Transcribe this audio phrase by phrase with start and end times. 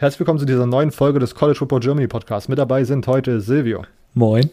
[0.00, 2.48] Herzlich willkommen zu dieser neuen Folge des College Football Germany Podcast.
[2.48, 3.84] Mit dabei sind heute Silvio.
[4.14, 4.48] Moin.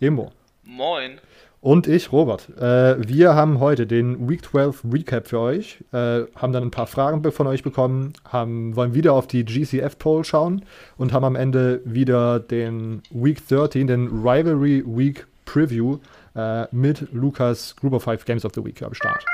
[0.00, 0.32] Emo.
[0.64, 1.20] Moin.
[1.60, 2.48] Und ich, Robert.
[2.58, 6.88] Äh, wir haben heute den Week 12 Recap für euch, äh, haben dann ein paar
[6.88, 10.64] Fragen von euch bekommen, haben, wollen wieder auf die GCF Poll schauen
[10.98, 15.98] und haben am Ende wieder den Week 13, den Rivalry Week Preview
[16.34, 19.24] äh, mit Lukas Group of Five Games of the Week am Start.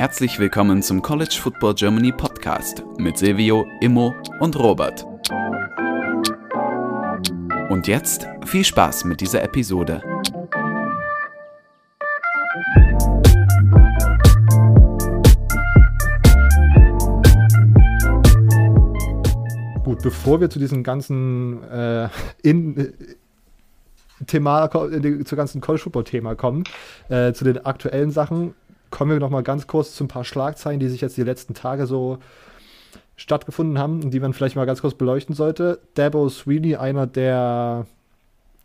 [0.00, 5.04] Herzlich willkommen zum College Football Germany Podcast mit Silvio, Immo und Robert.
[7.68, 10.00] Und jetzt viel Spaß mit dieser Episode.
[19.84, 22.08] Gut, bevor wir zu diesem ganzen äh,
[22.42, 22.92] in, äh,
[24.26, 26.64] Thema, äh, zur ganzen College Football Thema kommen,
[27.10, 28.54] äh, zu den aktuellen Sachen,
[28.90, 31.54] kommen wir noch mal ganz kurz zu ein paar Schlagzeilen, die sich jetzt die letzten
[31.54, 32.18] Tage so
[33.16, 35.80] stattgefunden haben und die man vielleicht mal ganz kurz beleuchten sollte.
[35.94, 37.86] Dabo Sweeney, einer der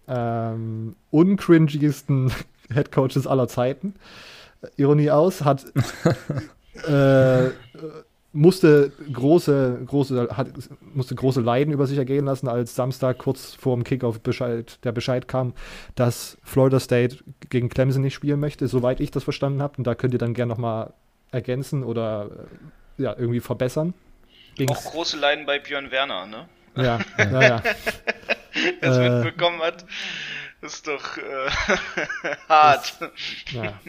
[0.08, 2.32] ähm, uncringigsten
[2.74, 3.96] Headcoaches aller Zeiten,
[4.78, 5.66] Ironie aus, hat
[6.88, 7.50] äh,
[8.36, 10.50] musste große, große, hat,
[10.94, 14.92] musste große Leiden über sich ergehen lassen, als Samstag kurz vor dem Kickoff Bescheid, der
[14.92, 15.54] Bescheid kam,
[15.96, 17.18] dass Florida State
[17.50, 19.76] gegen Clemson nicht spielen möchte, soweit ich das verstanden habe.
[19.78, 20.94] Und da könnt ihr dann gerne nochmal
[21.32, 22.30] ergänzen oder
[22.98, 23.94] äh, ja, irgendwie verbessern.
[24.56, 24.72] Ging's?
[24.72, 26.50] Auch große Leiden bei Björn Werner, ne?
[26.76, 27.64] Ja, naja.
[28.82, 29.86] das äh, mitbekommen hat.
[30.66, 31.22] Ist doch äh,
[32.50, 32.98] hart.
[33.00, 33.80] Das, ja.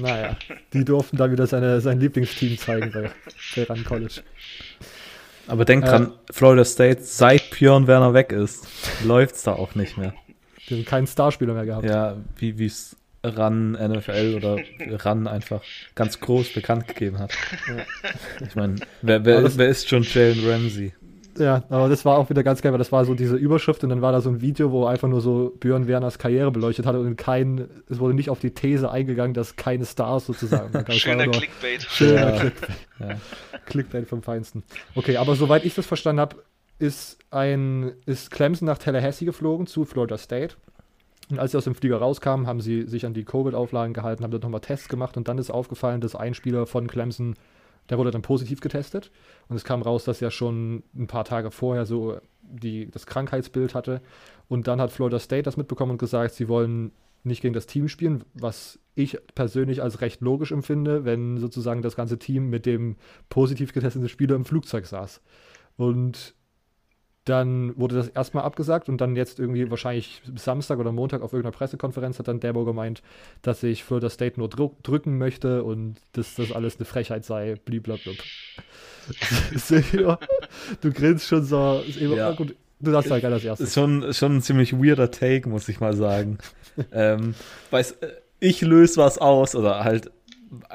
[0.00, 0.36] Naja,
[0.72, 3.10] die durften dann wieder seine, sein Lieblingsteam zeigen bei,
[3.56, 4.22] bei Run College.
[5.46, 8.68] Aber denkt äh, dran, Florida State, seit Björn Werner weg ist,
[9.04, 10.14] läuft es da auch nicht mehr.
[10.68, 11.86] Die haben keinen Starspieler mehr gehabt.
[11.86, 14.58] Ja, wie es Run NFL oder
[15.04, 15.62] Run einfach
[15.94, 17.32] ganz groß bekannt gegeben hat.
[17.66, 17.84] Ja.
[18.46, 20.92] Ich meine, wer, wer, wer, ist schon Jalen Ramsey?
[21.38, 23.90] Ja, aber das war auch wieder ganz geil, weil das war so diese Überschrift und
[23.90, 26.94] dann war da so ein Video, wo einfach nur so Björn Werners Karriere beleuchtet hat
[26.96, 30.84] und kein, es wurde nicht auf die These eingegangen, dass keine Stars sozusagen.
[30.92, 31.82] Schöner nur, Clickbait.
[31.82, 32.38] Schöner ja.
[32.38, 32.76] Clickbait.
[33.00, 33.08] Ja.
[33.66, 34.62] Clickbait vom Feinsten.
[34.94, 36.36] Okay, aber soweit ich das verstanden habe,
[36.78, 40.54] ist ein, ist Clemson nach Tallahassee geflogen zu Florida State.
[41.30, 44.30] Und als sie aus dem Flieger rauskamen, haben sie sich an die Covid-Auflagen gehalten, haben
[44.30, 47.34] dort nochmal Tests gemacht und dann ist aufgefallen, dass ein Spieler von Clemson
[47.90, 49.10] der wurde dann positiv getestet
[49.48, 53.74] und es kam raus, dass er schon ein paar Tage vorher so die, das Krankheitsbild
[53.74, 54.00] hatte.
[54.48, 56.92] Und dann hat Florida State das mitbekommen und gesagt, sie wollen
[57.24, 61.96] nicht gegen das Team spielen, was ich persönlich als recht logisch empfinde, wenn sozusagen das
[61.96, 62.96] ganze Team mit dem
[63.28, 65.20] positiv getesteten Spieler im Flugzeug saß.
[65.76, 66.34] Und
[67.28, 71.56] dann wurde das erstmal abgesagt und dann jetzt irgendwie wahrscheinlich Samstag oder Montag auf irgendeiner
[71.56, 73.02] Pressekonferenz hat dann Dabo gemeint,
[73.42, 78.12] dass sich Florida State nur drücken möchte und dass das alles eine Frechheit sei, blablabla.
[80.80, 81.82] du grinst schon so.
[81.98, 82.32] Ja.
[82.32, 83.64] Gut, du darfst ja gerne das erste.
[83.64, 86.38] Ist schon, schon ein ziemlich weirder Take, muss ich mal sagen.
[86.92, 87.34] ähm,
[87.70, 90.10] weiß, äh, ich löse was aus oder halt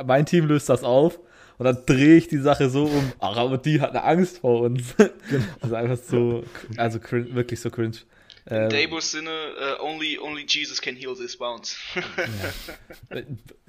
[0.06, 1.20] mein Team löst das auf
[1.58, 4.62] und dann drehe ich die Sache so um, ach, aber die hat eine Angst vor
[4.62, 4.96] uns.
[5.30, 5.46] Genau.
[5.62, 6.44] Also einfach so,
[6.78, 7.98] also cringe, wirklich so cringe.
[8.46, 11.78] In ähm, Dabos Sinne, uh, only, only Jesus can heal this bounce.
[11.96, 13.22] ja.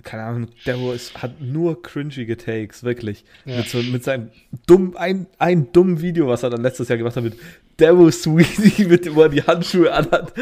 [0.02, 3.24] Keine Ahnung, Dabo ist, hat nur cringige Takes, wirklich.
[3.44, 3.58] Ja.
[3.58, 4.30] Mit, so, mit seinem
[4.66, 7.38] dumm, ein, ein dummen Video, was er dann letztes Jahr gemacht hat mit
[7.76, 10.32] Dabo Sweetie, mit dem er die Handschuhe anhat.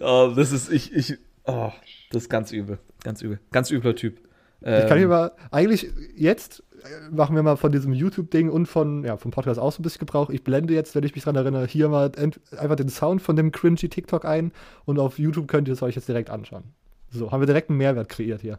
[0.00, 1.14] Oh, das ist, ich, ich,
[1.44, 1.70] oh,
[2.10, 2.78] das ist ganz übel.
[3.04, 3.38] Ganz übel.
[3.52, 4.18] Ganz übler Typ.
[4.62, 5.86] Ich kann hier ähm, mal, eigentlich
[6.16, 6.64] jetzt
[7.10, 10.00] machen wir mal von diesem YouTube-Ding und von, ja, vom Podcast auch so ein bisschen
[10.00, 10.30] Gebrauch.
[10.30, 12.12] Ich blende jetzt, wenn ich mich daran erinnere, hier mal
[12.56, 14.52] einfach den Sound von dem cringy TikTok ein
[14.84, 16.64] und auf YouTube könnt ihr es euch jetzt direkt anschauen.
[17.10, 18.58] So, haben wir direkt einen Mehrwert kreiert hier.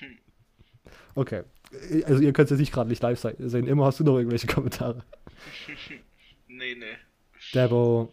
[1.16, 1.44] Okay.
[2.06, 3.68] Also ihr könnt es jetzt nicht gerade nicht live sehen.
[3.68, 5.04] Immer hast du noch irgendwelche Kommentare.
[6.48, 6.96] nee, nee.
[7.52, 8.12] Dabo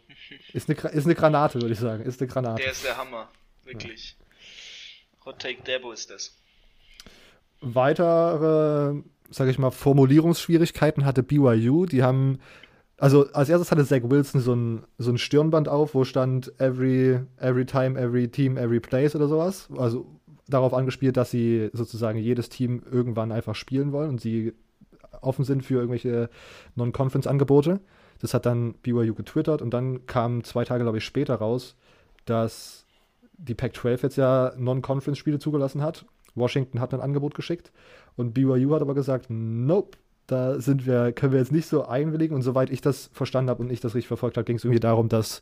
[0.53, 2.03] ist eine, ist eine Granate, würde ich sagen.
[2.03, 2.61] Ist eine Granate.
[2.61, 3.31] Der ist der Hammer.
[3.63, 4.17] Wirklich.
[4.19, 5.25] Ja.
[5.25, 6.37] Hot Take Dabo ist das
[7.61, 11.85] weitere, sage ich mal, Formulierungsschwierigkeiten hatte BYU.
[11.85, 12.39] Die haben,
[12.97, 17.19] also als erstes hatte Zach Wilson so ein, so ein Stirnband auf, wo stand every,
[17.37, 19.69] every time, every team, every place oder sowas.
[19.77, 20.05] Also
[20.49, 24.53] darauf angespielt, dass sie sozusagen jedes Team irgendwann einfach spielen wollen und sie
[25.21, 26.29] offen sind für irgendwelche
[26.75, 27.79] Non-Conference-Angebote.
[28.19, 31.75] Das hat dann BYU getwittert und dann kam zwei Tage, glaube ich, später raus,
[32.25, 32.85] dass
[33.37, 36.05] die Pac-12 jetzt ja Non-Conference-Spiele zugelassen hat
[36.35, 37.71] Washington hat ein Angebot geschickt
[38.15, 39.97] und BYU hat aber gesagt, nope,
[40.27, 42.35] da sind wir, können wir jetzt nicht so einwilligen.
[42.35, 44.79] Und soweit ich das verstanden habe und ich das richtig verfolgt habe, ging es irgendwie
[44.79, 45.41] darum, dass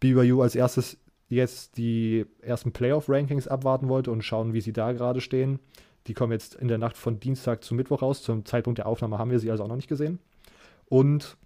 [0.00, 0.98] BYU als erstes
[1.28, 5.58] jetzt die ersten Playoff-Rankings abwarten wollte und schauen, wie sie da gerade stehen.
[6.06, 8.22] die kommen jetzt in der Nacht von Dienstag zu Mittwoch raus.
[8.22, 10.20] Zum Zeitpunkt der Aufnahme haben wir sie also auch noch nicht gesehen.
[10.84, 11.36] Und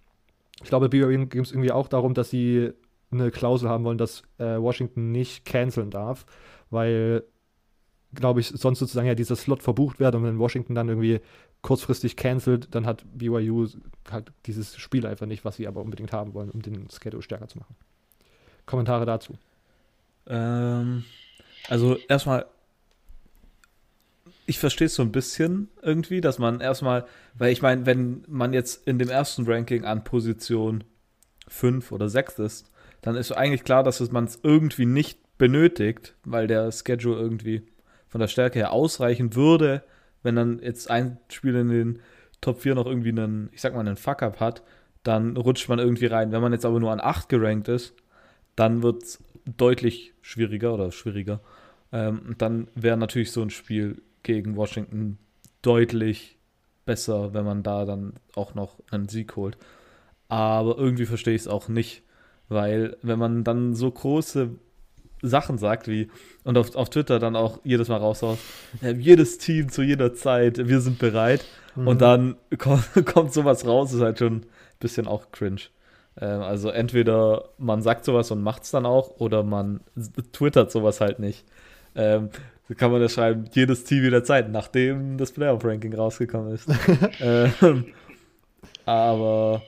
[0.61, 2.71] ich glaube, BYU geht es irgendwie auch darum, dass sie
[3.11, 6.25] eine Klausel haben wollen, dass äh, Washington nicht canceln darf,
[6.69, 7.23] weil,
[8.13, 11.21] glaube ich, sonst sozusagen ja dieser Slot verbucht wird und wenn Washington dann irgendwie
[11.61, 13.67] kurzfristig cancelt, dann hat BYU
[14.09, 17.47] halt dieses Spiel einfach nicht, was sie aber unbedingt haben wollen, um den Schedule stärker
[17.47, 17.75] zu machen.
[18.65, 19.37] Kommentare dazu?
[20.27, 21.03] Ähm,
[21.69, 22.45] also erstmal,
[24.45, 27.05] ich verstehe es so ein bisschen irgendwie, dass man erstmal,
[27.35, 30.83] weil ich meine, wenn man jetzt in dem ersten Ranking an Position
[31.47, 32.71] 5 oder 6 ist,
[33.01, 37.63] dann ist eigentlich klar, dass man es irgendwie nicht benötigt, weil der Schedule irgendwie
[38.11, 39.83] von der Stärke her ausreichen würde,
[40.21, 41.99] wenn dann jetzt ein Spiel in den
[42.41, 44.63] Top 4 noch irgendwie einen, ich sag mal, einen Fuck-Up hat,
[45.03, 46.31] dann rutscht man irgendwie rein.
[46.31, 47.95] Wenn man jetzt aber nur an 8 gerankt ist,
[48.55, 51.39] dann wird es deutlich schwieriger oder schwieriger.
[51.91, 55.17] Ähm, dann wäre natürlich so ein Spiel gegen Washington
[55.61, 56.37] deutlich
[56.85, 59.57] besser, wenn man da dann auch noch einen Sieg holt.
[60.27, 62.03] Aber irgendwie verstehe ich es auch nicht,
[62.49, 64.51] weil wenn man dann so große
[65.21, 66.09] Sachen sagt wie
[66.43, 68.39] und auf, auf Twitter dann auch jedes Mal raushaut,
[68.81, 71.45] äh, jedes Team zu jeder Zeit, wir sind bereit
[71.75, 71.87] mhm.
[71.87, 74.45] und dann kommt, kommt sowas raus, ist halt schon ein
[74.79, 75.61] bisschen auch cringe.
[76.19, 79.81] Ähm, also entweder man sagt sowas und macht es dann auch oder man
[80.33, 81.45] twittert sowas halt nicht.
[81.95, 82.29] Ähm,
[82.77, 86.69] kann man das schreiben, jedes Team jeder Zeit, nachdem das Playoff-Ranking rausgekommen ist.
[87.19, 87.85] ähm,
[88.85, 89.61] aber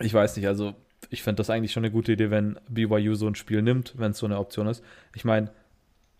[0.00, 0.74] ich weiß nicht, also
[1.10, 4.12] ich fände das eigentlich schon eine gute Idee, wenn BYU so ein Spiel nimmt, wenn
[4.12, 4.82] es so eine Option ist.
[5.14, 5.50] Ich meine,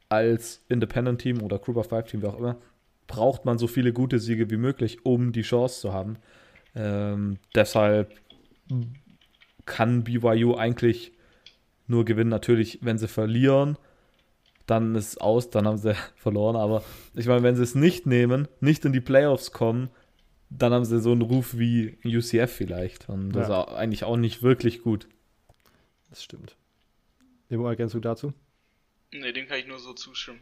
[0.08, 2.56] als Independent-Team oder Group of Five-Team, wie auch immer,
[3.06, 6.18] braucht man so viele gute Siege wie möglich, um die Chance zu haben.
[6.74, 8.12] Ähm, deshalb
[9.64, 11.12] kann BYU eigentlich
[11.86, 12.30] nur gewinnen.
[12.30, 13.76] Natürlich, wenn sie verlieren,
[14.66, 16.56] dann ist es aus, dann haben sie verloren.
[16.56, 16.82] Aber
[17.14, 19.90] ich meine, wenn sie es nicht nehmen, nicht in die Playoffs kommen,
[20.50, 23.08] dann haben sie so einen Ruf wie UCF vielleicht.
[23.08, 23.62] Und das ja.
[23.62, 25.08] ist eigentlich auch nicht wirklich gut.
[26.10, 26.56] Das stimmt.
[27.48, 28.32] Emo, Ergänzung dazu?
[29.12, 30.40] Ne, dem kann ich nur so zustimmen.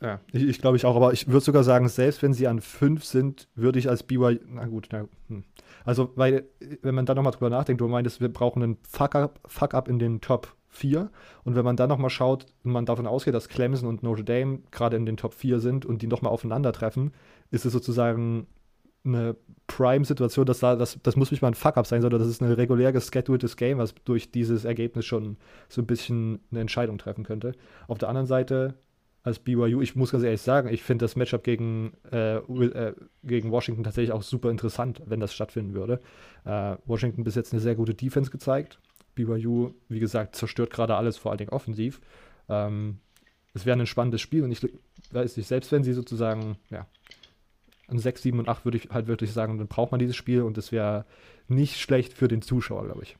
[0.00, 2.60] Ja, ich, ich glaube ich auch, aber ich würde sogar sagen, selbst wenn sie an
[2.60, 5.42] 5 sind, würde ich als BYU, na gut, na, hm.
[5.84, 6.44] also, weil,
[6.82, 9.98] wenn man da nochmal drüber nachdenkt, du meintest, wir brauchen einen Fuck-Up Fuck -up in
[9.98, 11.10] den Top 4
[11.44, 14.60] und wenn man dann nochmal schaut und man davon ausgeht, dass Clemson und Notre Dame
[14.70, 17.12] gerade in den Top 4 sind und die nochmal aufeinandertreffen,
[17.50, 18.46] ist es sozusagen
[19.04, 19.36] eine
[19.66, 22.50] Prime-Situation, dass da, das, das muss nicht mal ein Fuck-Up sein, sondern das ist ein
[22.50, 25.36] regulär geschedultes Game, was durch dieses Ergebnis schon
[25.68, 27.52] so ein bisschen eine Entscheidung treffen könnte.
[27.86, 28.74] Auf der anderen Seite,
[29.22, 32.94] als BYU, ich muss ganz ehrlich sagen, ich finde das Matchup gegen, äh, äh,
[33.24, 36.00] gegen Washington tatsächlich auch super interessant, wenn das stattfinden würde.
[36.44, 38.80] Äh, Washington bis jetzt eine sehr gute Defense gezeigt.
[39.24, 42.00] BYU, wie gesagt, zerstört gerade alles, vor allen Dingen offensiv.
[42.48, 42.98] Ähm,
[43.54, 44.62] es wäre ein spannendes Spiel und ich
[45.10, 46.86] weiß nicht, selbst wenn sie sozusagen, ja,
[47.88, 50.42] an 6, 7 und 8 würde ich halt wirklich sagen, dann braucht man dieses Spiel
[50.42, 51.06] und das wäre
[51.48, 53.16] nicht schlecht für den Zuschauer, glaube ich.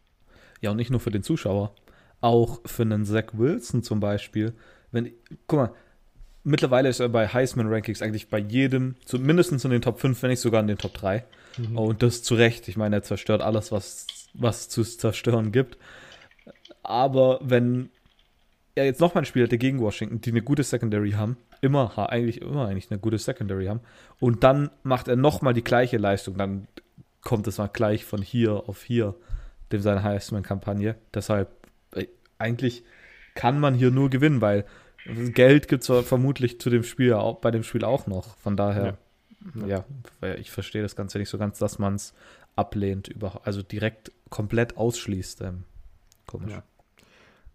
[0.61, 1.75] Ja, und nicht nur für den Zuschauer,
[2.21, 4.53] auch für einen Zach Wilson zum Beispiel.
[4.91, 5.13] Wenn,
[5.47, 5.75] guck mal,
[6.45, 10.41] mittlerweile ist er bei Heisman-Rankings eigentlich bei jedem, zumindest in den Top 5, wenn nicht
[10.41, 11.25] sogar in den Top 3.
[11.57, 11.79] Mhm.
[11.79, 12.69] Und das zu Recht.
[12.69, 15.79] Ich meine, er zerstört alles, was, was zu zerstören gibt.
[16.83, 17.91] Aber wenn
[18.75, 22.41] er jetzt nochmal ein Spiel hätte gegen Washington, die eine gute Secondary haben, immer, eigentlich
[22.41, 23.81] immer eigentlich eine gute Secondary haben,
[24.21, 26.69] und dann macht er nochmal die gleiche Leistung, dann
[27.23, 29.15] kommt es mal gleich von hier auf hier,
[29.73, 30.95] dem seine Heisman-Kampagne.
[31.13, 31.51] Deshalb,
[31.95, 32.07] äh,
[32.39, 32.85] eigentlich
[33.35, 34.65] kann man hier nur gewinnen, weil
[35.35, 38.37] Geld gibt es vermutlich zu dem Spiel auch, bei dem Spiel auch noch.
[38.39, 38.99] Von daher,
[39.67, 39.85] ja,
[40.23, 42.15] ja ich verstehe das Ganze nicht so ganz, dass man es
[42.59, 45.41] ablehnt, also direkt komplett ausschließt.
[45.43, 45.65] Ähm,
[46.27, 46.53] komisch.
[46.53, 46.63] Ja.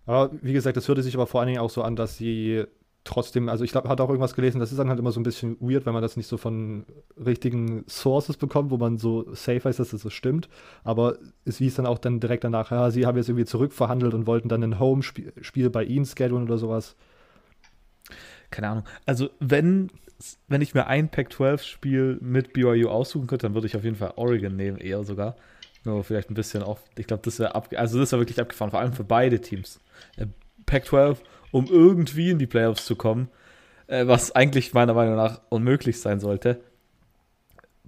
[0.05, 2.65] Aber wie gesagt, das hörte sich aber vor allen Dingen auch so an, dass sie
[3.03, 5.23] trotzdem, also ich glaube, hat auch irgendwas gelesen, das ist dann halt immer so ein
[5.23, 6.85] bisschen weird, wenn man das nicht so von
[7.17, 10.47] richtigen Sources bekommt, wo man so safe weiß, dass das so stimmt.
[10.83, 14.25] Aber es hieß dann auch dann direkt danach, ja, sie haben jetzt irgendwie zurückverhandelt und
[14.25, 16.95] wollten dann ein Home-Spiel bei ihnen schedulen oder sowas.
[18.51, 18.83] Keine Ahnung.
[19.05, 19.89] Also wenn,
[20.47, 24.13] wenn ich mir ein Pac-12-Spiel mit BYU aussuchen könnte, dann würde ich auf jeden Fall
[24.15, 25.35] Oregon nehmen, eher sogar.
[25.85, 28.79] Nur vielleicht ein bisschen auch, ich glaube, das wäre also das wäre wirklich abgefahren, vor
[28.79, 29.79] allem für beide Teams.
[30.17, 30.27] Äh,
[30.65, 31.17] Pac-12,
[31.51, 33.29] um irgendwie in die Playoffs zu kommen,
[33.87, 36.61] äh, was eigentlich meiner Meinung nach unmöglich sein sollte,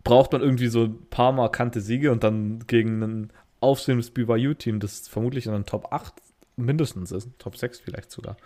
[0.04, 5.08] braucht man irgendwie so ein paar markante Siege und dann gegen ein aufsehendes BYU-Team, das
[5.08, 6.14] vermutlich in den Top 8
[6.58, 8.38] mindestens ist, Top 6 vielleicht sogar,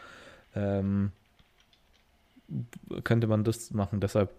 [0.55, 1.11] ähm,
[3.03, 3.99] könnte man das machen.
[3.99, 4.33] Deshalb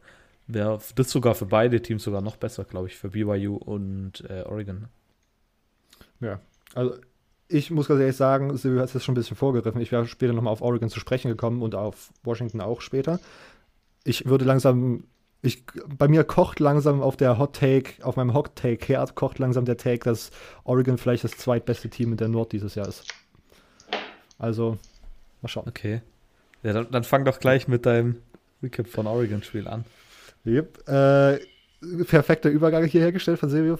[0.47, 4.43] wäre das sogar für beide Teams sogar noch besser, glaube ich, für BYU und äh,
[4.43, 4.89] Oregon.
[6.21, 6.41] Ja,
[6.75, 6.97] also
[7.49, 9.81] ich muss ganz ehrlich sagen, du hast es schon ein bisschen vorgegriffen.
[9.81, 13.19] Ich wäre später nochmal auf Oregon zu sprechen gekommen und auf Washington auch später.
[14.05, 15.05] ich würde langsam,
[15.43, 15.65] ich,
[15.99, 19.65] bei mir kocht langsam auf der Hot Take, auf meinem Hot Take Herd kocht langsam
[19.65, 20.31] der Take, dass
[20.65, 23.05] Oregon vielleicht das zweitbeste Team in der Nord dieses Jahr ist.
[24.39, 24.79] Also,
[25.43, 25.69] mal schauen.
[25.69, 26.03] Okay.
[26.63, 28.17] Ja, dann, dann fang doch gleich mit deinem
[28.63, 29.85] Recap von Oregon-Spiel an.
[30.47, 30.89] Yep.
[30.89, 31.39] Äh,
[32.05, 33.79] perfekter Übergang hier hergestellt von Silvio.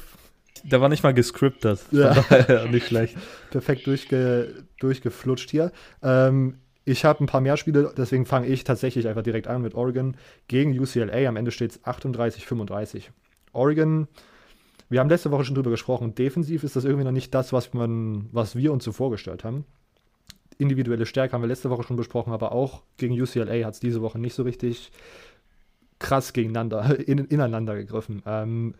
[0.65, 1.81] Der war nicht mal gescriptet.
[1.91, 2.25] Ja.
[2.71, 3.17] nicht schlecht.
[3.51, 5.73] Perfekt durchge, durchgeflutscht hier.
[6.03, 9.75] Ähm, ich habe ein paar mehr Spiele, deswegen fange ich tatsächlich einfach direkt an mit
[9.75, 10.17] Oregon
[10.49, 11.29] gegen UCLA.
[11.29, 13.05] Am Ende steht es 38-35.
[13.53, 14.09] Oregon,
[14.89, 17.73] wir haben letzte Woche schon drüber gesprochen, defensiv ist das irgendwie noch nicht das, was,
[17.75, 19.65] man, was wir uns so vorgestellt haben.
[20.61, 24.03] Individuelle Stärke haben wir letzte Woche schon besprochen, aber auch gegen UCLA hat es diese
[24.03, 24.93] Woche nicht so richtig
[25.99, 28.23] krass gegeneinander, in, ineinander gegriffen.
[28.27, 28.75] Ähm,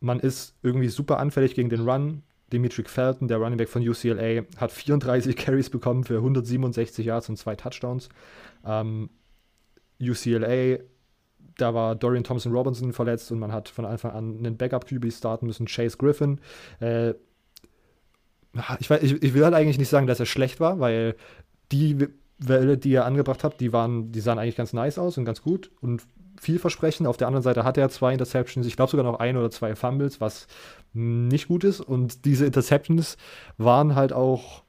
[0.00, 2.22] man ist irgendwie super anfällig gegen den Run.
[2.52, 7.36] Dimitri Felton, der Running Back von UCLA, hat 34 Carries bekommen für 167 Yards und
[7.36, 8.08] zwei Touchdowns.
[8.64, 9.10] Ähm,
[10.00, 10.78] UCLA,
[11.56, 15.46] da war Dorian Thompson Robinson verletzt und man hat von Anfang an einen Backup-QB starten
[15.46, 16.40] müssen, Chase Griffin.
[16.80, 17.14] Äh,
[18.78, 21.16] ich, ich, ich, will halt eigentlich nicht sagen, dass er schlecht war, weil
[21.72, 22.08] die
[22.38, 25.42] Welle, die er angebracht hat, die, waren, die sahen eigentlich ganz nice aus und ganz
[25.42, 26.02] gut und
[26.40, 27.06] vielversprechend.
[27.06, 29.74] Auf der anderen Seite hat er zwei Interceptions, ich glaube sogar noch ein oder zwei
[29.74, 30.46] Fumbles, was
[30.92, 31.80] nicht gut ist.
[31.80, 33.16] Und diese Interceptions
[33.56, 34.62] waren halt auch,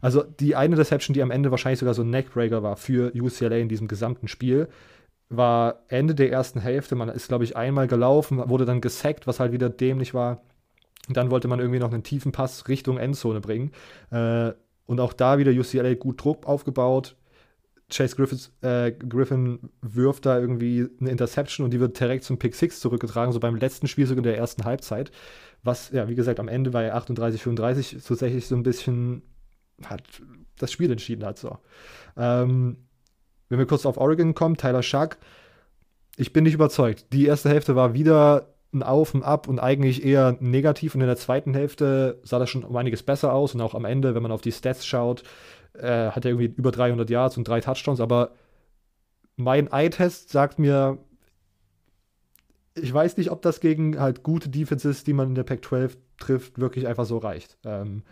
[0.00, 3.56] also die eine Interception, die am Ende wahrscheinlich sogar so ein Neckbreaker war für UCLA
[3.56, 4.68] in diesem gesamten Spiel,
[5.28, 6.94] war Ende der ersten Hälfte.
[6.94, 10.42] Man ist, glaube ich, einmal gelaufen, wurde dann gesackt, was halt wieder dämlich war.
[11.08, 13.72] Und dann wollte man irgendwie noch einen tiefen Pass Richtung Endzone bringen.
[14.10, 14.52] Äh,
[14.86, 17.16] und auch da wieder UCLA gut Druck aufgebaut.
[17.90, 22.54] Chase Griffiths, äh, Griffin wirft da irgendwie eine Interception und die wird direkt zum Pick
[22.54, 25.12] 6 zurückgetragen, so beim letzten Spiel sogar in der ersten Halbzeit.
[25.62, 29.22] Was, ja, wie gesagt, am Ende bei 38, 35 tatsächlich so ein bisschen
[29.84, 30.02] hat
[30.58, 31.38] das Spiel entschieden hat.
[31.38, 31.58] So.
[32.16, 32.78] Ähm,
[33.48, 35.18] wenn wir kurz auf Oregon kommen, Tyler Schack,
[36.16, 37.06] ich bin nicht überzeugt.
[37.12, 40.94] Die erste Hälfte war wieder ein Auf und Ab und eigentlich eher negativ.
[40.94, 43.54] Und in der zweiten Hälfte sah das schon um einiges besser aus.
[43.54, 45.22] Und auch am Ende, wenn man auf die Stats schaut,
[45.74, 48.00] äh, hat er irgendwie über 300 Yards und drei Touchdowns.
[48.00, 48.32] Aber
[49.36, 50.98] mein Eye-Test sagt mir,
[52.74, 56.58] ich weiß nicht, ob das gegen halt gute Defenses, die man in der Pac-12 trifft,
[56.58, 57.58] wirklich einfach so reicht.
[57.64, 58.02] Ähm,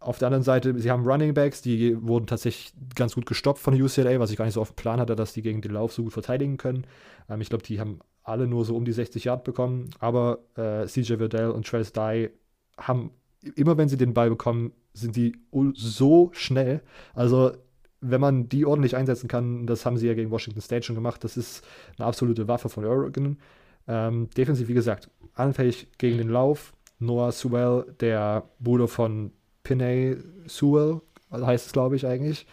[0.00, 3.80] auf der anderen Seite, sie haben Running Backs, die wurden tatsächlich ganz gut gestoppt von
[3.80, 5.92] UCLA, was ich gar nicht so auf dem Plan hatte, dass die gegen den Lauf
[5.92, 6.86] so gut verteidigen können.
[7.28, 10.86] Ähm, ich glaube, die haben alle nur so um die 60 Yard bekommen, aber äh,
[10.86, 12.30] CJ Verdell und Travis Dye
[12.76, 13.10] haben,
[13.54, 15.36] immer wenn sie den Ball bekommen, sind die
[15.74, 16.80] so schnell.
[17.14, 17.52] Also,
[18.00, 21.22] wenn man die ordentlich einsetzen kann, das haben sie ja gegen Washington State schon gemacht,
[21.24, 21.64] das ist
[21.98, 23.38] eine absolute Waffe von Oregon.
[23.86, 26.72] Ähm, defensiv, wie gesagt, anfällig gegen den Lauf.
[26.98, 30.16] Noah Sewell, der Bruder von Pinay
[30.46, 31.00] Sewell,
[31.30, 32.46] heißt es, glaube ich, eigentlich,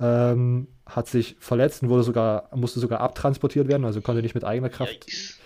[0.00, 4.44] ähm, hat sich verletzt und wurde sogar, musste sogar abtransportiert werden, also konnte nicht mit
[4.44, 5.38] eigener Kraft Yikes.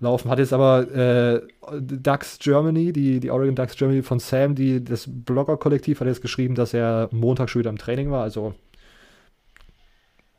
[0.00, 0.30] laufen.
[0.30, 1.42] Hat jetzt aber äh,
[1.80, 6.54] Ducks Germany, die, die Oregon Ducks Germany von Sam, die, das Blogger-Kollektiv hat jetzt geschrieben,
[6.54, 8.54] dass er Montag schon wieder im Training war, also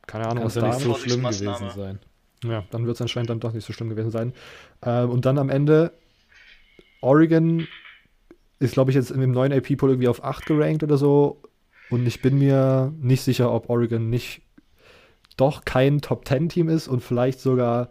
[0.07, 1.99] keine Ahnung, was da nicht so schlimm gewesen sein.
[2.43, 4.33] Ja, dann wird es anscheinend dann doch nicht so schlimm gewesen sein.
[4.81, 5.93] Ähm, und dann am Ende
[7.01, 7.67] Oregon
[8.59, 11.41] ist, glaube ich, jetzt im neuen AP-Pool irgendwie auf 8 gerankt oder so
[11.91, 14.41] und ich bin mir nicht sicher, ob Oregon nicht
[15.37, 17.89] doch kein Top-10-Team ist und vielleicht sogar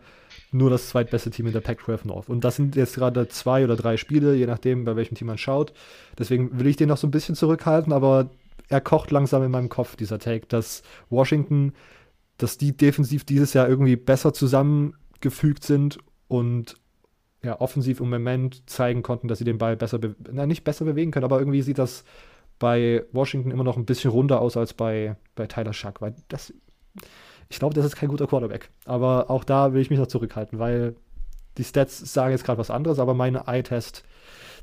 [0.52, 2.28] nur das zweitbeste Team in der Pac-12 North.
[2.28, 5.38] Und das sind jetzt gerade zwei oder drei Spiele, je nachdem, bei welchem Team man
[5.38, 5.72] schaut.
[6.18, 8.30] Deswegen will ich den noch so ein bisschen zurückhalten, aber
[8.68, 11.72] er kocht langsam in meinem Kopf, dieser Take, dass Washington,
[12.38, 16.76] dass die defensiv dieses Jahr irgendwie besser zusammengefügt sind und
[17.42, 19.98] ja, offensiv im Moment zeigen konnten, dass sie den Ball besser,
[20.30, 22.04] na, nicht besser bewegen können, aber irgendwie sieht das
[22.60, 26.54] bei Washington immer noch ein bisschen runder aus als bei, bei Tyler Schack, weil das,
[27.48, 28.70] ich glaube, das ist kein guter Quarterback.
[28.84, 30.94] Aber auch da will ich mich noch zurückhalten, weil
[31.58, 34.04] die Stats sagen jetzt gerade was anderes, aber meine Eye-Test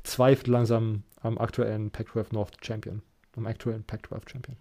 [0.04, 3.02] zweifelt langsam am aktuellen Pac-12 North Champion,
[3.36, 4.56] am aktuellen Pac-12 Champion.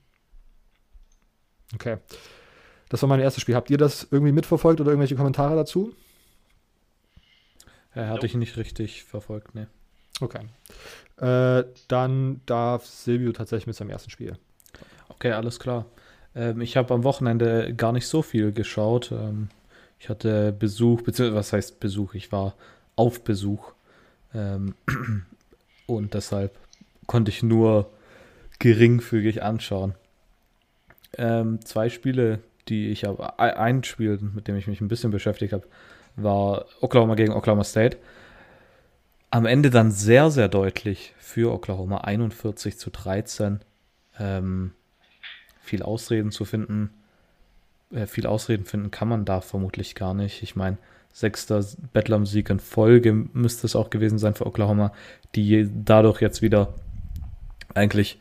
[1.75, 1.97] Okay.
[2.89, 3.55] Das war mein erstes Spiel.
[3.55, 5.93] Habt ihr das irgendwie mitverfolgt oder irgendwelche Kommentare dazu?
[7.93, 9.67] Ja, hatte ich nicht richtig verfolgt, ne.
[10.21, 10.39] Okay.
[11.17, 14.37] Äh, dann darf Silvio tatsächlich mit seinem ersten Spiel.
[15.09, 15.85] Okay, alles klar.
[16.35, 19.11] Ähm, ich habe am Wochenende gar nicht so viel geschaut.
[19.11, 19.49] Ähm,
[19.99, 22.13] ich hatte Besuch, beziehungsweise was heißt Besuch?
[22.13, 22.53] Ich war
[22.95, 23.71] auf Besuch.
[24.33, 24.75] Ähm,
[25.87, 26.55] und deshalb
[27.07, 27.89] konnte ich nur
[28.59, 29.95] geringfügig anschauen.
[31.17, 35.53] Ähm, zwei Spiele, die ich habe, ein Spiel, mit dem ich mich ein bisschen beschäftigt
[35.53, 35.65] habe,
[36.15, 37.97] war Oklahoma gegen Oklahoma State
[39.29, 43.59] am Ende dann sehr, sehr deutlich für Oklahoma 41 zu 13.
[44.19, 44.71] Ähm,
[45.61, 46.91] viel Ausreden zu finden.
[47.91, 50.43] äh, viel Ausreden finden kann man da vermutlich gar nicht.
[50.43, 50.77] Ich meine,
[51.11, 54.93] sechster Bedlam-Sieg in Folge müsste es auch gewesen sein für Oklahoma,
[55.35, 56.73] die dadurch jetzt wieder
[57.73, 58.19] eigentlich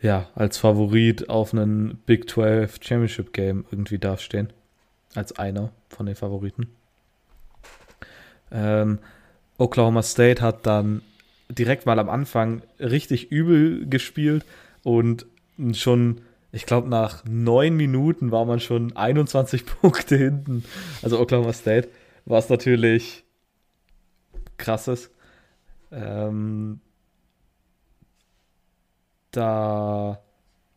[0.00, 4.52] ja, als Favorit auf einen Big 12 Championship Game irgendwie dastehen.
[5.14, 6.68] Als einer von den Favoriten.
[8.50, 8.98] Ähm,
[9.62, 11.02] Oklahoma State hat dann
[11.48, 14.44] direkt mal am Anfang richtig übel gespielt
[14.82, 15.26] und
[15.74, 20.64] schon, ich glaube, nach neun Minuten war man schon 21 Punkte hinten.
[21.02, 21.88] Also Oklahoma State
[22.24, 23.24] war es natürlich
[24.56, 25.10] krasses.
[25.92, 26.80] Ähm,
[29.30, 30.20] da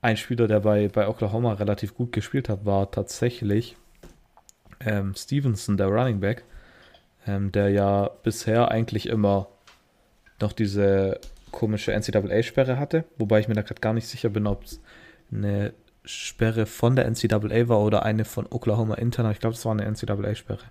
[0.02, 3.78] ein Spieler, der bei, bei Oklahoma relativ gut gespielt hat, war tatsächlich
[4.80, 6.44] ähm, Stevenson, der Running Back,
[7.28, 9.48] ähm, der ja bisher eigentlich immer
[10.42, 11.20] noch diese
[11.52, 14.82] komische NCAA-Sperre hatte, wobei ich mir da gerade gar nicht sicher bin, ob es
[15.32, 19.32] eine Sperre von der NCAA war oder eine von Oklahoma intern.
[19.32, 20.66] Ich glaube, es war eine NCAA-Sperre,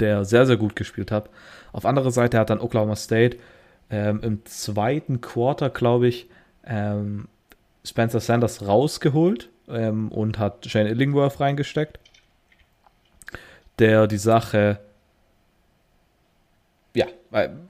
[0.00, 1.30] der sehr, sehr gut gespielt hat.
[1.72, 3.38] Auf andere Seite hat dann Oklahoma State
[3.90, 6.28] ähm, im zweiten Quarter, glaube ich,
[6.64, 7.28] ähm,
[7.84, 11.98] Spencer Sanders rausgeholt ähm, und hat Shane Illingworth reingesteckt,
[13.78, 14.78] der die Sache,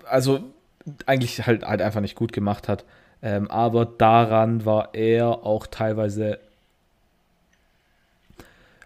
[0.04, 0.40] also
[1.06, 2.84] eigentlich halt, halt einfach nicht gut gemacht hat.
[3.22, 6.38] Ähm, aber daran war er auch teilweise.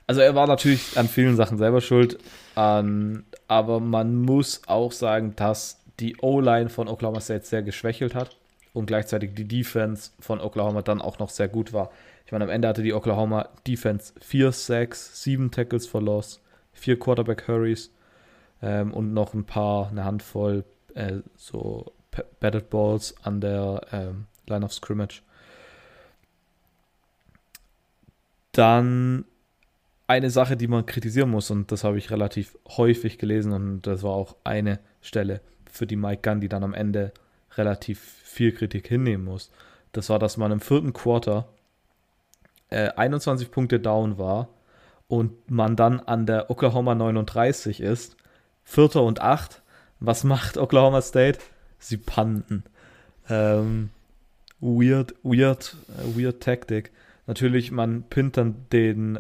[0.07, 2.19] Also er war natürlich an vielen Sachen selber schuld,
[2.55, 8.37] an, aber man muss auch sagen, dass die O-Line von Oklahoma State sehr geschwächelt hat
[8.73, 11.91] und gleichzeitig die Defense von Oklahoma dann auch noch sehr gut war.
[12.27, 16.41] Ich meine, am Ende hatte die Oklahoma Defense 4 Sacks, 7 Tackles for Loss,
[16.75, 17.91] 4 Quarterback Hurries
[18.63, 21.93] ähm, und noch ein paar, eine Handvoll äh, so
[22.41, 25.23] Batted Balls an der ähm, Line of Scrimmage.
[28.53, 29.27] Dann
[30.07, 34.03] eine Sache, die man kritisieren muss, und das habe ich relativ häufig gelesen, und das
[34.03, 37.13] war auch eine Stelle, für die Mike Gunn, die dann am Ende
[37.57, 39.51] relativ viel Kritik hinnehmen muss.
[39.93, 41.49] Das war, dass man im vierten Quarter
[42.71, 44.49] äh, 21 Punkte down war
[45.09, 48.17] und man dann an der Oklahoma 39 ist,
[48.67, 49.63] Vierter und Acht.
[50.01, 51.39] Was macht Oklahoma State?
[51.79, 52.65] Sie panten.
[53.31, 53.89] Ähm,
[54.61, 56.93] weird, weird, äh, weird Taktik.
[57.27, 59.19] Natürlich, man pinnt dann den,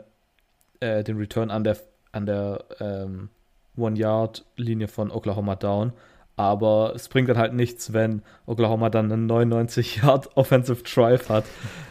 [0.80, 1.78] äh, den Return an der,
[2.12, 3.30] an der ähm,
[3.78, 5.94] One-Yard-Linie von Oklahoma down
[6.36, 11.44] aber es bringt dann halt nichts, wenn Oklahoma dann einen 99 Yard Offensive Drive hat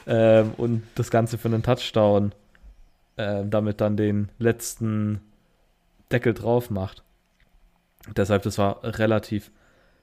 [0.05, 2.31] ähm, und das Ganze für einen Touchdown
[3.17, 5.21] äh, damit dann den letzten
[6.11, 7.01] Deckel drauf macht.
[8.15, 9.51] Deshalb, das war relativ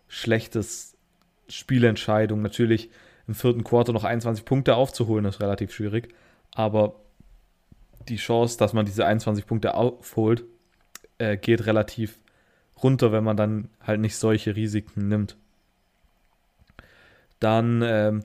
[0.08, 0.96] schlechtes
[1.48, 2.42] Spielentscheidung.
[2.42, 2.90] Natürlich
[3.28, 6.14] im vierten Quarter noch 21 Punkte aufzuholen, ist relativ schwierig.
[6.54, 6.96] Aber
[8.08, 10.44] die Chance, dass man diese 21 Punkte aufholt,
[11.18, 12.18] äh, geht relativ
[12.82, 15.36] runter, wenn man dann halt nicht solche Risiken nimmt.
[17.38, 18.24] Dann ähm,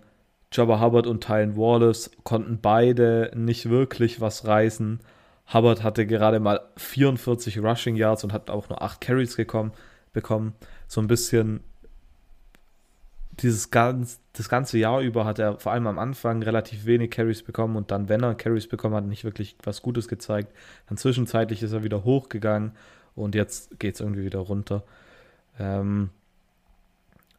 [0.51, 4.99] Jabba Hubbard und Tylen Wallace konnten beide nicht wirklich was reißen.
[5.53, 9.71] Hubbard hatte gerade mal 44 Rushing Yards und hat auch nur 8 Carries gekommen,
[10.11, 10.53] bekommen.
[10.87, 11.61] So ein bisschen
[13.39, 17.43] dieses ganz, das ganze Jahr über hat er vor allem am Anfang relativ wenig Carries
[17.43, 20.51] bekommen und dann, wenn er Carries bekommen hat, nicht wirklich was Gutes gezeigt.
[20.89, 22.71] Dann zwischenzeitlich ist er wieder hochgegangen
[23.15, 24.83] und jetzt geht es irgendwie wieder runter.
[25.59, 26.09] Ähm,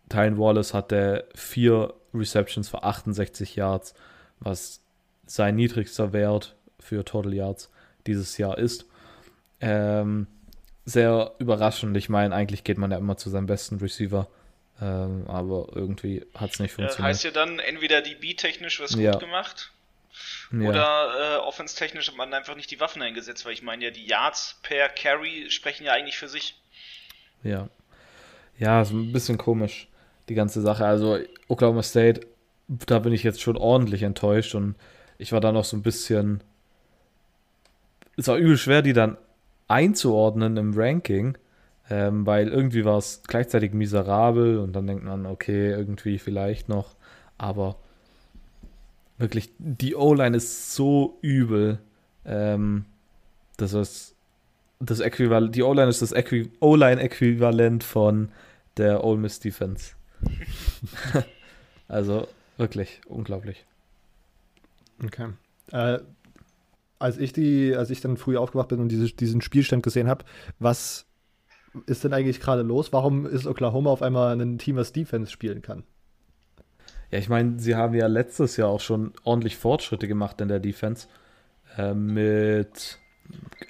[0.09, 3.93] Tylen Wallace hatte vier Receptions für 68 Yards,
[4.41, 4.81] was
[5.27, 7.71] sein niedrigster Wert für Total Yards
[8.09, 8.87] dieses Jahr ist.
[9.61, 10.27] Ähm,
[10.85, 11.97] sehr überraschend.
[11.97, 14.29] Ich meine, eigentlich geht man ja immer zu seinem besten Receiver.
[14.81, 16.99] Ähm, aber irgendwie hat es nicht funktioniert.
[16.99, 19.13] Ja, heißt ja dann entweder die B-technisch was ja.
[19.13, 19.73] gut gemacht
[20.53, 20.69] ja.
[20.69, 24.07] Oder äh, offense-technisch hat man einfach nicht die Waffen eingesetzt, weil ich meine ja, die
[24.07, 26.57] Yards per Carry sprechen ja eigentlich für sich.
[27.43, 27.69] Ja.
[28.59, 29.89] Ja, ist ein bisschen komisch,
[30.29, 30.85] die ganze Sache.
[30.85, 31.19] Also
[31.49, 32.27] Oklahoma State,
[32.67, 34.75] da bin ich jetzt schon ordentlich enttäuscht und
[35.19, 36.43] ich war da noch so ein bisschen.
[38.19, 39.17] Es war übel schwer, die dann
[39.69, 41.39] einzuordnen im Ranking,
[41.89, 46.97] ähm, weil irgendwie war es gleichzeitig miserabel und dann denkt man, okay, irgendwie vielleicht noch,
[47.39, 47.77] aber
[49.19, 51.81] Wirklich, die O-Line ist so übel.
[52.25, 52.85] Ähm,
[53.57, 54.15] das ist
[54.79, 56.15] das Äquivalent, die O-Line ist das
[56.61, 58.31] O-Line-Äquivalent von
[58.77, 59.95] der Ole Miss Defense.
[61.89, 63.67] also wirklich unglaublich.
[65.05, 65.31] Okay.
[65.73, 65.99] Äh,
[66.99, 70.25] als ich die, als ich dann früh aufgewacht bin und diese, diesen Spielstand gesehen habe,
[70.59, 71.07] was
[71.87, 72.93] ist denn eigentlich gerade los?
[72.93, 75.85] Warum ist Oklahoma auf einmal ein Team, was Defense spielen kann?
[77.11, 80.61] Ja, ich meine, sie haben ja letztes Jahr auch schon ordentlich Fortschritte gemacht in der
[80.61, 81.09] Defense.
[81.77, 82.99] Äh, mit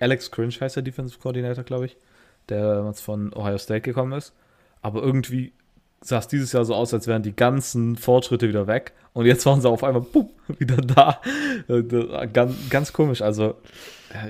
[0.01, 1.97] Alex Cringe heißt der Defensive Coordinator, glaube ich,
[2.49, 4.33] der von Ohio State gekommen ist.
[4.81, 5.53] Aber irgendwie
[6.01, 8.93] sah es dieses Jahr so aus, als wären die ganzen Fortschritte wieder weg.
[9.13, 11.21] Und jetzt waren sie auf einmal boom, wieder da.
[11.69, 11.83] Äh,
[12.29, 13.23] ganz, ganz komisch.
[13.23, 13.61] Also,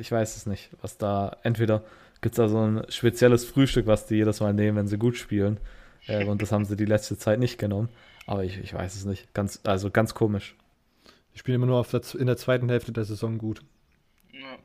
[0.00, 1.36] ich weiß es nicht, was da.
[1.42, 1.84] Entweder
[2.20, 5.16] gibt es da so ein spezielles Frühstück, was die jedes Mal nehmen, wenn sie gut
[5.16, 5.58] spielen.
[6.06, 7.88] Äh, und das haben sie die letzte Zeit nicht genommen.
[8.26, 9.32] Aber ich, ich weiß es nicht.
[9.34, 10.54] Ganz, also ganz komisch.
[11.34, 13.62] Die spielen immer nur der, in der zweiten Hälfte der Saison gut.
[14.32, 14.58] Ja,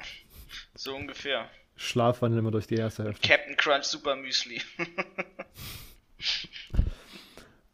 [0.76, 1.50] so ungefähr.
[1.76, 3.28] Schlafwandeln immer durch die erste Hälfte.
[3.28, 4.62] Captain Crunch Super Müsli.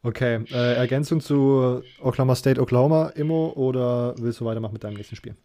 [0.03, 5.15] okay, äh, Ergänzung zu Oklahoma State, Oklahoma, Immo, oder willst du weitermachen mit deinem nächsten
[5.15, 5.35] Spiel?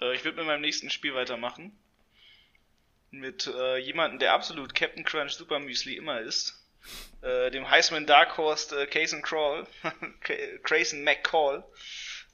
[0.00, 1.72] Äh, ich würde mit meinem nächsten Spiel weitermachen.
[3.10, 6.58] Mit äh, jemandem, der absolut Captain Crunch Super Müsli immer ist.
[7.20, 9.66] Äh, dem Heisman Dark Horse äh, Cason Crawl,
[10.62, 11.62] Grayson McCall.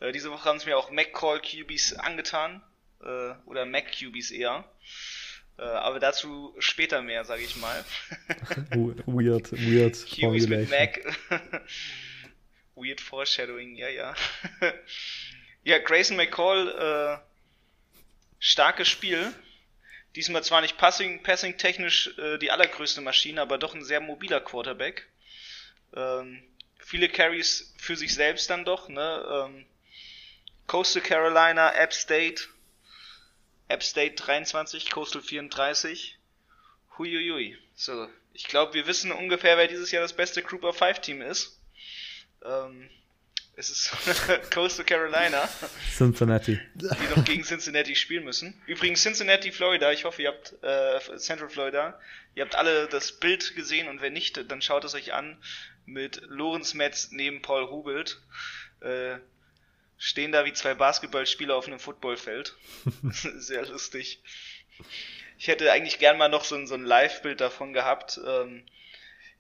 [0.01, 2.63] Äh, diese Woche haben es mir auch McCall QBs angetan.
[3.03, 4.65] Äh, oder Mac QBs eher.
[5.59, 7.85] Äh, aber dazu später mehr, sage ich mal.
[9.07, 10.07] weird, weird.
[10.07, 11.01] QBs mit Mac.
[12.77, 14.15] weird Foreshadowing, ja, ja.
[15.65, 17.19] ja, Grayson McCall, äh,
[18.39, 19.33] starkes Spiel.
[20.15, 24.41] Diesmal zwar nicht passing, passing technisch äh, die allergrößte Maschine, aber doch ein sehr mobiler
[24.41, 25.09] Quarterback.
[25.95, 26.43] Ähm,
[26.79, 29.49] viele Carries für sich selbst dann doch, ne?
[29.49, 29.67] Ähm,
[30.69, 32.45] Coastal Carolina, App State,
[33.69, 36.19] App State 23, Coastal 34.
[36.99, 37.57] Huiuiui.
[37.75, 41.23] So, ich glaube, wir wissen ungefähr, wer dieses Jahr das beste Group of 5 Team
[41.23, 41.61] ist.
[42.45, 42.89] Ähm,
[43.57, 43.91] es ist
[44.55, 45.49] Coastal Carolina.
[45.97, 46.61] Cincinnati.
[46.75, 48.61] Die noch gegen Cincinnati spielen müssen.
[48.67, 49.91] Übrigens Cincinnati, Florida.
[49.91, 52.01] Ich hoffe, ihr habt äh, Central Florida.
[52.35, 55.37] Ihr habt alle das Bild gesehen und wenn nicht, dann schaut es euch an
[55.87, 58.21] mit Lorenz Metz neben Paul Hubelt.
[58.81, 59.17] Äh,
[59.99, 62.55] stehen da wie zwei Basketballspieler auf einem Footballfeld.
[63.11, 64.23] Sehr lustig.
[65.39, 68.65] Ich hätte eigentlich gern mal noch so ein, so ein Live-Bild davon gehabt, ähm,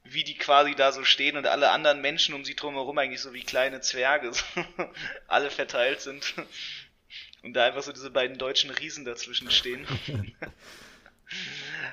[0.05, 3.33] wie die quasi da so stehen und alle anderen Menschen um sie drumherum eigentlich so
[3.33, 4.33] wie kleine Zwerge
[5.29, 6.35] alle verteilt sind.
[7.43, 9.87] Und da einfach so diese beiden deutschen Riesen dazwischen stehen.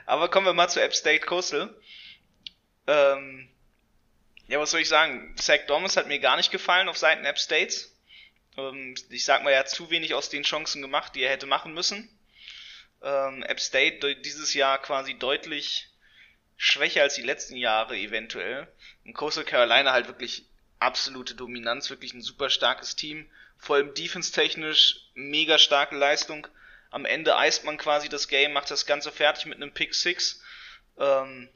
[0.05, 1.75] Aber kommen wir mal zu App State Coastal.
[2.87, 3.49] Ähm,
[4.47, 5.35] ja, was soll ich sagen?
[5.37, 7.94] Zach Thomas hat mir gar nicht gefallen auf Seiten App States.
[8.57, 11.45] Ähm, ich sag mal, er hat zu wenig aus den Chancen gemacht, die er hätte
[11.45, 12.09] machen müssen.
[13.01, 15.89] Ähm, App State dieses Jahr quasi deutlich
[16.57, 18.67] schwächer als die letzten Jahre eventuell.
[19.03, 20.45] Und Coastal Carolina halt wirklich
[20.79, 23.29] absolute Dominanz, wirklich ein super starkes Team.
[23.57, 26.47] Vor allem defense-technisch mega starke Leistung.
[26.91, 30.41] Am Ende eist man quasi das Game, macht das Ganze fertig mit einem Pick 6.
[30.97, 31.49] Ähm,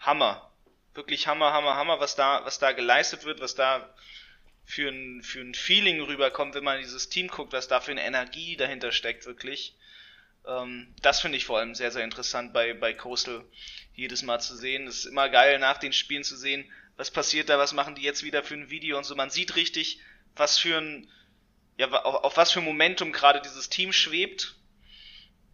[0.00, 0.50] Hammer.
[0.94, 3.88] Wirklich Hammer, Hammer, Hammer, was da, was da geleistet wird, was da
[4.64, 8.04] für ein, für ein Feeling rüberkommt, wenn man dieses Team guckt, was da für eine
[8.04, 9.76] Energie dahinter steckt, wirklich.
[10.46, 13.44] Ähm, das finde ich vor allem sehr, sehr interessant bei, bei Coastal
[13.94, 14.86] jedes Mal zu sehen.
[14.86, 18.02] Es ist immer geil, nach den Spielen zu sehen, was passiert da, was machen die
[18.02, 19.14] jetzt wieder für ein Video und so.
[19.14, 20.00] Man sieht richtig,
[20.36, 21.10] was für ein,
[21.76, 24.56] ja, auf, auf was für Momentum gerade dieses Team schwebt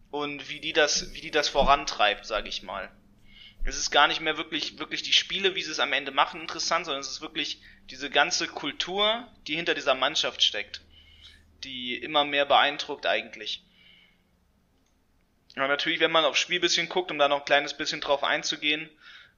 [0.09, 2.91] und wie die das, wie die das vorantreibt, sage ich mal.
[3.63, 6.41] Es ist gar nicht mehr wirklich, wirklich die Spiele, wie sie es am Ende machen,
[6.41, 10.81] interessant, sondern es ist wirklich diese ganze Kultur, die hinter dieser Mannschaft steckt,
[11.63, 13.63] die immer mehr beeindruckt eigentlich.
[15.55, 18.23] Aber natürlich, wenn man aufs Spiel bisschen guckt, um da noch ein kleines bisschen drauf
[18.23, 18.89] einzugehen,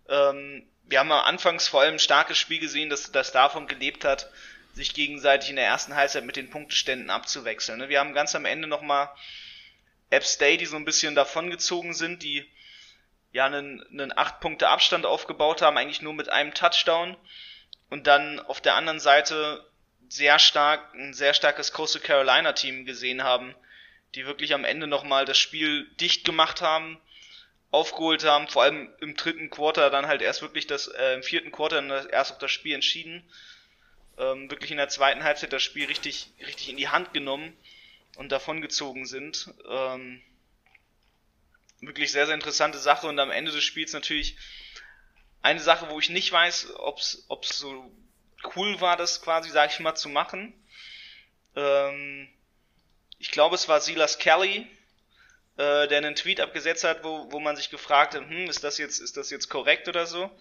[0.08, 4.06] ähm, wir haben am Anfangs vor allem ein starkes Spiel gesehen, das, das davon gelebt
[4.06, 4.30] hat,
[4.74, 7.80] sich gegenseitig in der ersten Halbzeit mit den Punkteständen abzuwechseln.
[7.80, 7.90] Ne?
[7.90, 9.10] Wir haben ganz am Ende nochmal
[10.10, 12.46] App State, die so ein bisschen davongezogen sind, die
[13.34, 17.18] ja einen, einen 8 Punkte Abstand aufgebaut haben, eigentlich nur mit einem Touchdown.
[17.90, 19.66] Und dann auf der anderen Seite
[20.08, 23.54] sehr stark, ein sehr starkes Coastal Carolina Team gesehen haben,
[24.16, 27.02] die wirklich am Ende nochmal das Spiel dicht gemacht haben,
[27.72, 31.52] aufgeholt haben, vor allem im dritten Quarter dann halt erst wirklich das, äh, im vierten
[31.52, 33.24] Quarter dann erst auf das Spiel entschieden.
[34.20, 37.58] Ähm, wirklich in der zweiten Halbzeit das Spiel richtig, richtig in die Hand genommen
[38.16, 39.52] und davongezogen sind.
[39.68, 40.22] Ähm,
[41.88, 44.38] wirklich sehr, sehr interessante Sache und am Ende des Spiels natürlich
[45.42, 47.26] eine Sache, wo ich nicht weiß, ob es
[47.58, 47.92] so
[48.56, 50.54] cool war, das quasi, sag ich mal, zu machen.
[51.56, 52.30] Ähm,
[53.20, 54.68] ich glaube, es war Silas Kelly,
[55.58, 58.78] äh, der einen Tweet abgesetzt hat, wo, wo man sich gefragt hat, hm, ist das
[58.78, 60.32] jetzt, ist das jetzt korrekt oder so?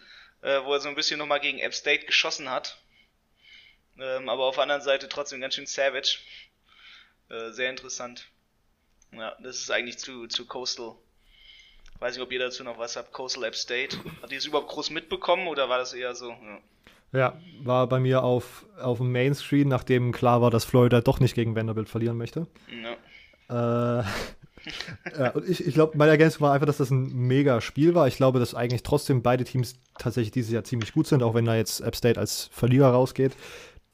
[0.42, 2.78] Äh, wo er so ein bisschen nochmal gegen App State geschossen hat.
[3.98, 6.18] Ähm, aber auf der anderen Seite trotzdem ganz schön savage.
[7.28, 8.28] Äh, sehr interessant.
[9.12, 10.96] Ja, das ist eigentlich zu, zu Coastal.
[12.02, 13.12] Weiß nicht, ob ihr dazu noch was habt.
[13.12, 13.96] Coastal App State.
[14.20, 16.30] Hat ihr es überhaupt groß mitbekommen oder war das eher so?
[16.30, 16.58] Ja.
[17.12, 21.36] Ja, war bei mir auf, auf dem Mainscreen, nachdem klar war, dass Florida doch nicht
[21.36, 22.48] gegen Vanderbilt verlieren möchte.
[23.48, 24.00] Ja.
[24.00, 24.04] Äh,
[25.16, 28.08] ja, und ich, ich glaube, meine Ergänzung war einfach, dass das ein mega Spiel war.
[28.08, 31.44] Ich glaube, dass eigentlich trotzdem beide Teams tatsächlich dieses Jahr ziemlich gut sind, auch wenn
[31.44, 33.36] da jetzt App State als Verlierer rausgeht.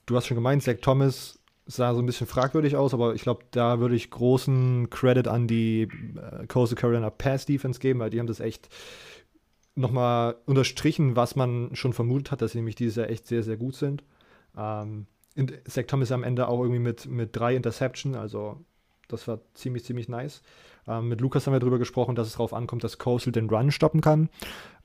[0.07, 1.38] Du hast schon gemeint, Zach Thomas
[1.69, 5.47] sah so ein bisschen fragwürdig aus, aber ich glaube, da würde ich großen Credit an
[5.47, 8.69] die äh, Coastal Carolina Pass Defense geben, weil die haben das echt
[9.75, 13.59] nochmal unterstrichen, was man schon vermutet hat, dass sie nämlich dieses Jahr echt sehr, sehr
[13.59, 14.03] gut sind.
[14.57, 15.07] Ähm,
[15.69, 18.65] Zach Thomas am Ende auch irgendwie mit, mit drei Interception, also
[19.07, 20.43] das war ziemlich, ziemlich nice.
[20.87, 23.71] Ähm, mit Lukas haben wir darüber gesprochen, dass es darauf ankommt, dass Coastal den Run
[23.71, 24.31] stoppen kann,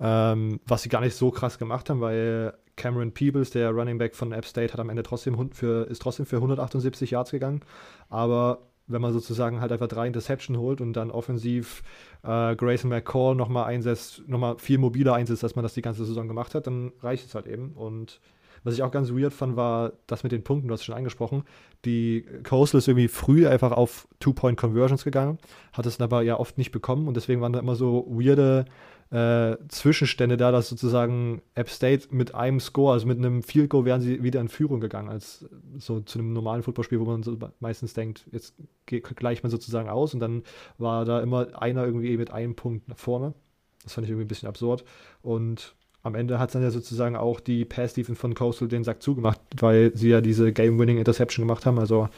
[0.02, 4.16] ähm, was sie gar nicht so krass gemacht haben, weil Cameron Peebles, der Running Back
[4.16, 7.62] von App State, hat am Ende trotzdem für, ist trotzdem für 178 Yards gegangen.
[8.10, 11.84] Aber wenn man sozusagen halt einfach drei Interception holt und dann offensiv
[12.24, 16.28] äh, Grayson McCall nochmal einsetzt, nochmal viel mobiler einsetzt, als man das die ganze Saison
[16.28, 17.72] gemacht hat, dann reicht es halt eben.
[17.74, 18.20] Und
[18.64, 20.96] was ich auch ganz weird fand, war das mit den Punkten, du hast es schon
[20.96, 21.44] angesprochen.
[21.86, 25.38] Die Coastal ist irgendwie früh einfach auf Two-Point-Conversions gegangen,
[25.74, 28.66] hat es aber ja oft nicht bekommen und deswegen waren da immer so weirde
[29.14, 33.86] äh, Zwischenstände da, dass sozusagen App State mit einem Score, also mit einem Field Goal,
[33.86, 35.46] wären sie wieder in Führung gegangen, als
[35.78, 38.56] so zu einem normalen Footballspiel, wo man so meistens denkt, jetzt
[38.88, 40.42] gleicht man sozusagen aus und dann
[40.80, 43.36] war da immer einer irgendwie mit einem Punkt nach vorne.
[43.84, 44.84] Das fand ich irgendwie ein bisschen absurd.
[45.22, 49.40] Und am Ende hat dann ja sozusagen auch die Pass-Defense von Coastal den Sack zugemacht,
[49.58, 51.78] weil sie ja diese Game-Winning-Interception gemacht haben.
[51.78, 52.10] Also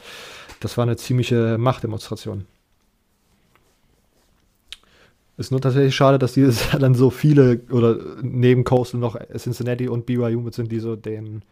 [0.60, 2.46] das war eine ziemliche Machtdemonstration.
[5.36, 9.88] Ist nur tatsächlich schade, dass dieses Jahr dann so viele oder neben Coastal noch Cincinnati
[9.88, 11.42] und BYU mit sind, die so den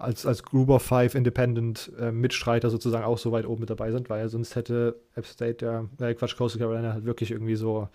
[0.00, 3.92] als, als Group of Five Independent äh, Mitstreiter sozusagen auch so weit oben mit dabei
[3.92, 7.88] sind, weil sonst hätte App State, der, äh, Quatsch, Coastal Carolina halt wirklich irgendwie so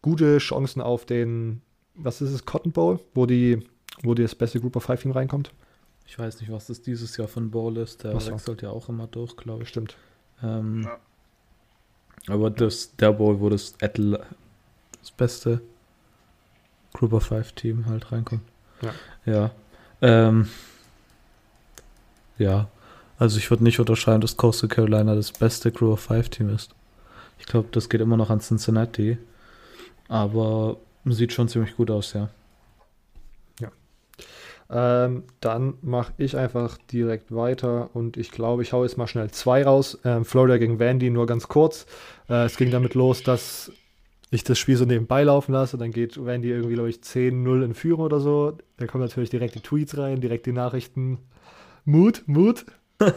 [0.00, 1.60] gute Chancen auf den,
[1.94, 3.62] was ist es, Cotton Bowl, wo die,
[4.02, 5.52] wo das beste Group of Five Team reinkommt.
[6.06, 9.06] Ich weiß nicht, was das dieses Jahr von Bowl ist, der wechselt ja auch immer
[9.06, 9.68] durch, glaube ich.
[9.68, 9.96] Stimmt.
[10.42, 10.98] Ähm, ja.
[12.28, 14.18] Aber das, der Bowl, wo das, Atl
[15.00, 15.60] das beste
[16.92, 18.42] Group of Five Team halt reinkommt.
[18.82, 18.92] Ja.
[19.24, 19.50] Ja.
[20.00, 20.48] Ähm,
[22.38, 22.68] ja.
[23.18, 26.74] Also ich würde nicht unterscheiden, dass Coastal Carolina das beste Group of Five Team ist.
[27.38, 29.18] Ich glaube, das geht immer noch an Cincinnati.
[30.08, 32.28] Aber sieht schon ziemlich gut aus, ja.
[34.74, 39.30] Ähm, dann mache ich einfach direkt weiter und ich glaube, ich haue jetzt mal schnell
[39.30, 39.98] zwei raus.
[40.04, 41.84] Ähm, Florida gegen Vandy, nur ganz kurz.
[42.30, 43.70] Äh, es ging damit los, dass
[44.30, 45.76] ich das Spiel so nebenbei laufen lasse.
[45.76, 48.56] Dann geht Vandy irgendwie, glaube ich, 10-0 in Führung oder so.
[48.78, 51.18] Da kommen natürlich direkt die Tweets rein, direkt die Nachrichten.
[51.84, 52.64] Mut, Mut.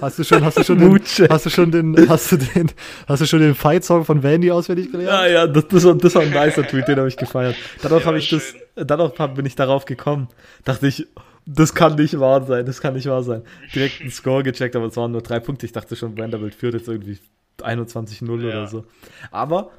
[0.01, 2.71] Hast du schon, hast du schon den, hast du schon den, hast du den,
[3.07, 5.09] hast du schon den Fight-Song von Vandy auswendig gelernt?
[5.09, 7.55] Ja, ja, das, das, war, das war ein nicer Tweet, den habe ich gefeiert.
[7.81, 10.27] Dadurch ja, habe ich das, dadurch bin ich darauf gekommen.
[10.65, 11.07] Dachte ich,
[11.45, 13.43] das kann nicht wahr sein, das kann nicht wahr sein.
[13.73, 15.65] Direkt einen Score gecheckt, aber es waren nur drei Punkte.
[15.65, 17.19] Ich dachte schon, Vanderbilt führt jetzt irgendwie
[17.59, 18.47] 21-0 ja.
[18.47, 18.85] oder so.
[19.31, 19.71] Aber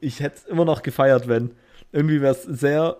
[0.00, 1.52] ich hätte es immer noch gefeiert, wenn
[1.92, 2.96] irgendwie wäre es sehr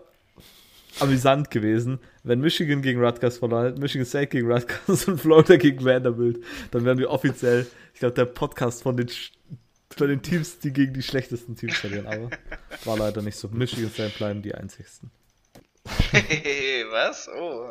[1.01, 5.85] amüsant gewesen, wenn Michigan gegen Rutgers verloren hätte, Michigan State gegen Rutgers und Florida gegen
[5.85, 6.42] Vanderbilt.
[6.71, 9.09] Dann wären wir offiziell, ich glaube, der Podcast von den,
[9.90, 12.07] von den Teams, die gegen die schlechtesten Teams verlieren.
[12.07, 12.31] Aber
[12.85, 13.49] war leider nicht so.
[13.49, 15.11] Michigan State bleiben die einzigsten.
[16.90, 17.29] Was?
[17.29, 17.66] Oh.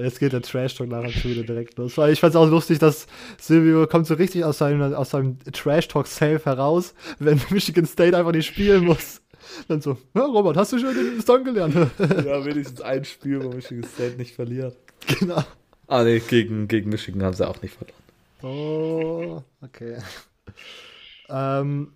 [0.00, 1.98] Jetzt geht der Trash-Talk nachher schon wieder direkt los.
[1.98, 3.06] Ich fand es auch lustig, dass
[3.38, 8.46] Silvio kommt so richtig aus seinem, aus seinem Trash-Talk-Self heraus, wenn Michigan State einfach nicht
[8.46, 9.20] spielen muss.
[9.68, 11.74] Dann so, ja, Robert, hast du schon den Song gelernt?
[11.98, 14.76] ja, wenigstens ein Spiel, wo Michigan State nicht verliert.
[15.18, 15.44] Genau.
[15.86, 18.04] Ah, nee, gegen, gegen Michigan haben sie auch nicht verloren.
[18.42, 19.98] Oh, okay.
[21.28, 21.92] Ähm,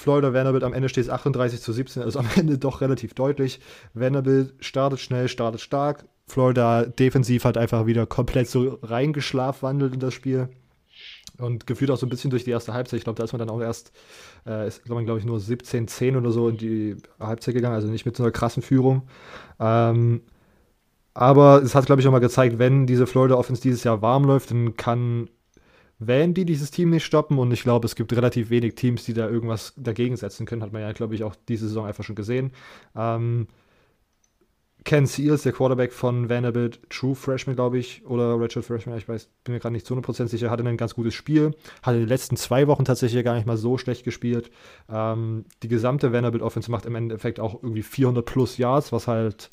[0.00, 3.60] Florida Vanderbilt am Ende steht es 38 zu 17, also am Ende doch relativ deutlich.
[3.92, 6.06] Vanderbilt startet schnell, startet stark.
[6.26, 10.48] Florida defensiv hat einfach wieder komplett so reingeschlafwandelt in das Spiel.
[11.38, 12.98] Und gefühlt auch so ein bisschen durch die erste Halbzeit.
[12.98, 13.92] Ich glaube, da ist man dann auch erst,
[14.46, 18.16] äh, ist glaube ich, nur 17-10 oder so in die Halbzeit gegangen, also nicht mit
[18.16, 19.02] so einer krassen Führung.
[19.58, 20.22] Ähm,
[21.12, 24.24] aber es hat, glaube ich, auch mal gezeigt, wenn diese Florida Offense dieses Jahr warm
[24.24, 25.28] läuft, dann kann
[26.00, 29.14] werden die dieses Team nicht stoppen und ich glaube, es gibt relativ wenig Teams, die
[29.14, 30.62] da irgendwas dagegen setzen können.
[30.62, 32.52] Hat man ja, glaube ich, auch diese Saison einfach schon gesehen.
[32.96, 33.46] Ähm,
[34.84, 39.28] Ken Seals, der Quarterback von Vanderbilt, True Freshman, glaube ich, oder Richard Freshman, ich weiß,
[39.44, 41.54] bin mir gerade nicht zu 100% sicher, hatte ein ganz gutes Spiel.
[41.82, 44.50] Hat in den letzten zwei Wochen tatsächlich gar nicht mal so schlecht gespielt.
[44.90, 49.50] Ähm, die gesamte Vanderbilt Offense macht im Endeffekt auch irgendwie 400 plus Yards, was halt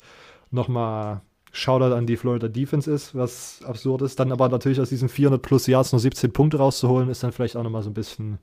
[0.50, 1.20] nochmal
[1.52, 4.18] Shoutout an die Florida Defense ist, was absurd ist.
[4.20, 7.56] Dann aber natürlich aus diesen 400 plus Yards nur 17 Punkte rauszuholen, ist dann vielleicht
[7.56, 8.38] auch nochmal so ein bisschen,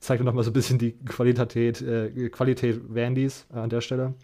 [0.00, 4.14] zeigt nochmal so ein bisschen die Qualität, äh, Qualität Vandys äh, an der Stelle.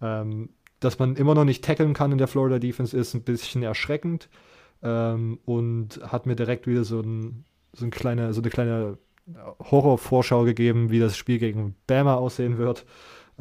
[0.00, 3.62] Ähm, dass man immer noch nicht tackeln kann in der Florida Defense ist ein bisschen
[3.62, 4.28] erschreckend
[4.82, 8.98] ähm, und hat mir direkt wieder so, ein, so, ein kleine, so eine kleine
[9.70, 12.84] Horrorvorschau gegeben, wie das Spiel gegen Bama aussehen wird.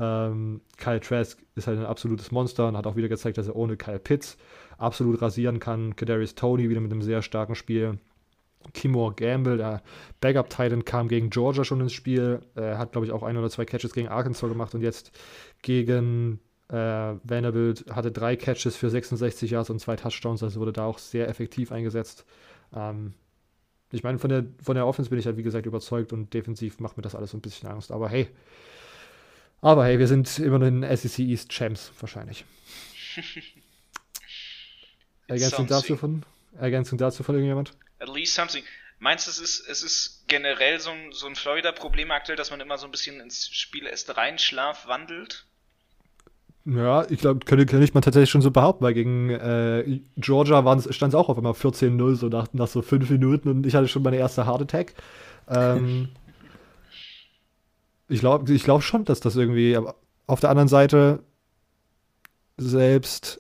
[0.02, 3.56] Ähm, Kyle Trask ist halt ein absolutes Monster und hat auch wieder gezeigt, dass er
[3.56, 4.36] ohne Kyle Pitts
[4.80, 5.96] absolut rasieren kann.
[5.96, 8.00] Kadarius Tony wieder mit einem sehr starken Spiel.
[8.74, 9.84] Kimor Gamble, der
[10.22, 12.42] Backup-Titan, kam gegen Georgia schon ins Spiel.
[12.56, 15.12] Er hat, glaube ich, auch ein oder zwei Catches gegen Arkansas gemacht und jetzt
[15.62, 20.86] gegen äh, Vanderbilt hatte drei Catches für 66 Yards und zwei Touchdowns, also wurde da
[20.86, 22.26] auch sehr effektiv eingesetzt.
[22.74, 23.14] Ähm,
[23.92, 26.80] ich meine, von der, von der Offense bin ich halt, wie gesagt, überzeugt und defensiv
[26.80, 27.92] macht mir das alles so ein bisschen Angst.
[27.92, 28.30] Aber hey,
[29.62, 32.46] aber hey, wir sind immer noch in SEC East Champs wahrscheinlich.
[35.28, 36.24] Ergänzung dazu von
[36.58, 37.72] Ergänzung dazu von irgendjemand?
[38.00, 38.64] At least something.
[39.00, 42.60] Meinst du, es ist, es ist generell so ein, so ein Florida-Problem aktuell, dass man
[42.60, 45.46] immer so ein bisschen ins Spiel erst reinschlaf wandelt?
[46.66, 50.62] Ja, ich glaube, könnte, könnte ich mal tatsächlich schon so behaupten, weil gegen äh, Georgia
[50.92, 53.88] stand es auch auf einmal 14-0, so nach, nach so fünf Minuten und ich hatte
[53.88, 54.94] schon meine erste Heart Attack.
[55.50, 56.10] Ähm,
[58.12, 59.96] ich glaube ich glaub schon, dass das irgendwie, aber
[60.28, 61.24] auf der anderen Seite
[62.58, 63.40] selbst,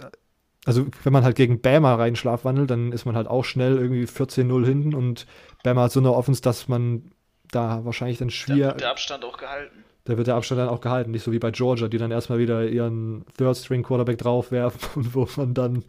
[0.66, 4.06] also wenn man halt gegen Bama rein schlafwandelt, dann ist man halt auch schnell irgendwie
[4.06, 5.28] 14-0 hinten und
[5.64, 7.12] Bama hat so eine Offense, dass man
[7.52, 8.70] da wahrscheinlich dann schwer.
[8.70, 9.84] Da wird der Abstand auch gehalten.
[10.06, 12.40] Da wird der Abstand dann auch gehalten, nicht so wie bei Georgia, die dann erstmal
[12.40, 15.84] wieder ihren Third-String-Quarterback draufwerfen und wo man dann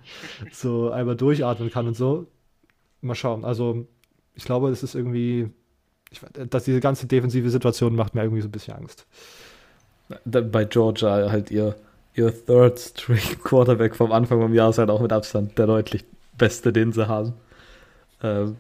[0.51, 2.27] so einmal durchatmen kann und so.
[3.01, 3.45] Mal schauen.
[3.45, 3.87] Also,
[4.35, 5.51] ich glaube, es ist irgendwie
[6.13, 9.07] ich, dass diese ganze defensive Situation macht mir irgendwie so ein bisschen Angst.
[10.25, 11.75] Bei Georgia halt ihr,
[12.15, 16.05] ihr Third String Quarterback vom Anfang vom Jahr ist halt auch mit Abstand der deutlich
[16.37, 17.33] beste, den sie haben.
[18.23, 18.57] Ähm,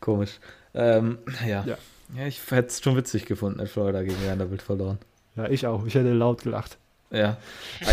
[0.00, 0.38] komisch.
[0.74, 1.64] Ähm, ja.
[1.66, 1.76] ja.
[2.16, 2.26] ja.
[2.26, 4.98] ich hätte es schon witzig gefunden, in Florida gegen Vanderbilt verloren.
[5.36, 5.84] Ja, ich auch.
[5.86, 6.78] Ich hätte laut gelacht.
[7.10, 7.36] Ja.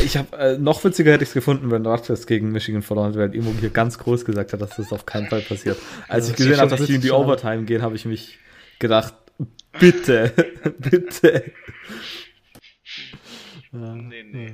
[0.03, 3.35] Ich habe äh, noch witziger hätte ich es gefunden, wenn Rutgers gegen Michigan verloren wäre,
[3.35, 5.77] Imo hier ganz groß gesagt hat, dass das auf keinen Fall passiert.
[6.07, 8.39] Als ja, ich gesehen habe, dass die in die Overtime gehen, habe ich mich
[8.81, 9.13] gedacht,
[9.79, 10.33] bitte,
[10.79, 11.53] bitte.
[13.71, 14.53] Nee, nee.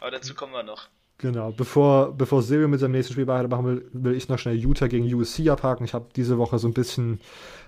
[0.00, 0.88] Aber dazu kommen wir noch.
[1.18, 4.86] Genau, bevor, bevor Silvio mit seinem nächsten Spiel weitermachen will, will ich noch schnell Utah
[4.86, 5.84] gegen USC abhaken.
[5.84, 7.20] Ich habe diese Woche so ein bisschen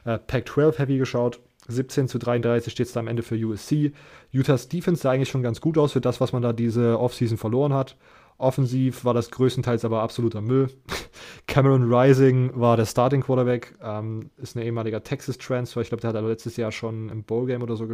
[0.07, 1.39] äh, Pac-12 Heavy geschaut.
[1.69, 3.93] 17 zu 33 steht es da am Ende für USC.
[4.33, 7.37] Utahs Defense sah eigentlich schon ganz gut aus für das, was man da diese Offseason
[7.37, 7.97] verloren hat.
[8.43, 10.69] Offensiv war das größtenteils aber absoluter Müll.
[11.47, 15.81] Cameron Rising war der Starting Quarterback, ähm, ist ein ehemaliger Texas Transfer.
[15.81, 17.87] Ich glaube, der hat aber letztes Jahr schon im Bowl Game oder so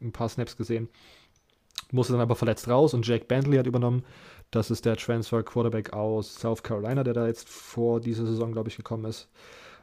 [0.00, 0.88] ein paar Snaps gesehen.
[1.90, 4.04] Musste dann aber verletzt raus und Jake Bentley hat übernommen.
[4.52, 8.68] Das ist der Transfer Quarterback aus South Carolina, der da jetzt vor dieser Saison, glaube
[8.68, 9.28] ich, gekommen ist.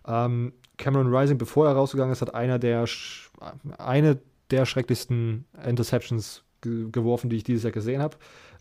[0.07, 2.85] Ähm, Cameron Rising, bevor er rausgegangen ist, hat einer der
[3.77, 8.15] eine der schrecklichsten Interceptions geworfen, die ich dieses Jahr gesehen habe.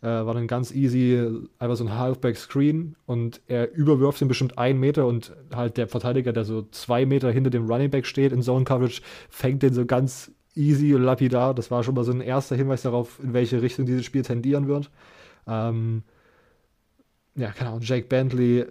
[0.05, 1.19] Äh, war dann ganz easy,
[1.59, 6.35] einfach so ein Halfback-Screen und er überwirft ihn bestimmt einen Meter und halt der Verteidiger,
[6.35, 9.87] der so zwei Meter hinter dem Running Back steht in Zone Coverage, fängt den so
[9.87, 11.55] ganz easy und lapidar.
[11.55, 14.69] Das war schon mal so ein erster Hinweis darauf, in welche Richtung dieses Spiel tendieren
[14.69, 14.91] wird.
[15.47, 16.03] Ähm,
[17.35, 18.67] ja, keine Ahnung, Jake Bentley,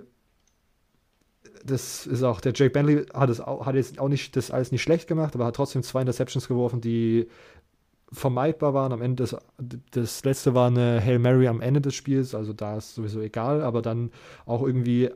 [1.65, 4.71] das ist auch, der Jake Bentley hat, es auch, hat jetzt auch nicht das alles
[4.71, 7.27] nicht schlecht gemacht, aber hat trotzdem zwei Interceptions geworfen, die
[8.13, 8.93] vermeidbar waren.
[8.93, 9.35] Am Ende des,
[9.91, 13.61] das letzte war eine Hail Mary am Ende des Spiels, also da ist sowieso egal,
[13.61, 14.11] aber dann
[14.45, 15.09] auch irgendwie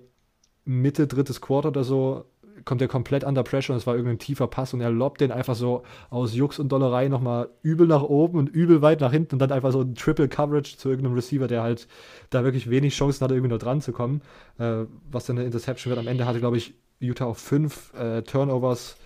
[0.65, 2.25] Mitte drittes Quarter oder so
[2.65, 5.31] kommt er komplett under pressure und es war irgendein tiefer Pass und er lobt den
[5.31, 9.35] einfach so aus Jux und Dollerei nochmal übel nach oben und übel weit nach hinten
[9.35, 11.87] und dann einfach so ein Triple Coverage zu irgendeinem Receiver, der halt
[12.29, 14.21] da wirklich wenig Chancen hatte, irgendwie nur dran zu kommen.
[14.59, 15.99] Äh, was dann eine Interception wird.
[15.99, 18.97] Am Ende hatte, glaube ich, Utah auch fünf äh, Turnovers.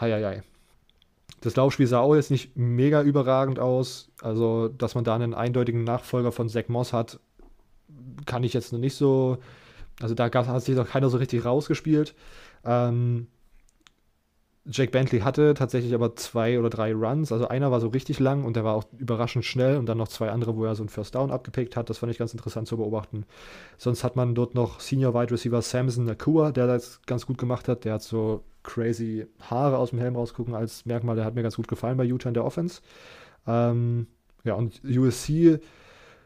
[0.00, 0.42] Hei.
[1.40, 4.10] Das Laufspiel sah auch jetzt nicht mega überragend aus.
[4.22, 7.18] Also, dass man da einen eindeutigen Nachfolger von Zach Moss hat,
[8.26, 9.38] kann ich jetzt noch nicht so.
[10.00, 12.14] Also, da hat sich noch keiner so richtig rausgespielt.
[12.64, 13.28] Ähm,
[14.66, 17.32] Jake Bentley hatte tatsächlich aber zwei oder drei Runs.
[17.32, 20.08] Also einer war so richtig lang und der war auch überraschend schnell und dann noch
[20.08, 21.88] zwei andere, wo er so ein First Down abgepickt hat.
[21.88, 23.24] Das fand ich ganz interessant zu beobachten.
[23.78, 27.68] Sonst hat man dort noch Senior Wide Receiver Samson Nakua, der das ganz gut gemacht
[27.68, 27.84] hat.
[27.84, 31.16] Der hat so crazy Haare aus dem Helm rausgucken als Merkmal.
[31.16, 32.80] Der hat mir ganz gut gefallen bei Utah in der Offense.
[33.46, 34.06] Ähm,
[34.44, 35.60] ja, und USC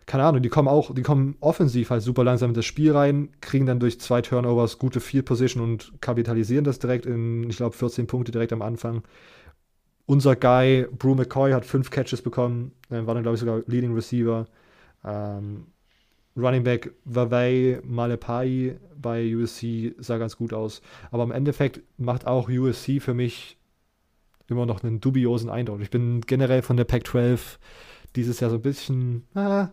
[0.07, 3.31] keine Ahnung, die kommen auch, die kommen offensiv halt super langsam in das Spiel rein,
[3.41, 7.75] kriegen dann durch zwei Turnovers gute Field Position und kapitalisieren das direkt in, ich glaube,
[7.75, 9.03] 14 Punkte direkt am Anfang.
[10.07, 13.95] Unser Guy, Brew McCoy, hat fünf Catches bekommen, äh, war dann, glaube ich, sogar Leading
[13.95, 14.47] Receiver.
[15.05, 15.69] Ähm,
[16.37, 20.83] Running Back Vavey Malepai bei USC sah ganz gut aus.
[21.11, 23.57] Aber im Endeffekt macht auch USC für mich
[24.49, 25.81] immer noch einen dubiosen Eindruck.
[25.81, 27.59] Ich bin generell von der Pac-12
[28.17, 29.71] dieses Jahr so ein bisschen, ah,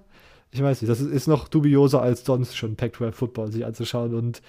[0.51, 4.13] ich weiß nicht, das ist, noch dubioser als sonst schon Pac-12 Football sich anzuschauen.
[4.13, 4.41] Und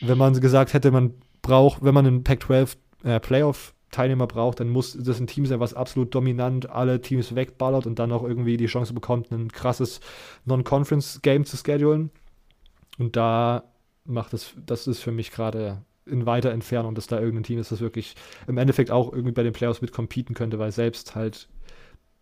[0.00, 3.20] wenn man gesagt hätte, man braucht, wenn man einen Pac-12 äh,
[3.90, 7.98] Playoff-Teilnehmer braucht, dann muss das ein Team sein, was absolut dominant alle Teams wegballert und
[7.98, 10.00] dann auch irgendwie die Chance bekommt, ein krasses
[10.44, 12.10] Non-Conference-Game zu schedulen.
[12.98, 13.64] Und da
[14.04, 17.70] macht es, das ist für mich gerade in weiter Entfernung, dass da irgendein Team ist,
[17.72, 18.14] das wirklich
[18.46, 21.48] im Endeffekt auch irgendwie bei den Playoffs mit competen könnte, weil selbst halt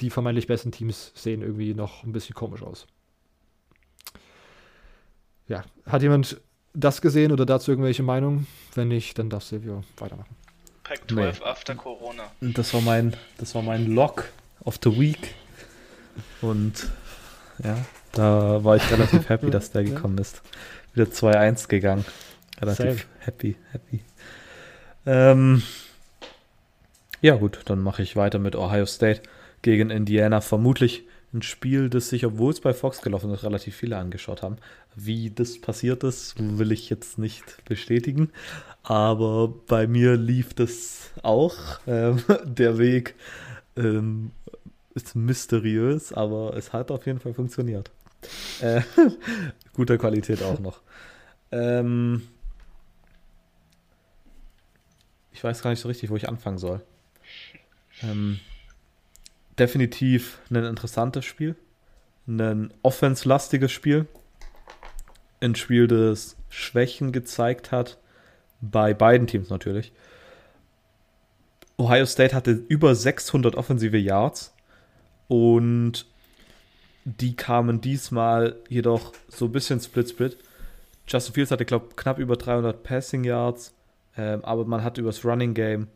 [0.00, 2.86] die vermeintlich besten Teams sehen irgendwie noch ein bisschen komisch aus.
[5.48, 6.40] Ja, hat jemand
[6.74, 8.46] das gesehen oder dazu irgendwelche Meinungen?
[8.74, 10.36] Wenn nicht, dann darf Silvio weitermachen.
[10.88, 11.46] Pack 12 nee.
[11.46, 12.24] after Corona.
[12.40, 14.30] Das war mein, das war mein Lock
[14.64, 15.34] of the Week.
[16.40, 16.88] Und
[17.62, 17.76] ja,
[18.12, 20.40] da war ich relativ happy, dass der gekommen ist.
[20.94, 22.06] Wieder 2-1 gegangen.
[22.60, 23.00] Relativ Same.
[23.20, 24.00] happy, happy.
[25.04, 25.62] Ähm,
[27.20, 29.22] ja, gut, dann mache ich weiter mit Ohio State
[29.60, 30.40] gegen Indiana.
[30.40, 31.02] Vermutlich
[31.32, 34.56] ein Spiel, das sich, obwohl es bei Fox gelaufen ist, relativ viele angeschaut haben.
[34.94, 38.30] Wie das passiert ist, will ich jetzt nicht bestätigen.
[38.82, 41.54] Aber bei mir lief das auch.
[41.86, 43.14] Ähm, der Weg
[43.76, 44.32] ähm,
[44.94, 47.90] ist mysteriös, aber es hat auf jeden Fall funktioniert.
[48.60, 48.82] Äh,
[49.74, 50.80] guter Qualität auch noch.
[51.52, 52.22] Ähm,
[55.32, 56.80] ich weiß gar nicht so richtig, wo ich anfangen soll.
[58.02, 58.40] Ähm,
[59.58, 61.56] definitiv ein interessantes Spiel.
[62.26, 64.06] Ein offense-lastiges Spiel.
[65.40, 67.98] Ein Spiel, das Schwächen gezeigt hat.
[68.60, 69.92] Bei beiden Teams natürlich.
[71.76, 74.54] Ohio State hatte über 600 offensive Yards.
[75.28, 76.06] Und
[77.04, 80.36] die kamen diesmal jedoch so ein bisschen Split-Split.
[81.06, 83.74] Justin Fields hatte, glaube knapp über 300 Passing Yards.
[84.16, 85.88] Ähm, aber man hat übers Running Game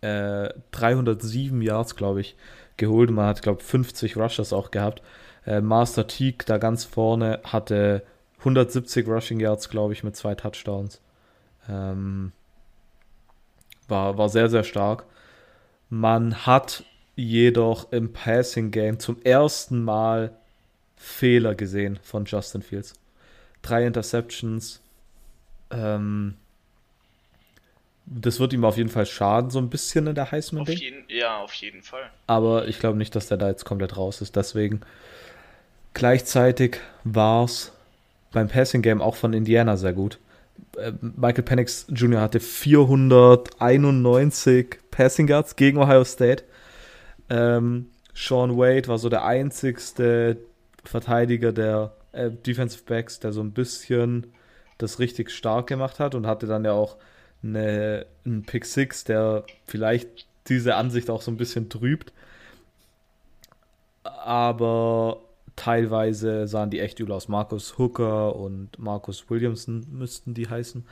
[0.00, 2.36] äh, 307 Yards, glaube ich,
[2.76, 3.10] geholt.
[3.10, 5.02] Man hat, glaube ich, 50 Rushers auch gehabt.
[5.46, 8.02] Äh, Master Teague da ganz vorne hatte
[8.38, 11.00] 170 Rushing Yards, glaube ich, mit zwei Touchdowns.
[11.68, 12.32] Ähm,
[13.88, 15.04] war, war sehr, sehr stark.
[15.88, 16.84] Man hat
[17.16, 20.36] jedoch im Passing Game zum ersten Mal
[20.96, 22.94] Fehler gesehen von Justin Fields.
[23.62, 24.80] Drei Interceptions.
[25.70, 26.36] Ähm,
[28.12, 31.04] das wird ihm auf jeden Fall schaden, so ein bisschen in der Heisman-Ding.
[31.08, 32.10] Ja, auf jeden Fall.
[32.26, 34.34] Aber ich glaube nicht, dass der da jetzt komplett raus ist.
[34.34, 34.80] Deswegen
[35.94, 37.70] gleichzeitig war es
[38.32, 40.18] beim Passing-Game auch von Indiana sehr gut.
[40.76, 42.20] Äh, Michael Penix Jr.
[42.20, 46.42] hatte 491 Passing Yards gegen Ohio State.
[47.28, 50.38] Ähm, Sean Wade war so der einzigste
[50.84, 54.32] Verteidiger der äh, Defensive Backs, der so ein bisschen
[54.78, 56.96] das richtig stark gemacht hat und hatte dann ja auch
[57.42, 62.12] eine, ein Pick 6, der vielleicht diese Ansicht auch so ein bisschen trübt.
[64.02, 65.20] Aber
[65.56, 67.28] teilweise sahen die echt übel aus.
[67.28, 70.86] Markus Hooker und Markus Williamson müssten die heißen.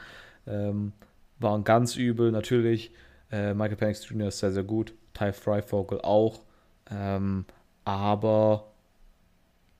[0.46, 0.92] Ähm,
[1.38, 2.32] waren ganz übel.
[2.32, 2.92] Natürlich,
[3.30, 4.28] äh, Michael Penix Jr.
[4.28, 4.94] ist sehr, sehr gut.
[5.14, 6.42] Ty Freifogel auch.
[6.90, 7.44] Ähm,
[7.84, 8.66] aber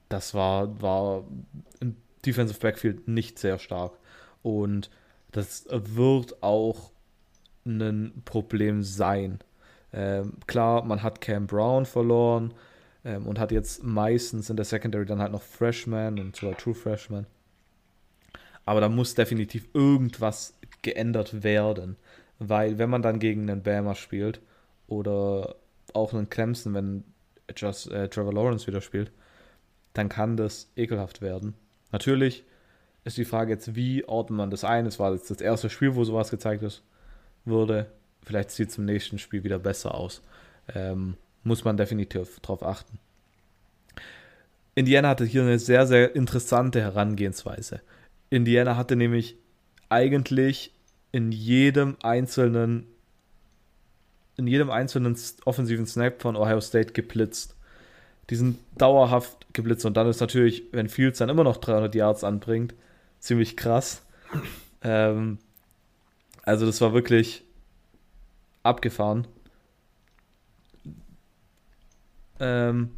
[0.08, 1.24] das war, war
[1.80, 3.92] im Defensive Backfield nicht sehr stark.
[4.42, 4.90] Und
[5.32, 6.92] das wird auch
[7.64, 9.40] ein Problem sein.
[9.92, 12.54] Ähm, klar, man hat Cam Brown verloren
[13.04, 16.74] ähm, und hat jetzt meistens in der Secondary dann halt noch Freshman und zwar True
[16.74, 17.26] Freshman.
[18.64, 21.96] Aber da muss definitiv irgendwas geändert werden.
[22.38, 24.40] Weil wenn man dann gegen einen Bama spielt
[24.86, 25.56] oder
[25.94, 27.04] auch einen Clemson, wenn
[27.56, 29.10] just, äh, Trevor Lawrence wieder spielt,
[29.94, 31.54] dann kann das ekelhaft werden.
[31.90, 32.44] Natürlich
[33.08, 34.86] ist die Frage jetzt, wie ordnet man das ein?
[34.86, 36.82] Es war jetzt das erste Spiel, wo sowas gezeigt ist,
[37.44, 37.86] wurde.
[38.22, 40.22] Vielleicht sieht es im nächsten Spiel wieder besser aus.
[40.74, 42.98] Ähm, muss man definitiv darauf achten.
[44.74, 47.80] Indiana hatte hier eine sehr, sehr interessante Herangehensweise.
[48.30, 49.36] Indiana hatte nämlich
[49.88, 50.72] eigentlich
[51.10, 52.86] in jedem einzelnen
[54.36, 57.56] in jedem einzelnen offensiven Snap von Ohio State geblitzt.
[58.30, 62.22] Die sind dauerhaft geblitzt und dann ist natürlich, wenn Fields dann immer noch 300 Yards
[62.22, 62.74] anbringt,
[63.20, 64.02] ziemlich krass.
[64.82, 65.38] Ähm,
[66.42, 67.44] also das war wirklich
[68.62, 69.26] abgefahren.
[72.40, 72.90] Ähm,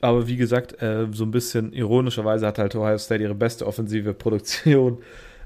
[0.00, 4.14] aber wie gesagt, äh, so ein bisschen ironischerweise hat halt Ohio State ihre beste offensive
[4.14, 5.02] Produktion,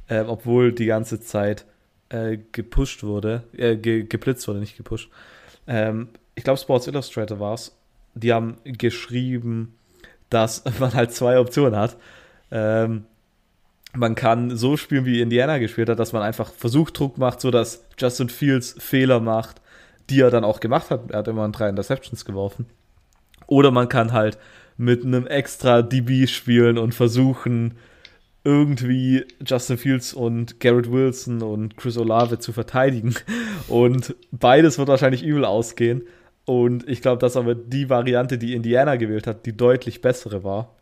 [0.09, 1.65] äh, obwohl die ganze Zeit
[2.11, 5.11] äh, gepusht wurde, äh, ge geblitzt wurde, nicht gepusht.
[5.67, 7.77] Ähm, ich glaube, Sports Illustrator war es.
[8.15, 9.75] Die haben geschrieben,
[10.29, 11.97] dass man halt zwei Optionen hat.
[12.51, 13.07] Ähm,
[13.95, 18.29] man kann so spielen, wie Indiana gespielt hat, dass man einfach Versuchdruck macht, sodass Justin
[18.29, 19.61] Fields Fehler macht,
[20.09, 21.11] die er dann auch gemacht hat.
[21.11, 22.67] Er hat immer drei Interceptions geworfen.
[23.47, 24.39] Oder man kann halt
[24.77, 27.75] mit einem extra DB spielen und versuchen,
[28.45, 33.15] irgendwie Justin Fields und Garrett Wilson und Chris Olave zu verteidigen.
[33.69, 36.03] Und beides wird wahrscheinlich übel ausgehen.
[36.45, 40.75] Und ich glaube, dass aber die Variante, die Indiana gewählt hat, die deutlich bessere war.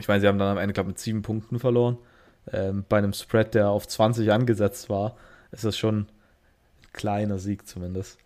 [0.00, 1.98] Ich meine, sie haben dann am Ende, glaube ich, mit sieben Punkten verloren.
[2.50, 5.16] Ähm, bei einem Spread, der auf 20 angesetzt war,
[5.52, 6.06] ist das schon ein
[6.92, 8.18] kleiner Sieg zumindest.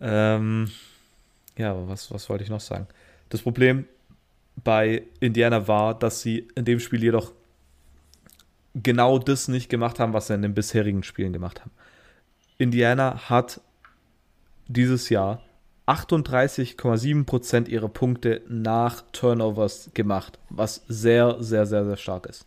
[0.00, 0.70] Ähm,
[1.56, 2.86] ja, aber was, was wollte ich noch sagen?
[3.30, 3.86] Das Problem
[4.64, 7.32] bei Indiana war, dass sie in dem Spiel jedoch
[8.74, 11.70] genau das nicht gemacht haben, was sie in den bisherigen Spielen gemacht haben.
[12.58, 13.60] Indiana hat
[14.66, 15.42] dieses Jahr
[15.86, 22.46] 38,7% ihrer Punkte nach Turnovers gemacht, was sehr, sehr, sehr, sehr stark ist.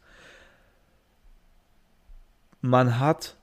[2.62, 3.36] Man hat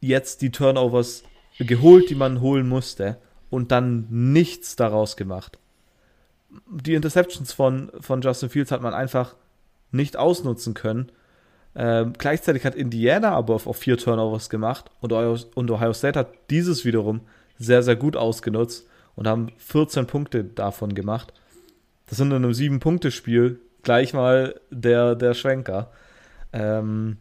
[0.00, 1.24] jetzt die Turnovers
[1.58, 3.18] geholt, die man holen musste,
[3.50, 5.58] und dann nichts daraus gemacht.
[6.68, 9.36] Die Interceptions von, von Justin Fields hat man einfach
[9.92, 11.10] nicht ausnutzen können.
[11.76, 16.18] Ähm, gleichzeitig hat Indiana aber auf, auf vier Turnovers gemacht und Ohio, und Ohio State
[16.18, 17.22] hat dieses wiederum
[17.58, 18.86] sehr, sehr gut ausgenutzt
[19.16, 21.32] und haben 14 Punkte davon gemacht.
[22.06, 25.90] Das sind in einem 7-Punkte-Spiel gleich mal der, der Schwenker.
[26.52, 27.18] Ähm,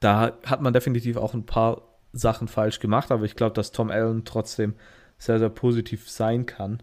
[0.00, 1.82] da hat man definitiv auch ein paar
[2.12, 4.74] Sachen falsch gemacht, aber ich glaube, dass Tom Allen trotzdem
[5.18, 6.82] sehr, sehr positiv sein kann.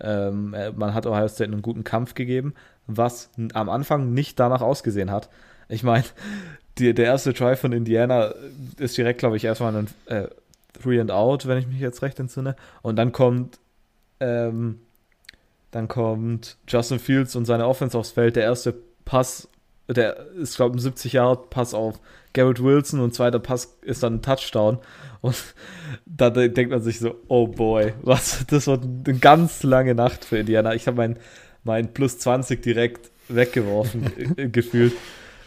[0.00, 2.54] Ähm, man hat Ohio State einen guten Kampf gegeben,
[2.86, 5.28] was am Anfang nicht danach ausgesehen hat.
[5.68, 6.04] Ich meine,
[6.78, 8.34] der erste Try von Indiana
[8.78, 10.28] ist direkt, glaube ich, erstmal ein äh,
[10.80, 12.56] Three and Out, wenn ich mich jetzt recht entsinne.
[12.82, 13.58] Und dann kommt,
[14.20, 14.80] ähm,
[15.70, 18.36] dann kommt Justin Fields und seine Offense aufs Feld.
[18.36, 19.48] Der erste Pass,
[19.92, 22.00] der ist, glaube ich, ein 70 Yard Pass auf
[22.32, 24.78] Garrett Wilson und zweiter Pass ist dann ein Touchdown.
[25.20, 25.36] Und
[26.06, 30.38] da denkt man sich so, oh boy, was, das wird eine ganz lange Nacht für
[30.38, 30.74] Indiana.
[30.74, 31.16] Ich habe mein,
[31.64, 34.94] mein Plus 20 direkt weggeworfen, äh, gefühlt.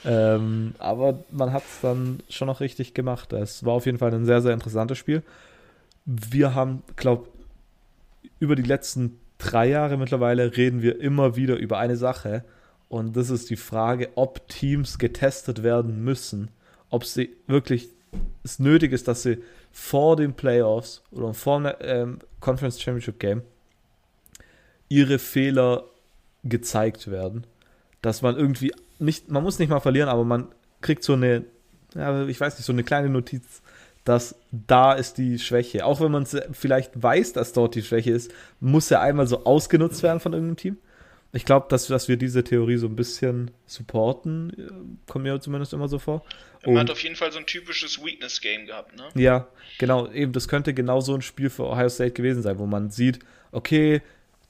[0.05, 3.33] Ähm, aber man hat es dann schon noch richtig gemacht.
[3.33, 5.23] Es war auf jeden Fall ein sehr, sehr interessantes Spiel.
[6.05, 7.27] Wir haben, glaube
[8.39, 12.43] über die letzten drei Jahre mittlerweile reden wir immer wieder über eine Sache.
[12.89, 16.49] Und das ist die Frage, ob Teams getestet werden müssen.
[16.89, 17.89] Ob sie wirklich
[18.43, 19.39] es nötig ist, dass sie
[19.71, 23.41] vor den Playoffs oder vor dem ähm, Conference Championship Game
[24.87, 25.83] ihre Fehler
[26.43, 27.45] gezeigt werden.
[28.01, 30.47] Dass man irgendwie nicht, man muss nicht mal verlieren, aber man
[30.81, 31.43] kriegt so eine,
[31.95, 33.61] ja, ich weiß nicht, so eine kleine Notiz,
[34.03, 35.85] dass da ist die Schwäche.
[35.85, 40.03] Auch wenn man vielleicht weiß, dass dort die Schwäche ist, muss er einmal so ausgenutzt
[40.03, 40.77] werden von irgendeinem Team.
[41.31, 45.73] Ich glaube, dass, dass wir diese Theorie so ein bisschen supporten, äh, kommt mir zumindest
[45.73, 46.23] immer so vor.
[46.63, 49.09] Und man hat auf jeden Fall so ein typisches Weakness-Game gehabt, ne?
[49.15, 49.47] Ja,
[49.77, 50.09] genau.
[50.11, 53.19] Eben, das könnte genau so ein Spiel für Ohio State gewesen sein, wo man sieht,
[53.51, 54.01] okay,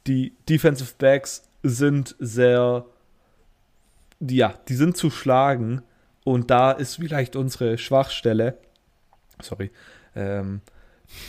[0.08, 2.86] die Defensive Backs sind sehr
[4.20, 5.82] ja, die sind zu schlagen
[6.24, 8.58] und da ist vielleicht unsere Schwachstelle.
[9.42, 9.72] Sorry.
[10.16, 10.62] Ähm,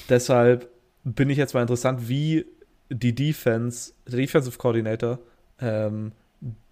[0.08, 0.70] deshalb
[1.04, 2.46] bin ich jetzt mal interessant, wie
[2.88, 5.18] die Defense, der Defensive Coordinator,
[5.60, 6.12] ähm,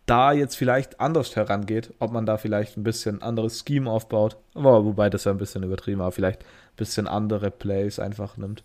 [0.06, 4.84] da jetzt vielleicht anders herangeht, ob man da vielleicht ein bisschen anderes Scheme aufbaut, aber
[4.84, 8.64] wobei das ja ein bisschen übertrieben, aber vielleicht ein bisschen andere Plays einfach nimmt.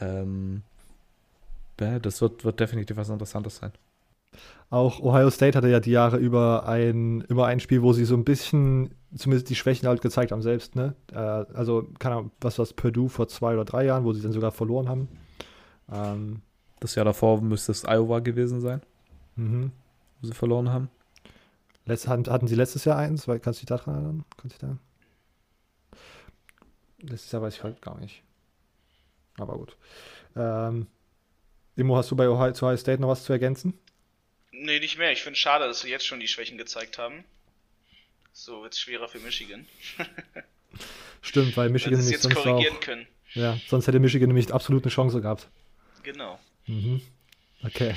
[0.00, 0.62] Ähm,
[1.76, 3.72] das wird, wird definitiv was Interessantes sein.
[4.68, 8.14] Auch Ohio State hatte ja die Jahre über ein, über ein Spiel, wo sie so
[8.14, 10.94] ein bisschen zumindest die Schwächen halt gezeigt haben selbst, ne?
[11.12, 14.22] Äh, also, keine Ahnung, was war das Purdue vor zwei oder drei Jahren, wo sie
[14.22, 15.08] dann sogar verloren haben.
[15.92, 16.42] Ähm,
[16.78, 18.80] das Jahr davor müsste es Iowa gewesen sein,
[19.40, 19.72] mhm.
[20.20, 20.90] wo sie verloren haben.
[21.86, 23.26] Letzt, hatten sie letztes Jahr eins?
[23.26, 24.24] Kannst du dich daran erinnern?
[24.36, 24.78] Kannst du da?
[27.02, 28.22] Letztes Jahr weiß ich halt gar nicht.
[29.38, 29.76] Aber gut.
[30.36, 30.86] Ähm,
[31.76, 33.78] Immo, hast du bei Ohio, Ohio State noch was zu ergänzen?
[34.52, 35.12] Nee, nicht mehr.
[35.12, 37.24] Ich finde es schade, dass sie jetzt schon die Schwächen gezeigt haben.
[38.32, 39.66] So wird es schwerer für Michigan.
[41.22, 43.06] Stimmt, weil Michigan weil jetzt korrigieren auch, können.
[43.34, 45.48] Ja, sonst hätte Michigan nämlich absolut eine Chance gehabt.
[46.02, 46.38] Genau.
[46.66, 47.00] Mhm.
[47.62, 47.94] Okay.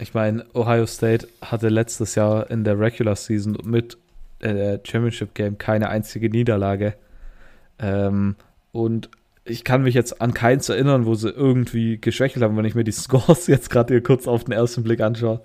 [0.00, 3.98] Ich meine, Ohio State hatte letztes Jahr in der Regular Season mit
[4.40, 6.94] äh, der Championship Game keine einzige Niederlage.
[7.78, 8.36] Ähm,
[8.72, 9.10] und
[9.44, 12.84] ich kann mich jetzt an keins erinnern, wo sie irgendwie geschwächelt haben, wenn ich mir
[12.84, 15.40] die Scores jetzt gerade hier kurz auf den ersten Blick anschaue.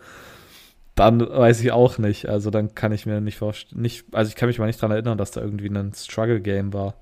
[0.95, 2.28] Dann weiß ich auch nicht.
[2.30, 5.18] Also dann kann ich mir nicht vorstellen, also ich kann mich mal nicht daran erinnern,
[5.18, 6.95] dass da irgendwie ein Struggle-Game war.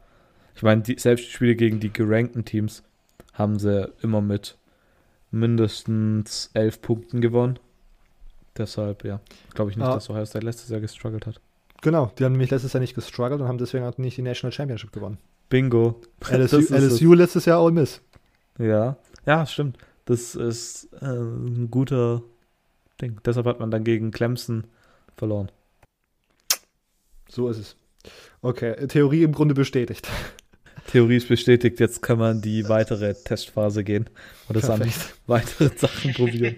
[0.56, 2.84] Ich meine, die, selbst Spiele gegen die gerankten Teams
[3.34, 4.56] haben sie immer mit
[5.32, 7.58] mindestens elf Punkten gewonnen.
[8.58, 9.22] Deshalb, ja,
[9.54, 9.96] glaube ich nicht, ah.
[9.96, 11.40] dass Ohio State letztes Jahr gestruggelt hat.
[11.82, 14.52] Genau, die haben nämlich letztes Jahr nicht gestruggelt und haben deswegen auch nicht die National
[14.52, 15.18] Championship gewonnen.
[15.50, 16.02] Bingo.
[16.30, 18.02] LSU, LSU letztes Jahr All Miss.
[18.60, 19.78] Ja, ja, stimmt.
[20.06, 22.22] Das ist äh, ein guter
[23.02, 23.20] Ding.
[23.26, 24.66] Deshalb hat man dann gegen Clemson
[25.16, 25.52] verloren.
[27.30, 27.76] So ist es.
[28.42, 30.08] Okay, Theorie im Grunde bestätigt.
[30.92, 34.10] Theorie ist bestätigt, jetzt kann man die weitere Testphase gehen
[34.50, 34.92] und das an
[35.26, 36.58] weitere Sachen probieren.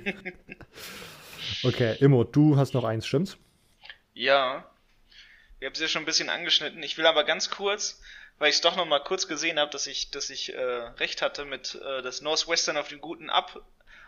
[1.63, 3.37] Okay, Immo, du hast noch eins, stimmt's?
[4.13, 4.67] Ja.
[5.59, 6.81] Wir haben es ja schon ein bisschen angeschnitten.
[6.81, 8.01] Ich will aber ganz kurz,
[8.39, 11.21] weil ich es doch noch mal kurz gesehen habe, dass ich, dass ich äh, recht
[11.21, 13.63] hatte mit, äh, dass Northwestern auf dem guten Ab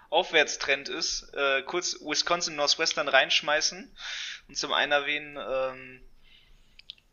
[0.10, 3.96] Aufwärtstrend ist, äh, kurz Wisconsin Northwestern reinschmeißen
[4.48, 6.02] und zum einen erwähnen, ähm,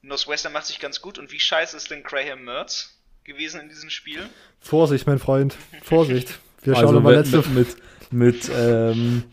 [0.03, 2.91] Northwestern macht sich ganz gut und wie scheiße ist denn Graham Mertz
[3.25, 4.29] gewesen in diesem Spiel?
[4.61, 5.57] Vorsicht, mein Freund.
[5.83, 6.39] Vorsicht.
[6.62, 7.77] Wir schauen also nochmal mit, letzte mit,
[8.11, 9.25] mit, mit ähm,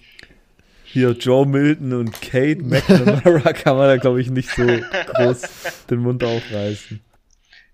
[0.83, 5.41] hier Joe Milton und Kate McNamara kann man da, glaube ich, nicht so groß
[5.89, 7.01] den Mund aufreißen.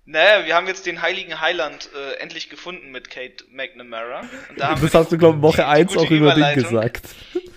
[0.07, 4.21] Naja, wir haben jetzt den heiligen Heiland äh, endlich gefunden mit Kate McNamara.
[4.49, 6.53] Und da haben Das hast du, glaube ich, Woche die 1 gute auch über den
[6.55, 7.07] gesagt.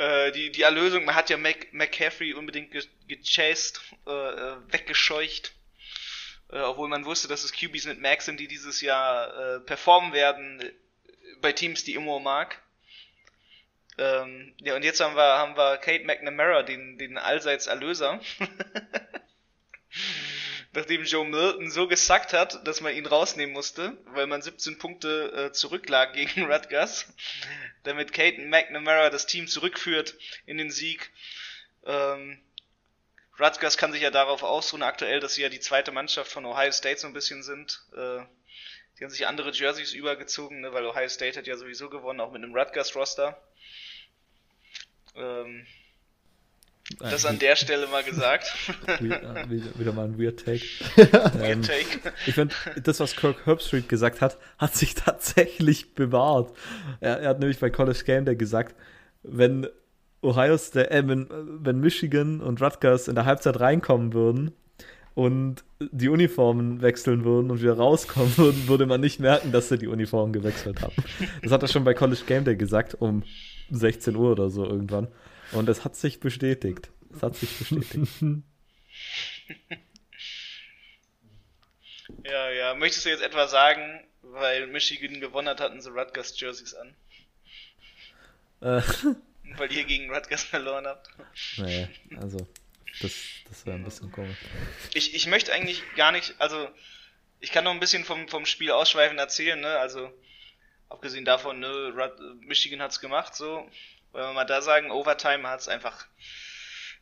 [0.00, 5.52] Äh, die, die Erlösung, man hat ja Mac, McCaffrey unbedingt ge gechased, äh, äh, weggescheucht.
[6.50, 10.14] Äh, obwohl man wusste, dass es QBs mit Max sind, die dieses Jahr äh, performen
[10.14, 10.72] werden äh,
[11.42, 12.62] bei Teams, die Immo mag.
[13.98, 18.20] Ähm, ja, und jetzt haben wir, haben wir Kate McNamara, den, den allseits Erlöser.
[20.72, 25.32] Nachdem Joe Milton so gesackt hat, dass man ihn rausnehmen musste, weil man 17 Punkte
[25.32, 27.12] äh, zurücklag gegen Rutgers,
[27.82, 30.16] damit Kate McNamara das Team zurückführt
[30.46, 31.10] in den Sieg.
[31.84, 32.40] Ähm,
[33.40, 36.70] Rutgers kann sich ja darauf ausruhen aktuell, dass sie ja die zweite Mannschaft von Ohio
[36.70, 37.82] State so ein bisschen sind.
[37.96, 38.20] Äh,
[38.98, 42.30] die haben sich andere Jerseys übergezogen, ne, weil Ohio State hat ja sowieso gewonnen, auch
[42.30, 43.40] mit einem Rutgers-Roster.
[45.16, 45.66] Ähm,
[46.98, 48.52] das an der Stelle mal gesagt.
[49.00, 50.64] wieder, wieder, wieder mal ein Weird Take.
[50.96, 52.12] Weird Ähm, Take.
[52.26, 56.52] Ich finde, das, was Kirk Herbstreit gesagt hat, hat sich tatsächlich bewahrt.
[57.00, 58.74] Er, er hat nämlich bei College Game Day gesagt,
[59.22, 59.66] wenn
[60.22, 64.52] Ohio State, äh, wenn, wenn Michigan und Rutgers in der Halbzeit reinkommen würden
[65.14, 69.78] und die Uniformen wechseln würden und wieder rauskommen würden, würde man nicht merken, dass sie
[69.78, 70.94] die Uniformen gewechselt haben.
[71.42, 73.22] Das hat er schon bei College Game Day gesagt, um
[73.70, 75.08] 16 Uhr oder so irgendwann.
[75.52, 76.90] Und es hat sich bestätigt.
[77.14, 78.08] Es hat sich bestätigt.
[82.24, 82.74] Ja, ja.
[82.74, 86.94] Möchtest du jetzt etwa sagen, weil Michigan gewonnen hat, hatten sie Rutgers Jerseys an?
[88.60, 88.82] äh,
[89.56, 91.08] Weil ihr gegen Rutgers verloren habt?
[91.56, 92.46] nee, also,
[93.00, 93.12] das,
[93.48, 94.36] das wäre ein bisschen komisch.
[94.94, 96.68] Ich, ich möchte eigentlich gar nicht, also
[97.40, 99.78] ich kann noch ein bisschen vom, vom Spiel ausschweifend erzählen, ne?
[99.78, 100.12] Also
[100.88, 103.68] abgesehen davon, ne, Rut, Michigan hat's gemacht, so.
[104.12, 106.06] Wenn wir mal da sagen, Overtime hat's einfach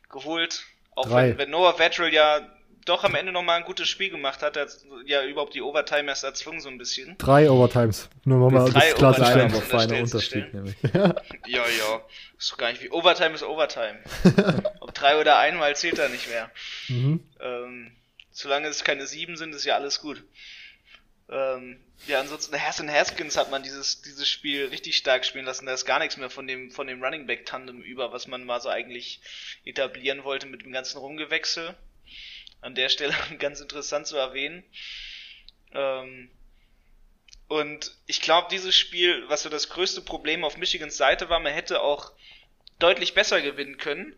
[0.09, 0.65] geholt.
[0.95, 1.29] Auch Drei.
[1.29, 2.41] wenn, wenn Noah Vettel ja
[2.85, 4.69] doch am Ende nochmal ein gutes Spiel gemacht hat, hat
[5.05, 7.17] ja überhaupt die Overtime erst erzwungen so ein bisschen.
[7.17, 8.09] Drei Overtimes.
[8.25, 9.53] Nur mal Drei das klarzustellen.
[9.53, 10.75] Unterstellt feiner Unterschied, nämlich.
[11.45, 12.01] Ja, ja.
[12.37, 12.89] Ist doch gar nicht wie.
[12.89, 13.99] Overtime ist Overtime.
[14.79, 16.49] Ob drei oder einmal zählt da nicht mehr.
[16.87, 17.23] Mhm.
[17.39, 17.91] Ähm,
[18.31, 20.23] solange es keine sieben sind, ist ja alles gut.
[21.31, 25.65] Ähm, ja, ansonsten Hassan Haskins hat man dieses, dieses Spiel richtig stark spielen lassen.
[25.65, 28.45] Da ist gar nichts mehr von dem, von dem Running Back Tandem über, was man
[28.45, 29.21] mal so eigentlich
[29.65, 31.75] etablieren wollte mit dem ganzen Rumgewechsel.
[32.61, 34.63] An der Stelle ganz interessant zu erwähnen.
[35.71, 36.31] Ähm,
[37.47, 41.53] und ich glaube, dieses Spiel, was so das größte Problem auf Michigans Seite war, man
[41.53, 42.11] hätte auch
[42.79, 44.15] deutlich besser gewinnen können.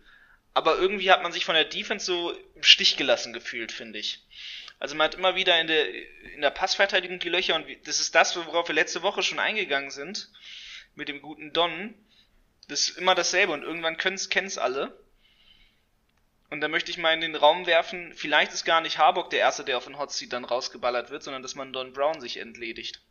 [0.53, 4.19] Aber irgendwie hat man sich von der Defense so im Stich gelassen gefühlt, finde ich.
[4.81, 5.87] Also man hat immer wieder in der,
[6.33, 9.91] in der Passverteidigung die Löcher und das ist das, worauf wir letzte Woche schon eingegangen
[9.91, 10.31] sind.
[10.95, 11.93] Mit dem guten Don.
[12.67, 14.99] Das ist immer dasselbe und irgendwann können's, kennen's alle.
[16.49, 19.39] Und da möchte ich mal in den Raum werfen, vielleicht ist gar nicht Harburg der
[19.39, 22.37] Erste, der auf den Hot Seat dann rausgeballert wird, sondern dass man Don Brown sich
[22.37, 23.01] entledigt.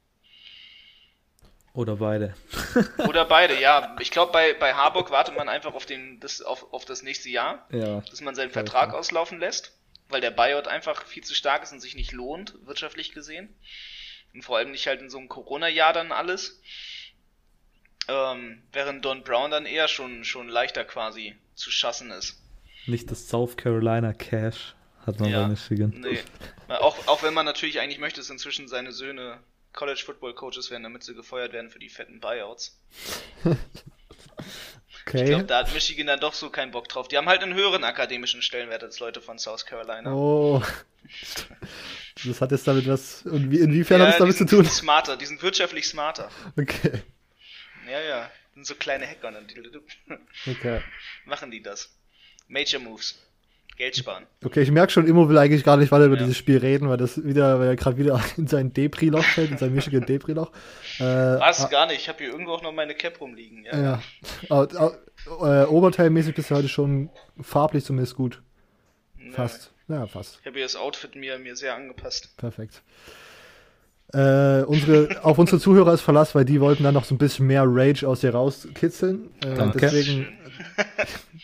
[1.72, 2.34] Oder beide.
[3.08, 3.96] Oder beide, ja.
[4.00, 7.28] Ich glaube, bei, bei Harburg wartet man einfach auf, den, das, auf, auf das nächste
[7.30, 8.00] Jahr, Ja.
[8.00, 9.72] dass man seinen Vertrag auslaufen lässt,
[10.10, 13.54] weil der Buyout einfach viel zu stark ist und sich nicht lohnt, wirtschaftlich gesehen.
[14.34, 16.60] Und vor allem nicht halt in so einem Corona-Jahr dann alles.
[18.08, 22.40] Ähm, während Don Brown dann eher schon, schon leichter quasi zu schassen ist.
[22.86, 24.74] Nicht das South Carolina Cash
[25.06, 25.42] hat man Ja.
[25.42, 25.94] bei Michigan.
[25.98, 26.20] Nee.
[26.68, 29.40] Auch, auch wenn man natürlich eigentlich möchte, dass inzwischen seine Söhne
[29.72, 32.80] College Football Coaches werden, damit sie gefeuert werden für die fetten Buyouts.
[35.06, 35.24] Ich Okay.
[35.26, 37.08] glaube, da hat Michigan dann doch so keinen Bock drauf.
[37.08, 40.12] Die haben halt einen höheren akademischen Stellenwert als Leute von South Carolina.
[40.12, 40.62] Oh.
[42.24, 43.22] Das hat jetzt damit was.
[43.22, 44.64] Inwiefern hat es die damit zu sind tun?
[44.66, 46.30] smarter, die sind wirtschaftlich smarter.
[46.58, 47.02] Okay.
[47.90, 48.30] Ja, ja.
[48.54, 49.62] Sind so kleine Hacker dann die-
[50.50, 50.82] Okay.
[51.24, 51.90] machen die das.
[52.48, 53.18] Major Moves.
[53.76, 54.24] Geld sparen.
[54.44, 56.20] Okay, ich merke schon, Immo will eigentlich gar nicht weiter über Ja.
[56.22, 59.58] dieses Spiel reden, weil das wieder, weil er gerade wieder in sein Depri-Loch fällt, in
[59.58, 60.50] sein Michigan Depri-Loch.
[60.98, 61.64] Äh, Was?
[61.64, 62.00] ah, Gar nicht.
[62.00, 63.64] Ich habe hier irgendwo auch noch meine Cap rumliegen.
[63.64, 63.80] Ja.
[63.80, 64.02] ja.
[64.50, 64.90] Ah,
[65.62, 67.08] äh, Oberteilmäßig bist du heute schon
[67.40, 68.42] farblich zumindest gut.
[69.18, 69.32] Ja.
[69.32, 69.72] Fast.
[69.88, 70.38] Ja, fast.
[70.40, 72.36] Ich habe hier das Outfit mir, mir sehr angepasst.
[72.36, 72.82] Perfekt.
[74.12, 77.46] Äh, unsere, auf unsere Zuhörer ist Verlass, weil die wollten dann noch so ein bisschen
[77.46, 79.30] mehr Rage aus dir rauskitzeln.
[79.42, 79.78] Äh, Danke.
[79.78, 80.26] Deswegen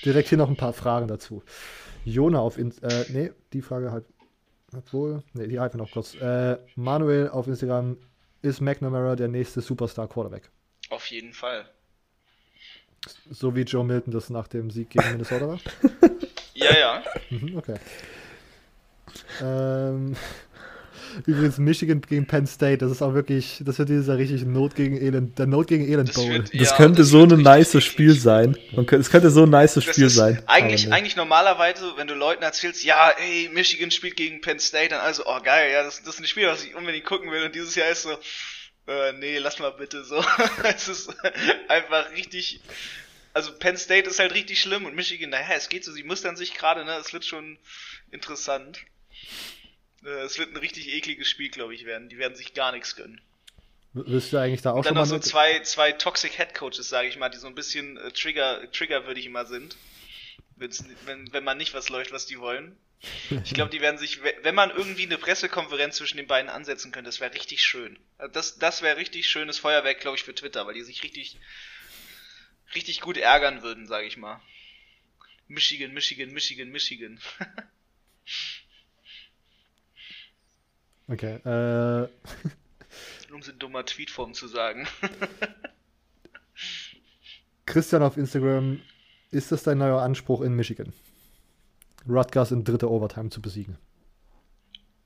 [0.04, 1.42] direkt hier noch ein paar Fragen dazu.
[2.06, 4.06] Jona auf In äh, nee, die Frage halt.
[4.76, 6.14] Obwohl, nee, die einfach noch kurz.
[6.14, 7.96] Äh, Manuel auf Instagram,
[8.42, 10.50] ist McNamara der nächste Superstar Quarterback?
[10.90, 11.68] Auf jeden Fall.
[13.30, 15.58] So wie Joe Milton das nach dem Sieg gegen Minnesota war?
[16.58, 17.02] Ja, ja.
[17.28, 17.76] Mhm, okay.
[19.42, 20.16] Ähm,
[21.24, 25.00] übrigens Michigan gegen Penn State, das ist auch wirklich, das wird dieser richtig Not gegen
[25.00, 26.28] Elend, der Not gegen Elend Das Bowl.
[26.30, 27.84] wird- Das Ja, könnte das so ein eklig.
[27.84, 28.56] Spiel sein.
[28.90, 30.42] Es könnte so ein nices Das Spiel ist sein.
[30.46, 35.00] Eigentlich, eigentlich normalerweise, wenn du Leuten erzählst, ja, ey, Michigan spielt gegen Penn State, dann
[35.00, 37.44] also, oh geil, ja, das, das ist ein Spiel, was ich unbedingt gucken will.
[37.44, 38.10] Und dieses Jahr ist so,
[38.88, 40.22] äh, nee, lass mal bitte so.
[40.64, 41.10] es ist
[41.68, 42.60] einfach richtig.
[43.34, 46.36] Also Penn State ist halt richtig schlimm und Michigan, naja, es geht so, sie mustern
[46.36, 46.92] sich gerade, ne?
[47.00, 47.58] Es wird schon
[48.10, 48.78] interessant.
[50.04, 52.08] Äh, es wird ein richtig ekliges Spiel, glaube ich, werden.
[52.08, 53.20] Die werden sich gar nichts gönnen.
[53.94, 56.54] W- Willst du eigentlich da auch Und dann schon noch so zwei, zwei Toxic Head
[56.54, 59.76] Coaches, sage ich mal, die so ein bisschen äh, Trigger, triggerwürdig immer sind.
[60.56, 62.76] Wenn, wenn man nicht was läuft, was die wollen.
[63.44, 66.92] Ich glaube, die werden sich, we- wenn man irgendwie eine Pressekonferenz zwischen den beiden ansetzen
[66.92, 67.98] könnte, das wäre richtig schön.
[68.16, 71.36] Also Das, das wäre richtig schönes Feuerwerk, glaube ich, für Twitter, weil die sich richtig,
[72.74, 74.40] richtig gut ärgern würden, sage ich mal.
[75.48, 77.20] Michigan, Michigan, Michigan, Michigan.
[81.08, 82.08] Okay, äh,
[83.32, 84.88] Um es in dummer Tweetform zu sagen.
[87.66, 88.80] Christian auf Instagram,
[89.30, 90.92] ist das dein neuer Anspruch in Michigan?
[92.08, 93.76] Rutgers in dritter Overtime zu besiegen.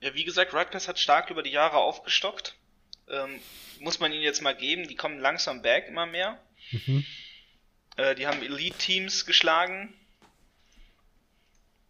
[0.00, 2.56] Ja, wie gesagt, Rutgers hat stark über die Jahre aufgestockt.
[3.08, 3.40] Ähm,
[3.80, 4.86] muss man ihnen jetzt mal geben.
[4.86, 6.38] Die kommen langsam back immer mehr.
[6.70, 7.04] Mhm.
[7.96, 9.92] Äh, die haben Elite-Teams geschlagen,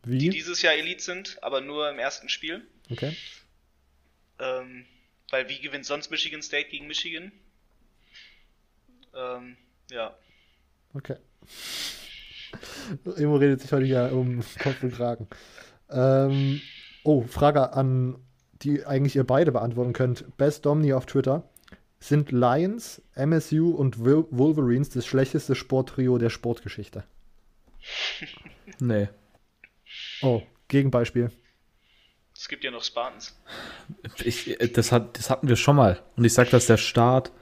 [0.05, 0.29] die Wie?
[0.31, 2.67] dieses Jahr Elite sind, aber nur im ersten Spiel.
[2.91, 3.15] Okay.
[4.41, 4.87] Ähm,
[5.31, 7.31] weil wie gewinnt sonst Michigan State gegen Michigan?
[9.15, 9.57] Ähm,
[9.91, 10.17] ja.
[10.95, 11.17] Okay.
[13.17, 15.29] Emo redet sich heute ja um Kopf und Kragen.
[15.89, 16.61] Ähm,
[17.05, 18.17] oh, Frage an,
[18.63, 20.37] die eigentlich ihr beide beantworten könnt.
[20.37, 21.49] Best Domni auf Twitter.
[22.01, 27.05] Sind Lions, MSU und Wol- Wolverines das schlechteste Sporttrio der Sportgeschichte?
[28.79, 29.09] Nee.
[30.23, 31.31] Oh, Gegenbeispiel.
[32.41, 33.39] Es gibt ja noch Spartans.
[34.25, 36.03] Ich, das, hat, das hatten wir schon mal.
[36.17, 37.33] Und ich sag, dass der Start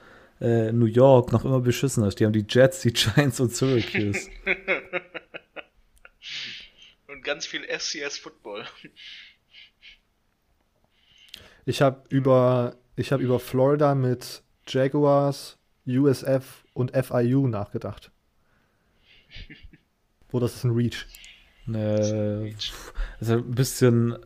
[0.41, 2.19] äh, New York noch immer beschissen ist.
[2.19, 4.29] Die haben die Jets, die Giants und Syracuse.
[7.07, 8.65] Und ganz viel FCS Football.
[11.65, 18.11] Ich habe über, ich hab über Florida mit Jaguars, USF und FIU nachgedacht.
[20.29, 21.07] Wo das ist ein Reach.
[21.73, 24.19] äh, pff, das ist halt ein bisschen,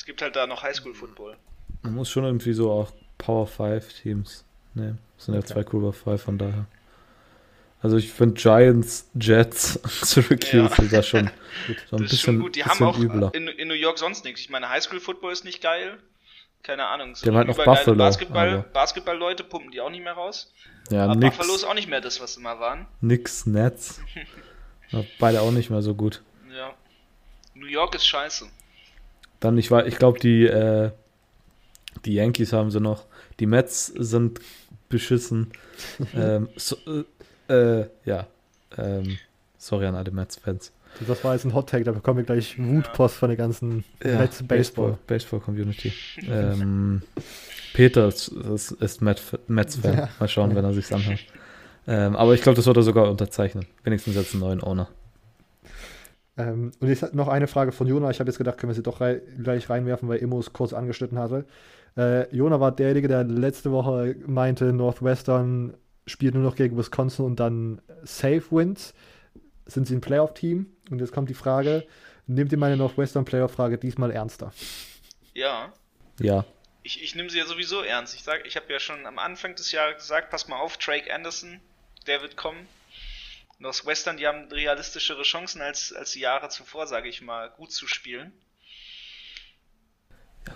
[0.00, 1.36] Es gibt halt da noch Highschool Football.
[1.82, 4.46] man muss schon irgendwie so auch Power 5 Teams.
[4.72, 5.52] Ne, das sind ja Okay.
[5.52, 6.64] zwei Power 5 von daher.
[7.82, 10.68] Also ich finde Giants, Jets, Syracuse Ja.
[10.70, 11.30] sind da schon
[11.90, 12.56] so ein Das ist schon bisschen, gut.
[12.56, 13.30] Die bisschen haben auch übler.
[13.34, 14.40] in, in New York sonst nichts.
[14.40, 15.98] Ich meine, Highschool Football ist nicht geil.
[16.62, 17.14] Keine Ahnung.
[17.14, 20.50] So Die haben halt noch Buffalo, Basketball, Basketball-Leute pumpen die auch nicht mehr raus.
[20.90, 22.86] Ja, Aber nix, Buffalo ist auch nicht mehr das, was sie mal waren.
[23.02, 24.00] nix, Nets.
[25.18, 26.22] Beide auch nicht mehr so gut.
[26.50, 26.72] Ja.
[27.54, 28.46] New York ist scheiße.
[29.40, 30.90] Dann, ich war, ich glaube, die, äh,
[32.04, 33.06] die Yankees haben sie noch.
[33.40, 34.40] Die Mets sind
[34.88, 35.52] beschissen.
[36.14, 36.76] ähm, so,
[37.48, 38.26] äh, äh, ja.
[38.76, 39.18] Ähm,
[39.58, 40.72] sorry an alle Mets-Fans.
[41.06, 44.42] Das war jetzt ein Hot Take, da bekommen wir gleich Wutpost von der ganzen Mets
[44.42, 44.98] Baseball.
[45.06, 45.92] Baseball-Community.
[46.28, 47.02] ähm,
[47.72, 49.96] Peter ist, ist, ist Met, Mets-Fan.
[49.96, 50.08] Ja.
[50.18, 51.20] Mal schauen, wenn er sich's anhört.
[51.86, 53.66] Ähm, aber ich glaube, das wird er sogar unterzeichnen.
[53.84, 54.88] Wenigstens jetzt einen neuen Owner.
[56.40, 58.10] Ähm, und jetzt noch eine Frage von Jona.
[58.10, 60.72] Ich habe jetzt gedacht, können wir sie doch rei gleich reinwerfen, weil Immo es kurz
[60.72, 61.46] angeschnitten hatte.
[61.96, 65.74] Äh, Jona war derjenige, der letzte Woche meinte, Northwestern
[66.06, 68.94] spielt nur noch gegen Wisconsin und dann Safe Wins.
[69.66, 70.66] Sind sie ein Playoff-Team?
[70.90, 71.86] Und jetzt kommt die Frage,
[72.26, 74.52] nehmt ihr meine Northwestern-Playoff-Frage diesmal ernster?
[75.34, 75.72] Ja.
[76.18, 76.44] Ja.
[76.82, 78.14] Ich, ich nehme sie ja sowieso ernst.
[78.14, 81.12] Ich sag, ich habe ja schon am Anfang des Jahres gesagt, pass mal auf, Drake
[81.12, 81.60] Anderson,
[82.06, 82.66] der wird kommen.
[83.60, 87.86] Northwestern, die haben realistischere Chancen als, als die Jahre zuvor, sage ich mal, gut zu
[87.86, 88.32] spielen.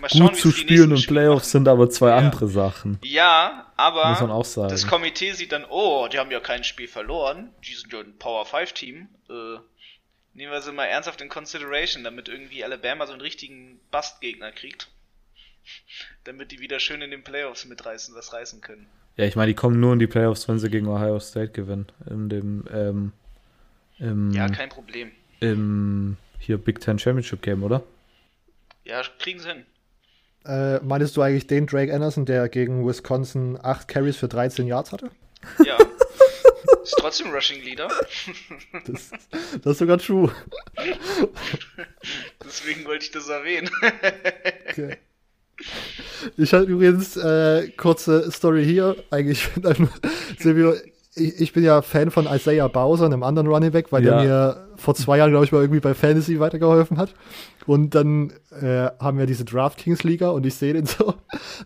[0.00, 2.16] Mal schauen, Gut zu spielen und Playoffs sind aber zwei Ja.
[2.16, 2.98] andere Sachen.
[3.04, 4.70] Ja, aber Muss man auch sagen.
[4.70, 7.54] das Komitee sieht dann, oh, die haben ja kein Spiel verloren.
[7.62, 9.08] Die sind ja ein Power 5 Team.
[9.28, 9.58] Äh,
[10.32, 14.88] nehmen wir sie mal ernsthaft in Consideration, damit irgendwie Alabama so einen richtigen Bastgegner kriegt.
[16.24, 18.88] damit die wieder schön in den Playoffs mitreißen, was reißen können.
[19.16, 21.86] Ja, ich meine, die kommen nur in die Playoffs, wenn sie gegen Ohio State gewinnen.
[22.10, 23.12] In dem, ähm,
[23.98, 25.10] im, Ja, kein Problem.
[25.40, 27.82] im hier Big Ten Championship Game, oder?
[28.84, 29.64] Ja, kriegen sie hin.
[30.44, 34.92] Äh, meinst du eigentlich den Drake Anderson, der gegen Wisconsin 8 Carries für 13 Yards
[34.92, 35.10] hatte?
[35.64, 35.78] Ja.
[36.82, 37.88] Ist trotzdem Rushing Leader.
[38.86, 39.10] Das,
[39.62, 40.30] das ist sogar true.
[42.44, 43.70] Deswegen wollte ich das erwähnen.
[44.68, 44.98] Okay.
[46.36, 48.96] Ich hatte übrigens äh, kurze Story hier.
[49.10, 49.48] Eigentlich,
[50.38, 50.74] Silvio,
[51.14, 54.16] ich, ich bin ja Fan von Isaiah Bowser, einem anderen Running Back, weil Ja.
[54.16, 57.14] der mir vor zwei Jahren, glaube ich, mal irgendwie bei Fantasy weitergeholfen hat.
[57.66, 61.14] Und dann äh, haben wir diese DraftKings-Liga und ich sehe den so,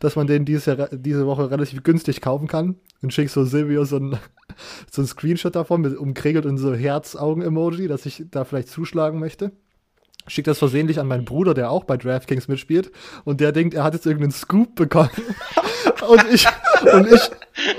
[0.00, 2.76] dass man den dieses Jahr, diese Woche relativ günstig kaufen kann.
[3.00, 4.18] Und schick so Silvio so ein,
[4.90, 9.52] so ein Screenshot davon mit umkringelt und so Herz-Augen-Emoji, dass ich da vielleicht zuschlagen möchte.
[10.28, 12.90] Schick das versehentlich an meinen Bruder, der auch bei DraftKings mitspielt.
[13.24, 15.10] Und der denkt, er hat jetzt irgendeinen Scoop bekommen.
[16.08, 16.46] und ich,
[16.92, 17.20] und ich,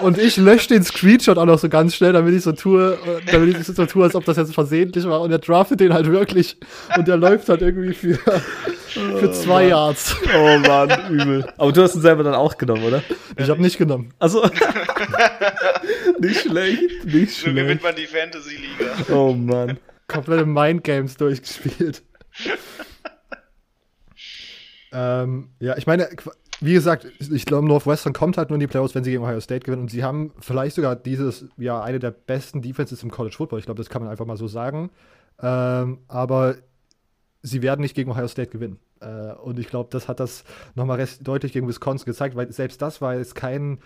[0.01, 3.31] und ich lösche den Screenshot auch noch so ganz schnell, damit ich so tue, äh,
[3.31, 5.21] damit ich so tue, als ob das jetzt versehentlich war.
[5.21, 6.57] Und er draftet den halt wirklich.
[6.97, 8.17] Und der läuft halt irgendwie für,
[8.87, 10.15] für zwei Yards.
[10.35, 11.45] Oh Mann, übel.
[11.57, 13.03] Aber du hast ihn selber dann auch genommen, oder?
[13.37, 14.13] Ich habe nicht genommen.
[14.19, 14.43] Also.
[16.19, 17.83] nicht schlecht, nicht So gewinnt schlecht.
[17.83, 19.13] man die Fantasy-Liga.
[19.13, 19.77] Oh Mann.
[20.07, 22.01] komplette Mindgames durchgespielt.
[24.91, 26.09] Ähm, ja, ich meine,
[26.61, 29.39] wie gesagt, ich glaube, Northwestern kommt halt nur in die Playoffs, wenn sie gegen Ohio
[29.39, 29.83] State gewinnen.
[29.83, 33.59] Und sie haben vielleicht sogar dieses Jahr eine der besten Defenses im College Football.
[33.59, 34.89] Ich glaube, das kann man einfach mal so sagen.
[35.41, 36.55] Ähm, aber
[37.41, 38.79] sie werden nicht gegen Ohio State gewinnen.
[38.99, 40.43] Äh, und ich glaube, das hat das
[40.75, 43.79] nochmal deutlich gegen Wisconsin gezeigt, weil selbst das war jetzt kein.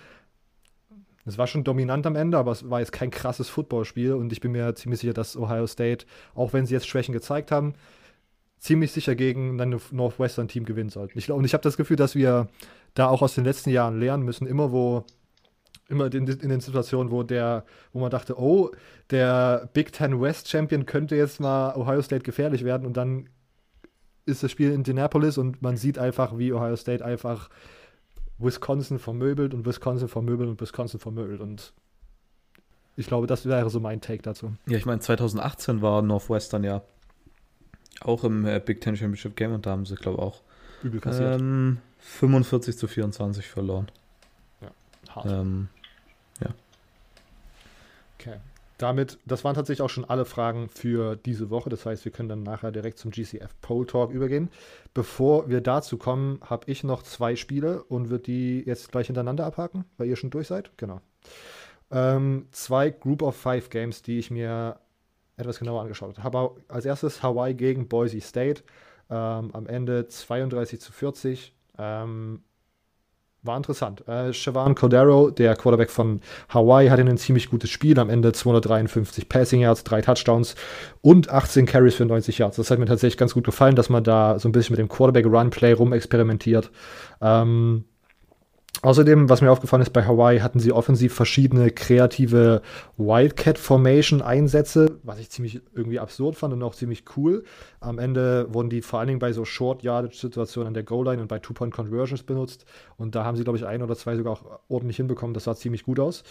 [1.25, 4.41] Es war schon dominant am Ende, aber es war jetzt kein krasses Footballspiel und ich
[4.41, 7.75] bin mir ziemlich sicher, dass Ohio State, auch wenn sie jetzt Schwächen gezeigt haben,
[8.63, 11.17] ziemlich sicher gegen ein Northwestern-Team gewinnen sollten.
[11.19, 12.47] Ich, und ich habe das Gefühl, dass wir
[12.93, 15.03] da auch aus den letzten Jahren lernen müssen, immer wo
[15.89, 18.71] immer in, in den Situationen, wo der, wo man dachte, oh,
[19.09, 23.27] der Big Ten West Champion könnte jetzt mal Ohio State gefährlich werden und dann
[24.25, 27.49] ist das Spiel in Indianapolis und man sieht einfach, wie Ohio State einfach
[28.37, 31.73] Wisconsin vermöbelt und Wisconsin vermöbelt und Wisconsin vermöbelt und
[32.95, 34.53] ich glaube, das wäre so mein Take dazu.
[34.67, 36.81] Ja, ich meine, 2018 war Northwestern ja
[38.05, 40.41] auch im äh, Big Ten Championship Game und da haben sie, glaube ich, auch
[40.83, 41.39] Übel kassiert.
[41.41, 43.87] ähm, 45 zu 24 verloren.
[45.09, 45.25] Hart.
[45.27, 45.67] Ähm,
[48.19, 48.37] Okay.
[48.77, 51.69] Damit, das waren tatsächlich auch schon alle Fragen für diese Woche.
[51.69, 54.49] Das heißt, wir können dann nachher direkt zum GCF Pole Talk übergehen.
[54.93, 59.45] Bevor wir dazu kommen, habe ich noch zwei Spiele und würde die jetzt gleich hintereinander
[59.45, 60.71] abhaken, weil ihr schon durch seid.
[60.77, 61.01] Genau.
[61.91, 64.77] Ähm, zwei Group of Five Games, die ich mir
[65.37, 66.55] etwas genauer angeschaut habe.
[66.67, 68.63] Als erstes Hawaii gegen Boise State.
[69.09, 71.55] Ähm, am Ende 32 zu 40.
[71.77, 72.43] Ähm,
[73.43, 74.07] war interessant.
[74.07, 77.99] Äh, Siobhan Cordero, der Quarterback von Hawaii, hatte ein ziemlich gutes Spiel.
[77.99, 80.55] Am Ende 253 Passing Yards, drei Touchdowns
[81.01, 82.55] und 18 Carries für 90 Yards.
[82.55, 84.87] Das hat mir tatsächlich ganz gut gefallen, dass man da so ein bisschen mit dem
[84.87, 86.71] Quarterback-Run-Play rumexperimentiert.
[87.21, 87.83] Ähm,
[88.83, 92.61] Außerdem, was mir aufgefallen ist, bei Hawaii hatten sie offensiv verschiedene kreative
[92.97, 97.45] Wildcat-Formation-Einsätze, was ich ziemlich irgendwie absurd fand und auch ziemlich cool.
[97.79, 101.39] Am Ende wurden die vor allen Dingen bei so Short-Yardage-Situationen an der Goal-Line und bei
[101.39, 102.65] Two-Point-Conversions benutzt.
[102.97, 105.33] Und da haben sie, glaube ich, ein oder zwei sogar auch ordentlich hinbekommen.
[105.33, 106.25] Das sah ziemlich gut aus.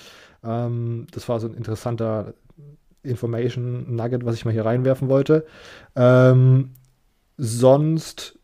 [0.45, 2.35] Ähm, das war so ein interessanter
[3.03, 5.47] Information-Nugget, was ich mal hier reinwerfen wollte.
[5.97, 6.73] Ähm,
[7.39, 8.39] sonst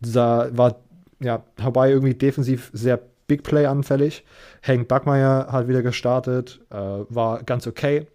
[0.00, 0.76] sah, war
[1.20, 4.24] ja, Hawaii irgendwie defensiv sehr Big Play anfällig.
[4.60, 8.08] Hank Backmeyer hat wieder gestartet, äh, war ganz okay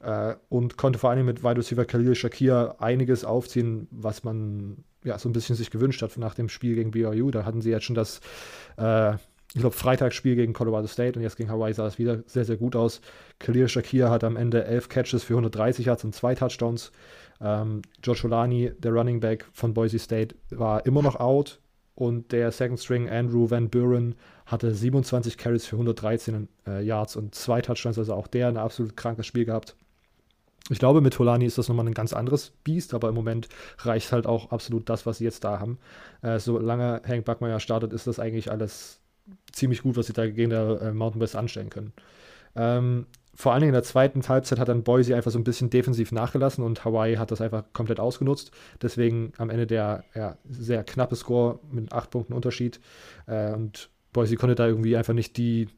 [0.00, 5.18] äh, und konnte vor allem mit Wide Receiver Khalil Shakir einiges aufziehen, was man ja
[5.18, 7.30] so ein bisschen sich gewünscht hat nach dem Spiel gegen BYU.
[7.30, 8.20] Da hatten sie jetzt schon das,
[8.76, 12.44] äh, ich glaube, Freitagsspiel gegen Colorado State und jetzt gegen Hawaii sah es wieder sehr,
[12.44, 13.00] sehr gut aus.
[13.38, 16.92] Khalil Shakir hat am Ende elf Catches für 130 Yards und zwei Touchdowns.
[17.40, 21.58] Ähm, Josh Olani, der Running Back von Boise State, war immer noch out.
[21.98, 24.14] Und der Second String Andrew Van Buren
[24.48, 28.96] hatte 27 Carries für 113 äh, Yards und zwei Touchdowns, also auch der ein absolut
[28.96, 29.76] krankes Spiel gehabt.
[30.70, 34.12] Ich glaube, mit Holani ist das nochmal ein ganz anderes Biest, aber im Moment reicht
[34.12, 35.78] halt auch absolut das, was sie jetzt da haben.
[36.22, 39.00] Äh, solange Hank Backmeyer startet, ist das eigentlich alles
[39.52, 41.92] ziemlich gut, was sie da gegen der äh, Mountain West anstellen können.
[42.56, 45.70] Ähm, vor allen Dingen in der zweiten Halbzeit hat dann Boise einfach so ein bisschen
[45.70, 48.50] defensiv nachgelassen und Hawaii hat das einfach komplett ausgenutzt.
[48.82, 52.80] Deswegen am Ende der ja, sehr knappe Score mit acht Punkten Unterschied.
[53.26, 55.68] Äh, und Boise konnte da irgendwie einfach nicht die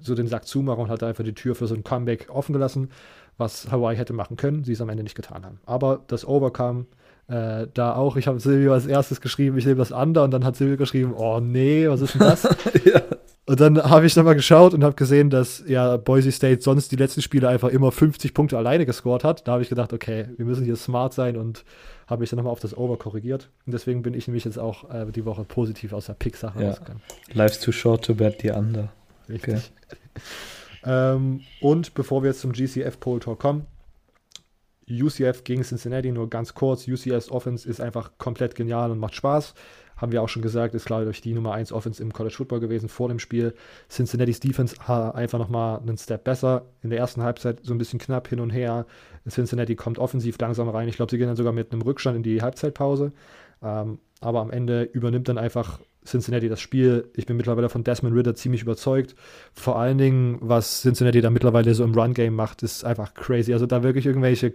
[0.00, 2.88] so den Sack zumachen und hat einfach die Tür für so ein Comeback offen gelassen,
[3.36, 5.60] was Hawaii hätte machen können, sie es am Ende nicht getan haben.
[5.66, 6.86] Aber das Overcome
[7.28, 10.44] äh, da auch, ich habe Silvio als erstes geschrieben, ich nehme das Under und dann
[10.44, 12.44] hat Silvio geschrieben, oh nee, was ist denn das?
[12.84, 13.02] ja.
[13.48, 16.96] Und dann habe ich nochmal geschaut und habe gesehen, dass ja Boise State sonst die
[16.96, 19.48] letzten Spiele einfach immer 50 Punkte alleine gescored hat.
[19.48, 21.64] Da habe ich gedacht, okay, wir müssen hier smart sein und
[22.06, 23.48] habe mich dann nochmal auf das Over korrigiert.
[23.64, 26.68] Und deswegen bin ich nämlich jetzt auch äh, die Woche positiv aus der Pick-Sache ja.
[26.68, 27.02] rausgegangen.
[27.32, 28.90] Life's too short to bet the under.
[29.30, 29.54] Richtig.
[29.54, 29.62] Okay.
[30.84, 33.64] ähm, und bevor wir jetzt zum GCF Pole Talk kommen,
[34.90, 36.86] UCF gegen Cincinnati nur ganz kurz.
[36.86, 39.54] UCFs Offense ist einfach komplett genial und macht Spaß
[39.98, 42.60] haben wir auch schon gesagt, ist glaube ich die Nummer 1 Offense im College Football
[42.60, 43.54] gewesen vor dem Spiel.
[43.90, 46.66] Cincinnati's Defense einfach nochmal einen Step besser.
[46.82, 48.86] In der ersten Halbzeit so ein bisschen knapp hin und her.
[49.28, 50.88] Cincinnati kommt offensiv langsam rein.
[50.88, 53.12] Ich glaube, sie gehen dann sogar mit einem Rückstand in die Halbzeitpause.
[53.62, 57.10] Ähm, aber am Ende übernimmt dann einfach Cincinnati das Spiel.
[57.14, 59.14] Ich bin mittlerweile von Desmond Ritter ziemlich überzeugt.
[59.52, 63.52] Vor allen Dingen, was Cincinnati da mittlerweile so im Run-Game macht, ist einfach crazy.
[63.52, 64.54] Also da wirklich irgendwelche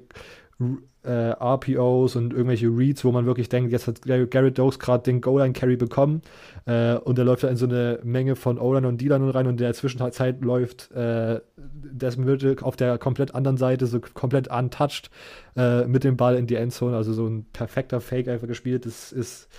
[1.03, 5.21] äh, RPOs und irgendwelche Reads, wo man wirklich denkt, jetzt hat Garrett Dokes gerade den
[5.21, 6.21] Goal-Line-Carry bekommen
[6.65, 9.53] äh, und er läuft da in so eine Menge von O-Line und D-Line rein und
[9.53, 15.09] in der Zwischenzeit läuft äh, Desmond auf der komplett anderen Seite, so komplett untouched
[15.57, 19.11] äh, mit dem Ball in die Endzone, also so ein perfekter Fake einfach gespielt, das
[19.11, 19.49] ist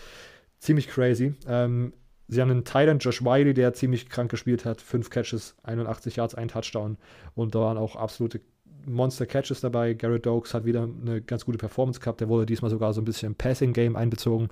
[0.59, 1.35] ziemlich crazy.
[1.47, 1.93] Ähm,
[2.27, 4.81] Sie haben einen Titan, Josh Wiley, der ziemlich krank gespielt hat.
[4.81, 6.97] Fünf Catches, 81 Yards, ein Touchdown.
[7.35, 8.41] Und da waren auch absolute
[8.87, 9.95] Monster Catches dabei.
[9.95, 12.21] Garrett Dokes hat wieder eine ganz gute Performance gehabt.
[12.21, 14.49] Der wurde diesmal sogar so ein bisschen im Passing-Game einbezogen,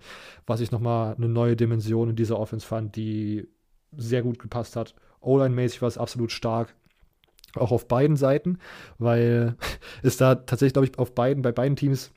[0.47, 3.49] was ich nochmal eine neue Dimension in dieser Offense fand, die
[3.97, 4.95] sehr gut gepasst hat.
[5.21, 6.75] O-Line-mäßig war es absolut stark.
[7.55, 8.59] Auch auf beiden Seiten,
[8.99, 9.57] weil
[10.03, 12.13] es da tatsächlich, glaube ich, auf beiden, bei beiden Teams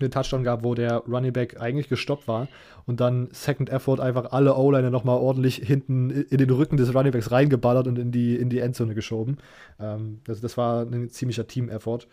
[0.00, 2.48] einen Touchdown gab, wo der Running Back eigentlich gestoppt war
[2.86, 7.12] und dann Second Effort einfach alle O-Liner nochmal ordentlich hinten in den Rücken des Running
[7.12, 9.38] Backs reingeballert und in die, in die Endzone geschoben.
[9.80, 12.06] Ähm, also das war ein ziemlicher Team-Effort.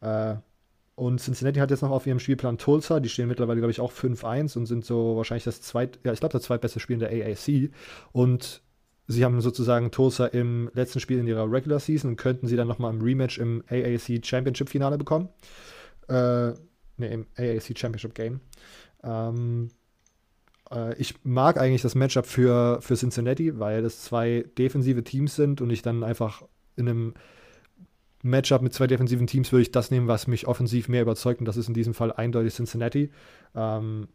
[0.00, 0.36] Äh,
[1.00, 3.90] und Cincinnati hat jetzt noch auf ihrem Spielplan Tulsa, die stehen mittlerweile, glaube ich, auch
[3.90, 7.10] 5-1 und sind so wahrscheinlich das zweit, ja, ich glaube, das zweitbeste Spiel in der
[7.10, 7.70] AAC.
[8.12, 8.60] Und
[9.06, 12.68] sie haben sozusagen Tulsa im letzten Spiel in ihrer Regular Season und könnten sie dann
[12.68, 15.30] nochmal im Rematch im AAC Championship Finale bekommen.
[16.08, 16.52] Äh,
[17.08, 18.40] im AAC Championship Game.
[19.02, 19.70] Ähm,
[20.70, 25.60] äh, ich mag eigentlich das Matchup für, für Cincinnati, weil es zwei defensive Teams sind
[25.60, 26.42] und ich dann einfach
[26.76, 27.14] in einem
[28.22, 31.46] Matchup mit zwei defensiven Teams würde ich das nehmen, was mich offensiv mehr überzeugt und
[31.46, 33.10] das ist in diesem Fall eindeutig Cincinnati.
[33.54, 34.08] Ähm,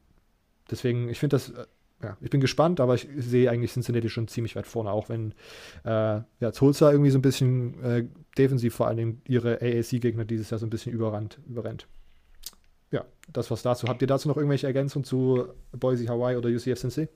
[0.70, 1.66] deswegen, ich finde das, äh,
[2.04, 5.32] ja, ich bin gespannt, aber ich sehe eigentlich Cincinnati schon ziemlich weit vorne, auch wenn
[5.86, 8.06] äh, ja, Tulsa irgendwie so ein bisschen äh,
[8.38, 11.88] defensiv vor allem ihre AAC-Gegner dieses Jahr so ein bisschen überrannt, überrennt
[12.96, 13.88] ja, das was dazu.
[13.88, 17.10] Habt ihr dazu noch irgendwelche Ergänzungen zu Boise, Hawaii oder UCF Sensei?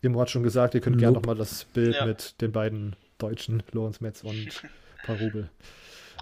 [0.00, 2.06] Immo hat schon gesagt, ihr könnt gerne nochmal das Bild ja.
[2.06, 4.62] mit den beiden Deutschen, Lorenz Metz und
[5.04, 5.50] Parubel.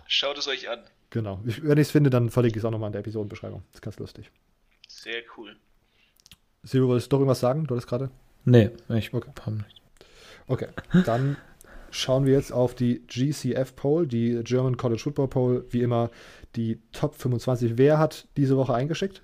[0.06, 0.80] Schaut es euch an.
[1.10, 1.40] Genau.
[1.44, 3.62] Wenn ich es finde, dann verlinke ich es auch nochmal in der Episodenbeschreibung.
[3.72, 4.30] Das ist ganz lustig.
[4.88, 5.54] Sehr cool.
[6.62, 7.66] Silvio, wolltest du doch irgendwas sagen?
[7.66, 8.10] Du hattest gerade?
[8.44, 9.30] Nee, ich okay.
[9.50, 9.82] nicht.
[10.46, 10.68] Okay,
[11.04, 11.36] dann
[11.94, 15.64] schauen wir jetzt auf die GCF Poll, die German College Football Poll.
[15.70, 16.10] Wie immer
[16.56, 17.78] die Top 25.
[17.78, 19.22] Wer hat diese Woche eingeschickt?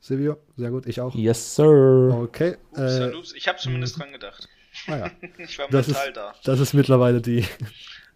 [0.00, 1.14] Silvio, sehr gut, ich auch.
[1.14, 2.18] Yes, sir.
[2.22, 2.56] Okay.
[2.72, 3.34] Ups, äh, ups.
[3.34, 4.48] Ich habe zumindest dran gedacht.
[4.86, 5.10] Ah, ja.
[5.38, 6.34] ich war das mental ist, da.
[6.44, 7.46] Das ist mittlerweile die.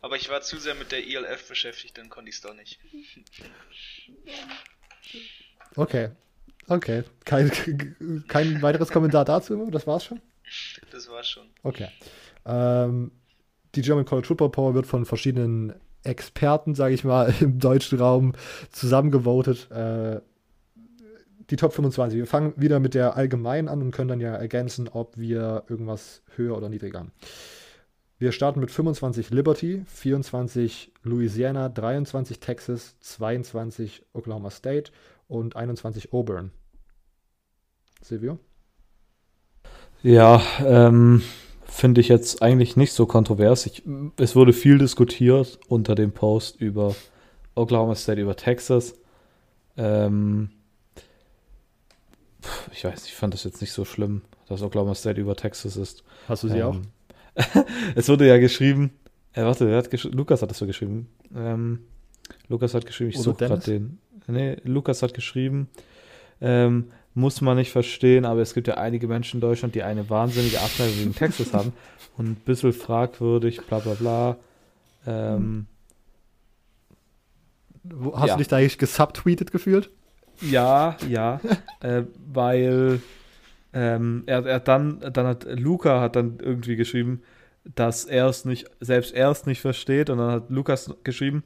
[0.01, 2.79] Aber ich war zu sehr mit der ELF beschäftigt, dann konnte ich es doch nicht.
[5.77, 6.11] Okay.
[6.69, 7.05] Okay.
[7.25, 7.53] Kein,
[8.27, 10.21] kein weiteres Kommentar dazu, das war's schon?
[10.91, 11.47] Das war's schon.
[11.63, 11.89] Okay.
[12.45, 13.13] Ähm,
[13.77, 18.33] die German College Football Power wird von verschiedenen Experten, sage ich mal, im deutschen Raum
[18.71, 19.71] zusammengevotet.
[19.71, 20.21] Äh,
[21.51, 22.19] die Top 25.
[22.19, 26.23] Wir fangen wieder mit der allgemeinen an und können dann ja ergänzen, ob wir irgendwas
[26.35, 27.13] höher oder niedriger haben.
[28.19, 34.91] Wir starten mit 25 Liberty, 24 Louisiana, 23 Texas, 22 Oklahoma State
[35.29, 36.51] und 21 Auburn.
[38.01, 38.39] Silvio?
[40.03, 41.23] Ja, ähm,
[41.69, 43.67] finde ich jetzt eigentlich nicht so kontrovers.
[43.67, 43.83] Ich,
[44.17, 46.95] es wurde viel diskutiert unter dem Post über
[47.55, 48.95] Oklahoma State, über Texas.
[49.77, 50.51] Ähm,
[52.73, 56.05] ich weiß, ich fand das jetzt nicht so schlimm, dass Oklahoma State über Texas ist.
[56.29, 56.77] Hast du sie ähm, auch?
[57.95, 58.93] es wurde ja geschrieben,
[59.33, 61.09] äh, warte, hat gesch Lukas hat das so geschrieben.
[61.35, 61.81] Ähm,
[62.49, 63.99] Lukas hat geschrieben, ich suche gerade den.
[64.27, 65.69] Nee, Lukas hat geschrieben,
[66.41, 70.09] ähm, muss man nicht verstehen, aber es gibt ja einige Menschen in Deutschland, die eine
[70.11, 71.73] wahnsinnige Abneigung gegen Texas haben
[72.19, 74.37] und ein bisschen fragwürdig, bla bla bla.
[75.07, 75.67] Ähm,
[78.13, 78.35] Hast ja.
[78.35, 79.91] du dich da eigentlich gesubtweetet gefühlt?
[80.43, 81.41] Ja, ja,
[81.81, 82.03] äh,
[82.33, 83.01] weil
[83.73, 87.23] ähm, er, er dann, dann hat Luca hat dann irgendwie geschrieben,
[87.75, 90.11] dass er es nicht, selbst er es nicht versteht.
[90.11, 91.45] Und dann hat Lukas geschrieben,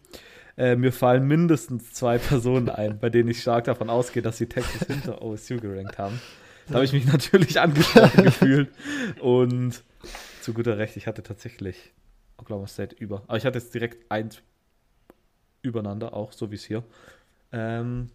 [0.57, 4.47] äh, mir fallen mindestens zwei Personen ein, bei denen ich stark davon ausgehe, dass sie
[4.47, 6.21] Texas hinter OSU gerankt haben.
[6.69, 8.71] Da habe ich mich natürlich angesprochen gefühlt.
[9.21, 9.83] Und
[10.41, 11.93] zu guter Recht, ich hatte tatsächlich
[12.37, 13.23] Oklahoma State über.
[13.27, 14.41] Aber ich hatte jetzt direkt eins
[15.63, 16.85] übereinander, auch so wie es hier.
[17.53, 18.11] Ähm,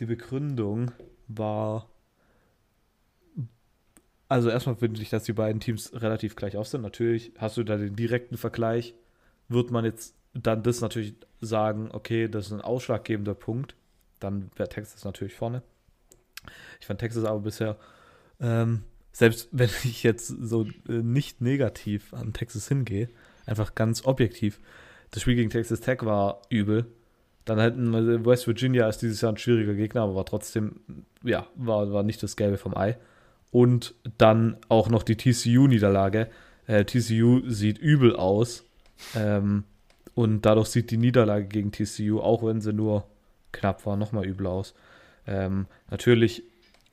[0.00, 0.92] die Begründung
[1.28, 1.88] war.
[4.28, 6.80] Also erstmal finde ich, dass die beiden Teams relativ gleich auf sind.
[6.80, 8.94] Natürlich hast du da den direkten Vergleich.
[9.48, 13.74] Wird man jetzt dann das natürlich sagen, okay, das ist ein ausschlaggebender Punkt,
[14.20, 15.62] dann wäre Texas natürlich vorne.
[16.80, 17.76] Ich fand Texas aber bisher,
[18.40, 23.08] ähm, selbst wenn ich jetzt so äh, nicht negativ an Texas hingehe,
[23.46, 24.60] einfach ganz objektiv,
[25.10, 26.86] das Spiel gegen Texas Tech war übel.
[27.44, 30.80] Dann hätten West Virginia ist dieses Jahr ein schwieriger Gegner, aber war trotzdem,
[31.22, 32.96] ja, war, war nicht das Gelbe vom Ei.
[33.50, 36.28] Und dann auch noch die TCU-Niederlage.
[36.66, 38.64] Äh, TCU sieht übel aus.
[39.14, 39.64] Ähm,
[40.14, 43.04] und dadurch sieht die Niederlage gegen TCU, auch wenn sie nur
[43.52, 44.74] knapp war, nochmal übel aus.
[45.26, 46.42] Ähm, natürlich,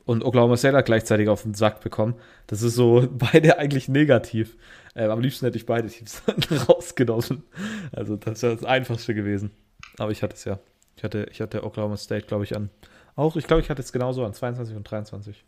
[0.05, 2.15] und Oklahoma State hat gleichzeitig auf den Sack bekommen.
[2.47, 4.57] Das ist so beide eigentlich negativ.
[4.95, 6.23] Ähm, am liebsten hätte ich beide Teams
[6.67, 7.43] rausgenommen.
[7.91, 9.51] Also das wäre das Einfachste gewesen.
[9.97, 10.59] Aber ich hatte es ja.
[10.95, 12.69] Ich hatte, ich hatte Oklahoma State, glaube ich, an.
[13.15, 15.45] Auch, ich glaube, ich hatte es genauso an 22 und 23.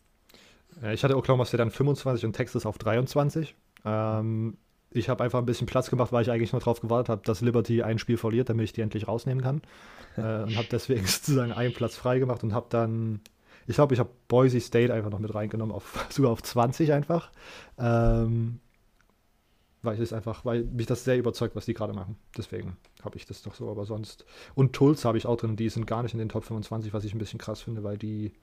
[0.93, 3.55] Ich hatte Oklahoma State an 25 und Texas auf 23.
[3.84, 4.57] Ähm,
[4.91, 7.41] ich habe einfach ein bisschen Platz gemacht, weil ich eigentlich nur darauf gewartet habe, dass
[7.41, 9.61] Liberty ein Spiel verliert, damit ich die endlich rausnehmen kann.
[10.17, 13.21] äh, und habe deswegen sozusagen einen Platz frei gemacht und habe dann,
[13.67, 17.31] ich glaube, ich habe Boise State einfach noch mit reingenommen, auf, sogar auf 20 einfach.
[17.77, 18.59] Ähm,
[19.83, 22.15] weil ich es einfach, weil mich das sehr überzeugt, was die gerade machen.
[22.37, 24.25] Deswegen habe ich das doch so, aber sonst.
[24.53, 27.03] Und Tulsa habe ich auch drin, die sind gar nicht in den Top 25, was
[27.03, 28.33] ich ein bisschen krass finde, weil die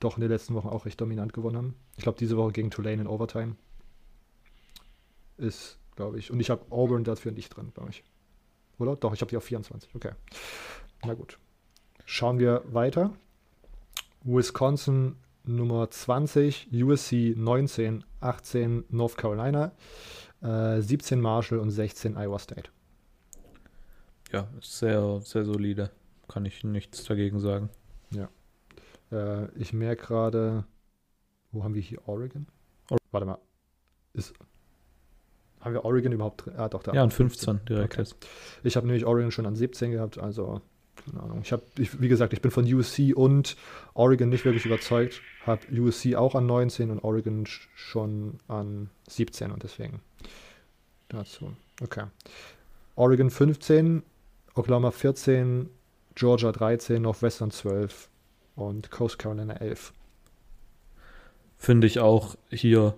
[0.00, 1.74] doch in den letzten Wochen auch recht dominant gewonnen haben.
[1.96, 3.56] Ich glaube, diese Woche gegen Tulane in Overtime
[5.38, 6.30] ist, glaube ich.
[6.30, 8.04] Und ich habe Auburn dafür nicht drin, glaube ich.
[8.78, 8.96] Oder?
[8.96, 9.94] Doch, ich habe die auf 24.
[9.94, 10.12] Okay.
[11.04, 11.38] Na gut.
[12.04, 13.12] Schauen wir weiter.
[14.22, 19.72] Wisconsin Nummer 20, USC 19, 18 North Carolina,
[20.40, 22.70] äh, 17 Marshall und 16 Iowa State.
[24.32, 25.90] Ja, sehr, sehr solide.
[26.28, 27.70] Kann ich nichts dagegen sagen.
[28.10, 28.30] Ja.
[29.10, 30.64] Äh, ich merke gerade,
[31.50, 32.46] wo haben wir hier Oregon?
[32.90, 33.38] Or Warte mal.
[34.14, 34.32] Ist,
[35.62, 36.54] haben wir Oregon überhaupt drin?
[36.56, 36.92] Ah, doch, da.
[36.92, 37.98] Ja, an 15 direkt.
[37.98, 38.08] Okay.
[38.62, 40.60] Ich habe nämlich Oregon schon an 17 gehabt, also
[41.04, 41.40] keine Ahnung.
[41.42, 43.56] Ich habe, wie gesagt, ich bin von USC und
[43.94, 45.20] Oregon nicht wirklich überzeugt.
[45.46, 50.00] Habe USC auch an 19 und Oregon schon an 17 und deswegen
[51.08, 51.52] dazu.
[51.80, 52.04] Okay.
[52.94, 54.02] Oregon 15,
[54.54, 55.68] Oklahoma 14,
[56.14, 58.08] Georgia 13, Northwestern 12
[58.54, 59.92] und Coast Carolina 11.
[61.56, 62.94] Finde ich auch hier,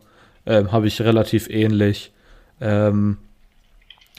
[0.47, 2.13] ähm, habe ich relativ ähnlich.
[2.61, 3.19] Ähm,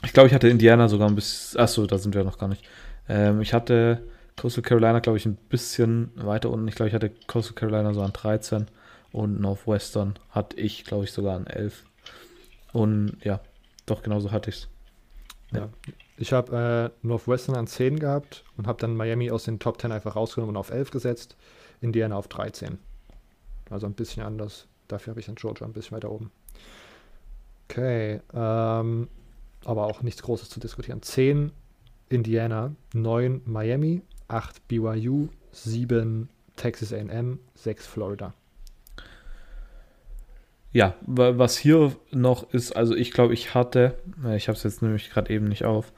[0.03, 1.59] ich glaube, ich hatte Indiana sogar ein bisschen.
[1.59, 2.63] Achso, da sind wir noch gar nicht.
[3.07, 4.03] Ähm, ich hatte
[4.35, 6.67] Coastal Carolina, glaube ich, ein bisschen weiter unten.
[6.67, 8.67] Ich glaube, ich hatte Coastal Carolina so an 13
[9.11, 11.83] und Northwestern hatte ich, glaube ich, sogar an 11.
[12.73, 13.39] Und ja,
[13.85, 14.67] doch, genauso hatte ich es.
[15.51, 15.59] Ja.
[15.59, 15.69] ja.
[16.17, 19.91] Ich habe äh, Northwestern an 10 gehabt und habe dann Miami aus den Top 10
[19.91, 21.35] einfach rausgenommen und auf 11 gesetzt.
[21.81, 22.77] Indiana auf 13.
[23.69, 24.67] Also ein bisschen anders.
[24.87, 26.31] Dafür habe ich dann Georgia ein bisschen weiter oben.
[27.67, 28.21] Okay.
[28.33, 29.07] Ähm,
[29.65, 31.01] aber auch nichts Großes zu diskutieren.
[31.01, 31.51] 10
[32.09, 38.33] Indiana, 9 Miami, 8 BYU, 7 Texas AM, 6 Florida.
[40.71, 43.97] Ja, was hier noch ist, also ich glaube, ich hatte,
[44.35, 45.93] ich habe es jetzt nämlich gerade eben nicht auf,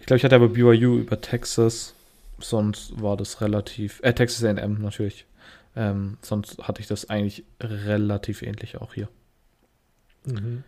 [0.00, 1.94] ich glaube, ich hatte aber BYU über Texas,
[2.38, 5.26] sonst war das relativ, äh, Texas AM natürlich,
[5.76, 9.08] ähm, sonst hatte ich das eigentlich relativ ähnlich auch hier.
[10.24, 10.64] Mhm.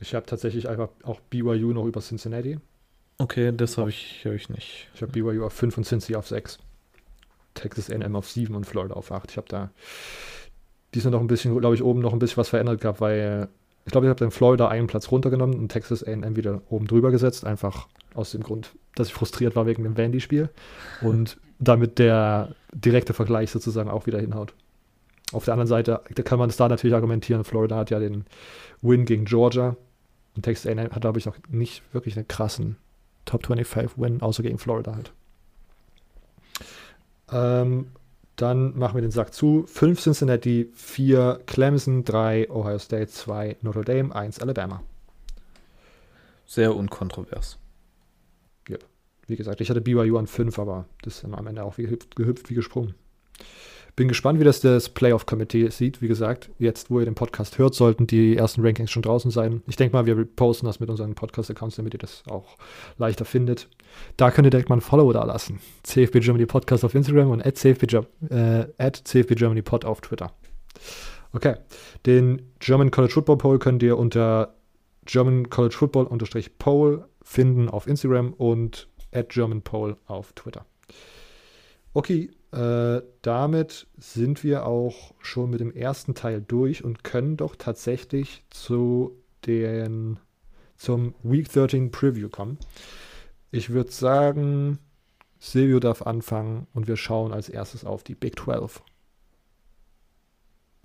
[0.00, 2.58] Ich habe tatsächlich einfach auch BYU noch über Cincinnati.
[3.18, 4.88] Okay, das habe ich, hab ich nicht.
[4.94, 6.58] Ich habe BYU auf 5 und Cincinnati auf 6.
[7.54, 9.30] Texas A&M auf 7 und Florida auf 8.
[9.30, 9.70] Ich habe da
[10.94, 13.48] diesmal noch ein bisschen, glaube ich, oben noch ein bisschen was verändert gehabt, weil
[13.86, 17.10] ich glaube, ich habe dann Florida einen Platz runtergenommen und Texas A&M wieder oben drüber
[17.10, 20.48] gesetzt, einfach aus dem Grund, dass ich frustriert war wegen dem Vandy-Spiel
[21.02, 24.54] und damit der direkte Vergleich sozusagen auch wieder hinhaut.
[25.32, 28.24] Auf der anderen Seite da kann man es da natürlich argumentieren, Florida hat ja den
[28.82, 29.76] Win gegen Georgia
[30.36, 32.76] und Texas A&M hat, glaube ich, auch nicht wirklich einen krassen
[33.24, 35.12] Top 25 Win, außer gegen Florida halt.
[37.32, 37.88] Ähm,
[38.36, 39.64] dann machen wir den Sack zu.
[39.66, 44.82] 5 Cincinnati, 4 Clemson, 3 Ohio State, 2 Notre Dame, 1 Alabama.
[46.44, 47.58] Sehr unkontrovers.
[48.68, 48.76] Ja,
[49.26, 52.14] wie gesagt, ich hatte BYU an 5, aber das ist am Ende auch wie gehüpft,
[52.14, 52.94] gehüpft wie gesprungen.
[53.96, 56.02] Bin gespannt, wie das das Playoff-Committee sieht.
[56.02, 59.62] Wie gesagt, jetzt, wo ihr den Podcast hört, sollten die ersten Rankings schon draußen sein.
[59.66, 62.58] Ich denke mal, wir posten das mit unseren Podcast-Accounts, damit ihr das auch
[62.98, 63.70] leichter findet.
[64.18, 65.60] Da könnt ihr direkt mal ein Follow da lassen.
[65.82, 67.84] CFB Germany Podcast auf Instagram und at CFB,
[68.28, 70.30] äh, at CFB Germany Pod auf Twitter.
[71.32, 71.54] Okay,
[72.04, 74.56] den German College Football Poll könnt ihr unter
[75.06, 76.08] German College Football
[76.58, 80.66] Poll finden auf Instagram und at German Poll auf Twitter.
[81.94, 87.54] Okay, äh, damit sind wir auch schon mit dem ersten Teil durch und können doch
[87.54, 89.14] tatsächlich zu
[89.44, 90.18] den,
[90.76, 92.58] zum Week 13 Preview kommen.
[93.50, 94.78] Ich würde sagen,
[95.38, 98.82] Silvio darf anfangen und wir schauen als erstes auf die Big 12.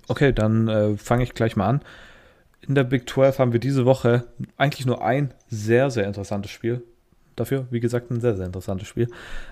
[0.09, 1.81] Okay, dann äh, fange ich gleich mal an.
[2.67, 4.27] In der Big 12 haben wir diese Woche
[4.57, 6.83] eigentlich nur ein sehr, sehr interessantes Spiel.
[7.41, 9.07] Dafür, wie gesagt, ein sehr, sehr interessantes Spiel.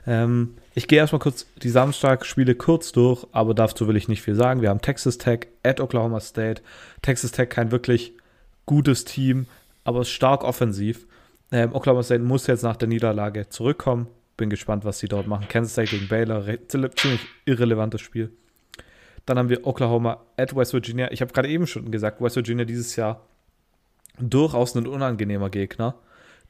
[0.05, 4.35] Ähm, ich gehe erstmal kurz die Samstag-Spiele kurz durch, aber dazu will ich nicht viel
[4.35, 4.61] sagen.
[4.61, 6.61] Wir haben Texas Tech at Oklahoma State.
[7.01, 8.13] Texas Tech kein wirklich
[8.67, 9.47] gutes Team,
[9.85, 11.07] aber stark offensiv.
[11.51, 14.05] Ähm, Oklahoma State muss jetzt nach der Niederlage zurückkommen.
[14.37, 15.47] Bin gespannt, was sie dort machen.
[15.49, 18.29] Kansas State gegen Baylor, ziemlich irrelevantes Spiel.
[19.25, 21.11] Dann haben wir Oklahoma at West Virginia.
[21.11, 23.25] Ich habe gerade eben schon gesagt, West Virginia dieses Jahr
[24.19, 25.95] durchaus ein unangenehmer Gegner,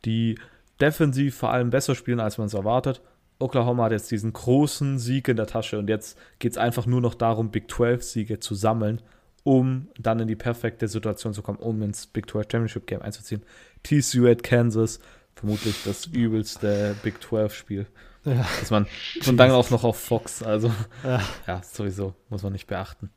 [0.03, 0.37] die
[0.81, 3.01] defensiv vor allem besser spielen, als man es erwartet.
[3.39, 7.01] Oklahoma hat jetzt diesen großen Sieg in der Tasche und jetzt geht es einfach nur
[7.01, 9.01] noch darum, Big 12 Siege zu sammeln,
[9.43, 13.43] um dann in die perfekte Situation zu kommen, um ins Big 12 Championship Game einzuziehen.
[13.83, 14.99] TCU at Kansas,
[15.35, 17.87] vermutlich das übelste Big 12 Spiel.
[18.25, 18.45] Ja.
[18.59, 18.85] Dass man,
[19.25, 20.71] und dann auch noch auf Fox, also
[21.05, 21.21] ja.
[21.47, 23.09] ja, sowieso, muss man nicht beachten.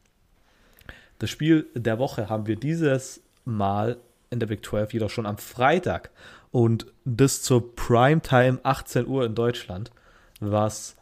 [1.18, 3.98] Das Spiel der Woche haben wir dieses Mal
[4.30, 6.10] in der Big 12 jedoch schon am Freitag
[6.52, 9.90] und das zur Primetime 18 Uhr in Deutschland,
[10.38, 10.96] was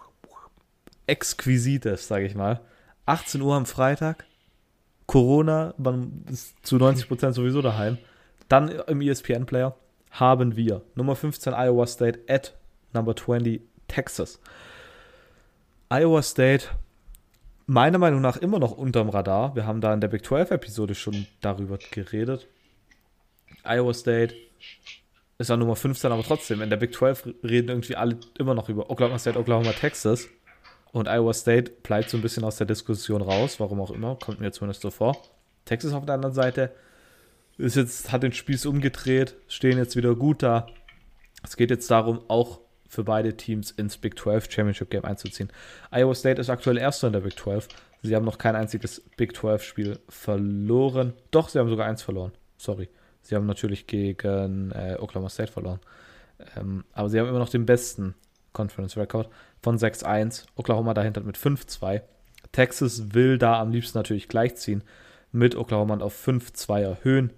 [1.06, 2.60] exquisit ist, sage ich mal.
[3.06, 4.24] 18 Uhr am Freitag,
[5.06, 7.98] Corona, man ist zu 90% sowieso daheim.
[8.48, 9.74] Dann im ESPN-Player
[10.12, 12.54] haben wir Nummer 15 Iowa State at
[12.92, 14.40] Number 20 Texas.
[15.88, 16.68] Iowa State,
[17.66, 19.56] meiner Meinung nach immer noch unterm Radar.
[19.56, 22.46] Wir haben da in der Big 12-Episode schon darüber geredet.
[23.64, 24.34] Iowa State
[25.40, 28.68] ist auch Nummer 15, aber trotzdem, in der Big 12 reden irgendwie alle immer noch
[28.68, 30.28] über Oklahoma State, Oklahoma, Texas.
[30.92, 34.40] Und Iowa State bleibt so ein bisschen aus der Diskussion raus, warum auch immer, kommt
[34.40, 35.16] mir zumindest so vor.
[35.64, 36.72] Texas auf der anderen Seite
[37.56, 40.66] ist jetzt, hat den Spieß umgedreht, stehen jetzt wieder gut da.
[41.42, 45.50] Es geht jetzt darum, auch für beide Teams ins Big 12 Championship Game einzuziehen.
[45.90, 47.68] Iowa State ist aktuell Erster in der Big 12.
[48.02, 51.12] Sie haben noch kein einziges Big 12 Spiel verloren.
[51.30, 52.32] Doch, sie haben sogar eins verloren.
[52.58, 52.88] Sorry.
[53.30, 55.78] Sie haben natürlich gegen äh, Oklahoma State verloren.
[56.56, 58.16] Ähm, aber sie haben immer noch den besten
[58.52, 59.30] Conference Record
[59.62, 60.46] von 6-1.
[60.56, 62.02] Oklahoma dahinter mit 5-2.
[62.50, 64.82] Texas will da am liebsten natürlich gleichziehen
[65.30, 67.32] mit Oklahoma auf 5-2 erhöhen.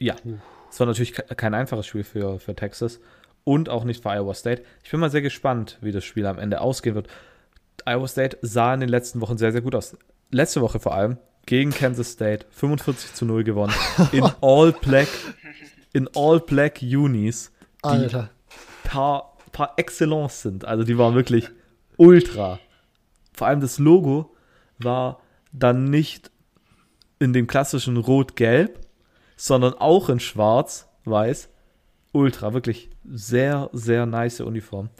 [0.00, 0.16] Ja,
[0.68, 2.98] es war natürlich kein einfaches Spiel für, für Texas
[3.44, 4.64] und auch nicht für Iowa State.
[4.82, 7.06] Ich bin mal sehr gespannt, wie das Spiel am Ende ausgehen wird.
[7.86, 9.96] Iowa State sah in den letzten Wochen sehr, sehr gut aus.
[10.32, 13.74] Letzte Woche vor allem gegen Kansas State 45 zu 0 gewonnen.
[14.12, 15.08] In All Black,
[15.92, 17.50] in All Black Unis,
[17.84, 18.30] die Alter.
[18.84, 20.64] Par, par excellence sind.
[20.64, 21.48] Also die waren wirklich
[21.96, 22.58] ultra.
[23.32, 24.34] Vor allem das Logo
[24.78, 25.20] war
[25.52, 26.30] dann nicht
[27.18, 28.80] in dem klassischen Rot-Gelb,
[29.36, 31.48] sondern auch in schwarz, weiß.
[32.12, 34.90] Ultra, wirklich sehr, sehr nice Uniform.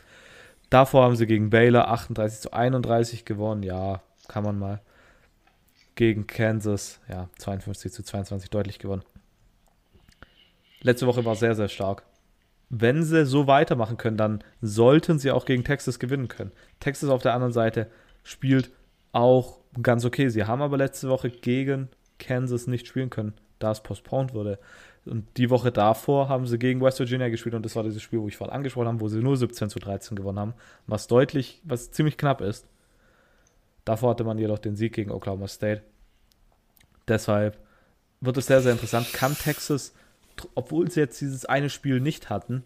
[0.71, 3.63] Davor haben sie gegen Baylor 38 zu 31 gewonnen.
[3.63, 4.81] Ja, kann man mal.
[5.95, 9.03] Gegen Kansas, ja, 52 zu 22 deutlich gewonnen.
[10.81, 12.05] Letzte Woche war sehr, sehr stark.
[12.71, 16.53] Wenn sie so weitermachen können, dann sollten sie auch gegen Texas gewinnen können.
[16.81, 17.91] Texas auf der anderen Seite
[18.25, 18.71] spielt
[19.13, 20.29] auch ganz okay.
[20.31, 21.89] Sie haben aber letzte Woche gegen
[22.19, 24.59] Kansas nicht spielen können da es postponed wurde.
[25.05, 28.21] Und die Woche davor haben sie gegen West Virginia gespielt und das war dieses Spiel,
[28.21, 30.55] wo ich vorhin angesprochen habe, wo sie nur 17 zu 13 gewonnen haben,
[30.87, 32.67] was deutlich, was ziemlich knapp ist.
[33.85, 35.83] Davor hatte man jedoch den Sieg gegen Oklahoma State.
[37.09, 37.59] Deshalb
[38.21, 39.13] wird es sehr, sehr interessant.
[39.13, 39.93] Kann Texas,
[40.55, 42.65] obwohl sie jetzt dieses eine Spiel nicht hatten,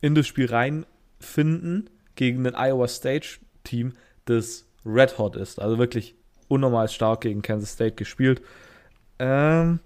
[0.00, 3.26] in das Spiel reinfinden gegen ein Iowa State
[3.64, 3.94] Team,
[4.24, 5.60] das Red Hot ist.
[5.60, 6.14] Also wirklich
[6.48, 8.42] unnormal stark gegen Kansas State gespielt.
[9.18, 9.80] Ähm,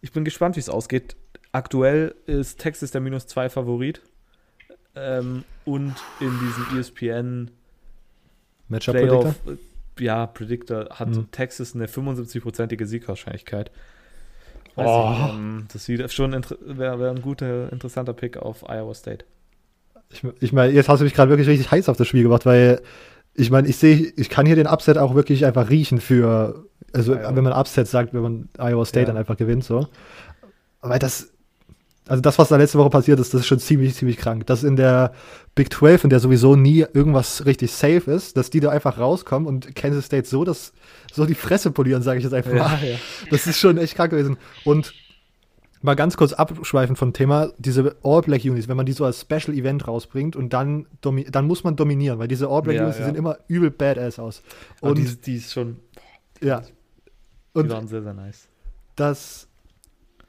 [0.00, 1.16] ich bin gespannt, wie es ausgeht.
[1.52, 4.02] Aktuell ist Texas der minus 2 Favorit.
[4.96, 7.50] Ähm, und in diesem ESPN
[8.68, 9.34] Matchup Predictor?
[9.98, 11.30] Ja, Predictor hat mhm.
[11.30, 13.70] Texas eine 75-prozentige Siegwahrscheinlichkeit.
[14.74, 15.10] Weiß oh.
[15.10, 19.24] nicht, ähm, das wäre schon wäre wär ein guter, interessanter Pick auf Iowa State.
[20.10, 22.44] Ich, ich meine, jetzt hast du mich gerade wirklich richtig heiß auf das Spiel gemacht,
[22.44, 22.82] weil
[23.34, 27.14] ich meine, ich sehe, ich kann hier den Upset auch wirklich einfach riechen für, also
[27.14, 27.34] Ja.
[27.34, 29.06] wenn man Upset sagt, wenn man Iowa State Ja.
[29.06, 29.88] dann einfach gewinnt, so.
[30.80, 31.32] Aber das,
[32.06, 34.46] also das, was da letzte Woche passiert ist, das ist schon ziemlich, ziemlich krank.
[34.46, 35.12] Dass in der
[35.54, 39.46] Big 12, in der sowieso nie irgendwas richtig safe ist, dass die da einfach rauskommen
[39.48, 40.72] und Kansas State so das,
[41.12, 42.78] so die Fresse polieren, sage ich jetzt einfach mal.
[42.84, 42.96] ja.
[43.30, 44.36] Das ist schon echt krank gewesen.
[44.64, 44.92] Und
[45.80, 49.56] mal ganz kurz abschweifen vom Thema, diese All-Black Unis, wenn man die so als Special
[49.56, 53.06] Event rausbringt und dann, dann muss man dominieren, weil diese All-Black Ja, Unis, die ja.
[53.08, 54.42] sehen immer übel badass aus.
[54.80, 55.76] Und Und die, die ist schon,
[56.42, 56.60] ja.
[56.60, 58.48] die Und waren sehr, sehr nice.
[58.96, 59.46] das,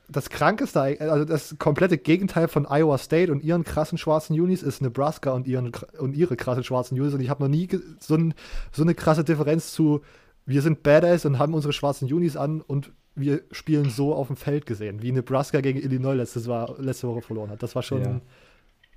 [0.08, 4.82] das Krankeste, also das komplette Gegenteil von Iowa State und ihren krassen schwarzen Unis ist
[4.82, 7.14] Nebraska und, ihren, und ihre krassen schwarzen Unis.
[7.14, 7.68] Und ich habe noch nie
[8.00, 8.34] so, ein,
[8.72, 10.02] so eine krasse Differenz zu,
[10.46, 14.36] wir sind Badass und haben unsere schwarzen Unis an und wir spielen so auf dem
[14.36, 17.64] Feld gesehen, wie Nebraska gegen Illinois letztes war, letzte Woche verloren hat.
[17.64, 18.22] Das war schon Ja.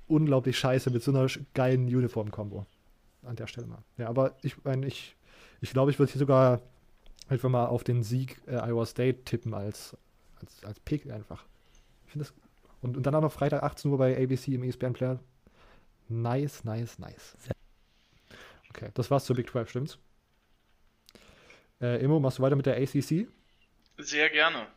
[0.07, 2.65] unglaublich scheiße mit so einer geilen Uniform-Kombo.
[3.23, 3.79] An der Stelle mal.
[3.97, 5.15] Ja, aber ich meine, ich,
[5.61, 6.61] ich glaube, ich würde hier sogar
[7.27, 9.95] einfach mal auf den Sieg äh, Iowa State tippen als,
[10.41, 11.45] als, als Pick einfach.
[12.05, 12.33] Ich finde das.
[12.81, 15.19] Und, und dann auch noch Freitag 18 Uhr bei ABC im ESPN Player.
[16.07, 17.37] Nice, nice, nice.
[18.69, 19.97] Okay, das war's zur Big 12, stimmt's?
[21.81, 23.27] Äh, Immo, machst du weiter mit der ACC?
[23.97, 24.67] Sehr gerne.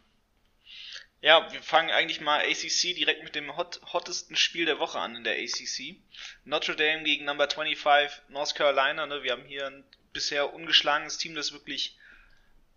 [1.21, 5.15] Ja, wir fangen eigentlich mal ACC direkt mit dem hot, hottesten Spiel der Woche an
[5.15, 5.97] in der ACC.
[6.45, 9.07] Notre Dame gegen Number 25 North Carolina.
[9.07, 9.23] Ne?
[9.23, 11.97] Wir haben hier ein bisher ungeschlagenes Team, das wirklich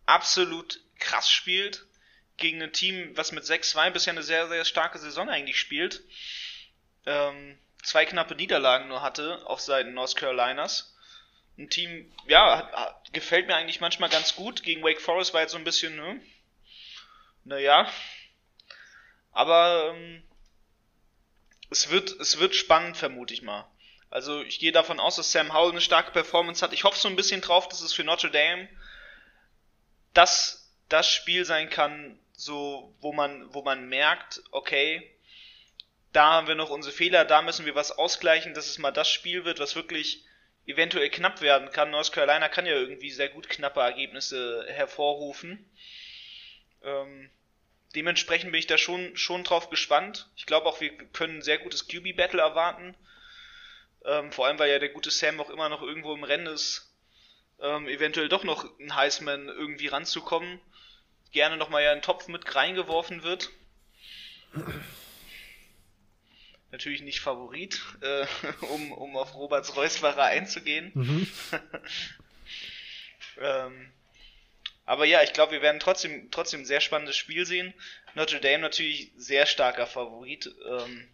[0.06, 1.88] absolut krass spielt.
[2.38, 6.04] Gegen ein Team, was mit 6-2 bisher eine sehr, sehr starke Saison eigentlich spielt.
[7.06, 10.96] Ähm, zwei knappe Niederlagen nur hatte auf Seiten North Carolinas.
[11.58, 14.64] Ein Team, ja, hat, hat, gefällt mir eigentlich manchmal ganz gut.
[14.64, 16.20] Gegen Wake Forest war jetzt so ein bisschen, ne?
[17.46, 17.90] Naja.
[19.32, 20.24] Aber ähm,
[21.70, 23.70] es, wird, es wird spannend, vermute ich mal.
[24.10, 26.74] Also ich gehe davon aus, dass Sam Howell eine starke Performance hat.
[26.74, 28.70] Ich hoffe so ein bisschen drauf, dass es für Notre Dame
[30.14, 35.12] das, das Spiel sein kann, so wo man, wo man merkt, okay,
[36.12, 39.10] da haben wir noch unsere Fehler, da müssen wir was ausgleichen, dass es mal das
[39.10, 40.24] Spiel wird, was wirklich
[40.66, 41.92] eventuell knapp werden kann.
[41.92, 45.70] North Carolina kann ja irgendwie sehr gut knappe Ergebnisse hervorrufen.
[46.84, 47.30] Ähm,
[47.96, 50.30] dementsprechend bin ich da schon, schon drauf gespannt.
[50.36, 52.96] Ich glaube auch, wir können ein sehr gutes QB-Battle erwarten.
[54.06, 56.94] Ähm, vor allem, weil ja der gute Sam auch immer noch irgendwo im Rennen ist,
[57.60, 60.60] ähm, eventuell doch noch ein Heisman irgendwie ranzukommen.
[61.36, 63.50] Gerne nochmal ja in den Topf mit reingeworfen wird.
[66.72, 68.26] Natürlich nicht Favorit, äh,
[68.62, 70.92] um, um auf Roberts Reusbacher einzugehen.
[70.94, 71.28] Mhm.
[73.38, 73.92] Ähm,
[74.86, 77.74] aber ja, ich glaube, wir werden trotzdem, trotzdem ein sehr spannendes Spiel sehen.
[78.14, 80.50] Notre Dame natürlich sehr starker Favorit.
[80.66, 81.10] Ähm,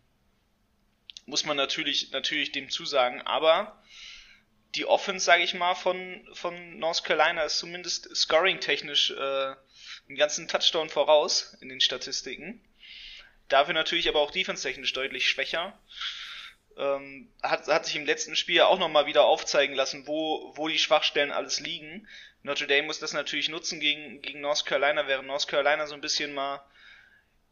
[1.25, 3.21] muss man natürlich, natürlich dem zusagen.
[3.21, 3.81] Aber
[4.75, 9.55] die Offense, sage ich mal, von, von North Carolina ist zumindest scoring-technisch äh,
[10.11, 12.61] einen ganzen Touchdown voraus in den Statistiken.
[13.47, 15.79] Dafür natürlich aber auch defense-technisch deutlich schwächer.
[16.77, 20.79] Ähm, hat, hat sich im letzten Spiel auch nochmal wieder aufzeigen lassen, wo, wo die
[20.79, 22.09] Schwachstellen alles liegen.
[22.43, 26.01] Notre Dame muss das natürlich nutzen gegen, gegen North Carolina, während North Carolina so ein
[26.01, 26.61] bisschen mal,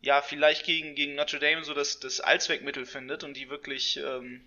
[0.02, 4.46] ja, vielleicht gegen, gegen Notre Dame so das, das Allzweckmittel findet und die wirklich ähm,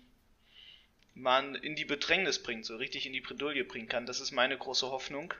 [1.15, 4.05] man in die Bedrängnis bringt, so richtig in die Bredouille bringen kann.
[4.05, 5.33] Das ist meine große Hoffnung.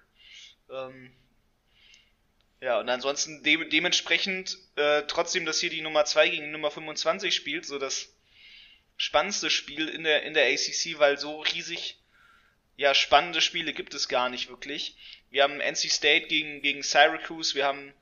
[0.72, 1.12] Ähm,
[2.64, 6.72] ja, und ansonsten de dementsprechend äh, trotzdem, dass hier die Nummer 2 gegen die Nummer
[6.72, 8.16] 25 spielt, so das
[8.96, 11.98] spannendste Spiel in der, in der ACC, weil so riesig,
[12.78, 14.96] ja, spannende Spiele gibt es gar nicht wirklich.
[15.30, 17.94] Wir haben NC State gegen, gegen Syracuse, wir haben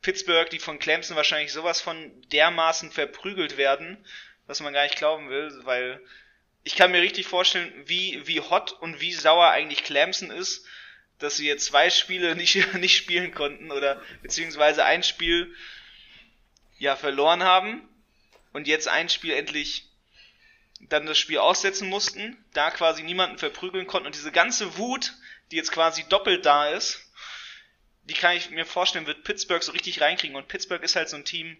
[0.00, 4.02] Pittsburgh, die von Clemson wahrscheinlich sowas von dermaßen verprügelt werden,
[4.46, 6.00] was man gar nicht glauben will, weil
[6.64, 10.64] ich kann mir richtig vorstellen, wie, wie hot und wie sauer eigentlich Clemson ist,
[11.18, 15.54] dass sie jetzt zwei Spiele nicht, nicht spielen konnten oder beziehungsweise ein Spiel
[16.78, 17.88] ja verloren haben
[18.52, 19.88] und jetzt ein Spiel endlich
[20.80, 25.14] dann das Spiel aussetzen mussten, da quasi niemanden verprügeln konnten und diese ganze Wut,
[25.50, 27.06] die jetzt quasi doppelt da ist,
[28.08, 30.36] die kann ich mir vorstellen, wird Pittsburgh so richtig reinkriegen.
[30.36, 31.56] Und Pittsburgh ist halt so ein Team,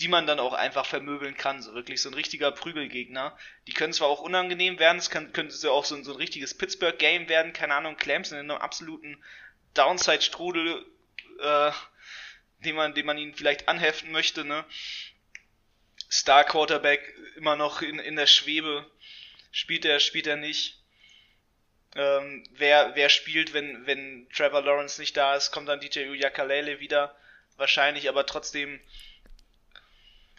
[0.00, 3.36] die man dann auch einfach vermöbeln kann, so wirklich so ein richtiger Prügelgegner.
[3.66, 6.16] Die können zwar auch unangenehm werden, es kann, könnte so auch so ein, so ein
[6.16, 9.22] richtiges Pittsburgh-Game werden, keine Ahnung, Clemson in einem absoluten
[9.74, 10.86] Downside-Strudel,
[11.40, 11.72] äh,
[12.64, 14.64] den man, den man ihnen vielleicht anheften möchte, ne?
[16.10, 18.90] Star Quarterback immer noch in, in der Schwebe.
[19.52, 20.82] Spielt er, spielt er nicht.
[21.94, 26.80] Ähm, wer, wer spielt, wenn, wenn Trevor Lawrence nicht da ist, kommt dann DJ Uyakalele
[26.80, 27.16] wieder.
[27.56, 28.80] Wahrscheinlich, aber trotzdem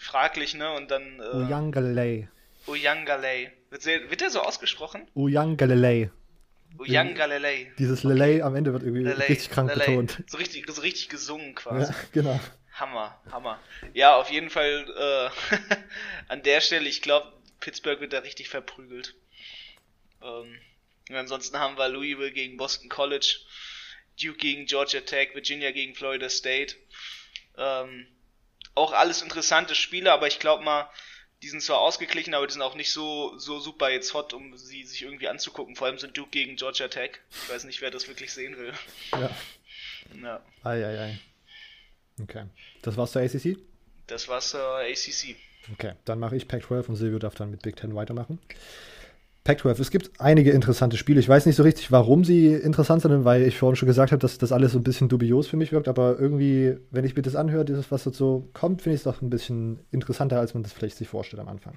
[0.02, 0.72] fraglich, ne?
[0.73, 1.19] Und dann.
[1.19, 2.30] Äh, Uyangalei.
[2.68, 3.52] Uyangalei.
[3.69, 5.07] Wird, der- wird der so ausgesprochen?
[5.15, 6.11] Uyang Galilei.
[6.78, 7.72] Uyangalei.
[7.78, 9.86] Dieses Lelei am Ende wird irgendwie Lelei, richtig krank Lelei.
[9.88, 10.23] betont.
[10.28, 11.91] So richtig, so richtig gesungen quasi.
[11.91, 12.40] Ja, genau.
[12.73, 13.60] Hammer, Hammer.
[13.94, 15.56] Ja, auf jeden Fall äh,
[16.30, 19.15] an der Stelle, ich glaube, Pittsburgh wird da richtig verprügelt.
[20.23, 20.57] Ähm,
[21.10, 23.38] und ansonsten haben wir Louisville gegen Boston College,
[24.22, 26.76] Duke gegen Georgia Tech, Virginia gegen Florida State.
[27.57, 28.07] Ähm,
[28.76, 30.89] auch alles interessante Spiele, aber ich glaube mal,
[31.41, 34.56] die sind zwar ausgeglichen, aber die sind auch nicht so, so super jetzt hot, um
[34.57, 35.76] sie sich irgendwie anzugucken.
[35.76, 37.11] Vor allem sind Duke gegen Georgia Tech.
[37.31, 38.73] Ich weiß nicht, wer das wirklich sehen will.
[39.14, 39.30] Ja.
[40.22, 41.19] Ja, Ei, ei, ei.
[42.22, 42.45] Okay.
[42.81, 43.57] Das war's zur ACC?
[44.07, 45.35] das war's äh, ACC.
[45.73, 48.39] Okay, dann mache ich Pac-12 und Silvio darf dann mit Big Ten weitermachen.
[49.44, 51.20] Pac-12, es gibt einige interessante Spiele.
[51.20, 54.20] Ich weiß nicht so richtig, warum sie interessant sind, weil ich vorhin schon gesagt habe,
[54.20, 57.24] dass das alles so ein bisschen dubios für mich wirkt, aber irgendwie, wenn ich mir
[57.24, 60.62] das anhöre, dieses, was dazu kommt, finde ich es doch ein bisschen interessanter, als man
[60.62, 61.74] das vielleicht sich vorstellt am Anfang.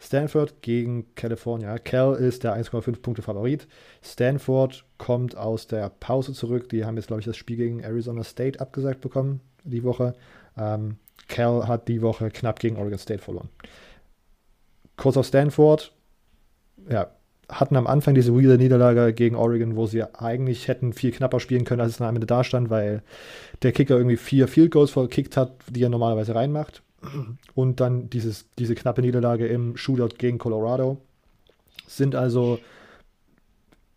[0.00, 1.76] Stanford gegen California.
[1.76, 3.68] Cal ist der 1,5 Punkte Favorit.
[4.02, 6.70] Stanford kommt aus der Pause zurück.
[6.70, 10.14] Die haben jetzt, glaube ich, das Spiel gegen Arizona State abgesagt bekommen, die Woche.
[10.56, 10.96] Ähm,
[11.28, 13.50] Cal hat die Woche knapp gegen Oregon State verloren.
[14.96, 15.92] Kurz auf Stanford.
[16.88, 17.10] Ja,
[17.48, 21.64] hatten am Anfang diese weirde Niederlage gegen Oregon, wo sie eigentlich hätten viel knapper spielen
[21.64, 23.02] können, als es am Ende da stand, weil
[23.62, 26.82] der Kicker irgendwie vier Field Goals verkickt hat, die er normalerweise reinmacht.
[27.54, 30.98] Und dann dieses, diese knappe Niederlage im Shootout gegen Colorado.
[31.86, 32.58] Sind also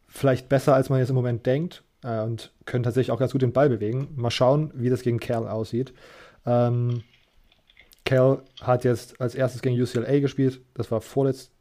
[0.07, 3.41] vielleicht besser, als man jetzt im Moment denkt äh, und können tatsächlich auch ganz gut
[3.41, 4.09] den Ball bewegen.
[4.15, 5.93] Mal schauen, wie das gegen Cal aussieht.
[6.45, 7.03] Ähm,
[8.03, 10.61] Cal hat jetzt als erstes gegen UCLA gespielt.
[10.73, 11.51] Das war vorletz,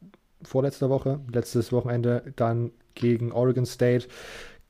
[0.41, 2.33] vorletzte Woche, letztes Wochenende.
[2.35, 4.07] Dann gegen Oregon State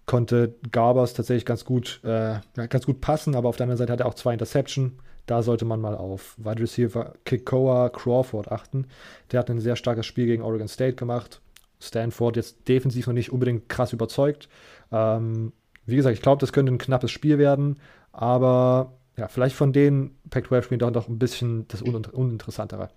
[0.05, 3.99] konnte Garbers tatsächlich ganz gut, äh, ganz gut passen, aber auf der anderen Seite hat
[3.99, 4.99] er auch zwei Interception.
[5.25, 8.87] Da sollte man mal auf Wide Receiver Kikoa Crawford achten.
[9.31, 11.41] Der hat ein sehr starkes Spiel gegen Oregon State gemacht.
[11.81, 14.47] Stanford jetzt defensiv noch nicht unbedingt krass überzeugt.
[14.91, 15.51] Ähm,
[15.85, 17.77] wie gesagt, ich glaube, das könnte ein knappes Spiel werden,
[18.11, 22.89] aber ja, vielleicht von den Pac-12-Spielen doch noch ein bisschen das Uninter Uninteressantere.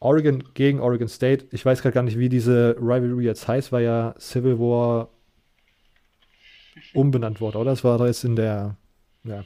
[0.00, 1.46] Oregon gegen Oregon State.
[1.50, 5.10] Ich weiß gerade gar nicht, wie diese Rivalry jetzt heißt, weil ja Civil War
[6.94, 7.70] umbenannt wurde, oder?
[7.72, 8.76] Das war doch jetzt in der,
[9.24, 9.44] ja,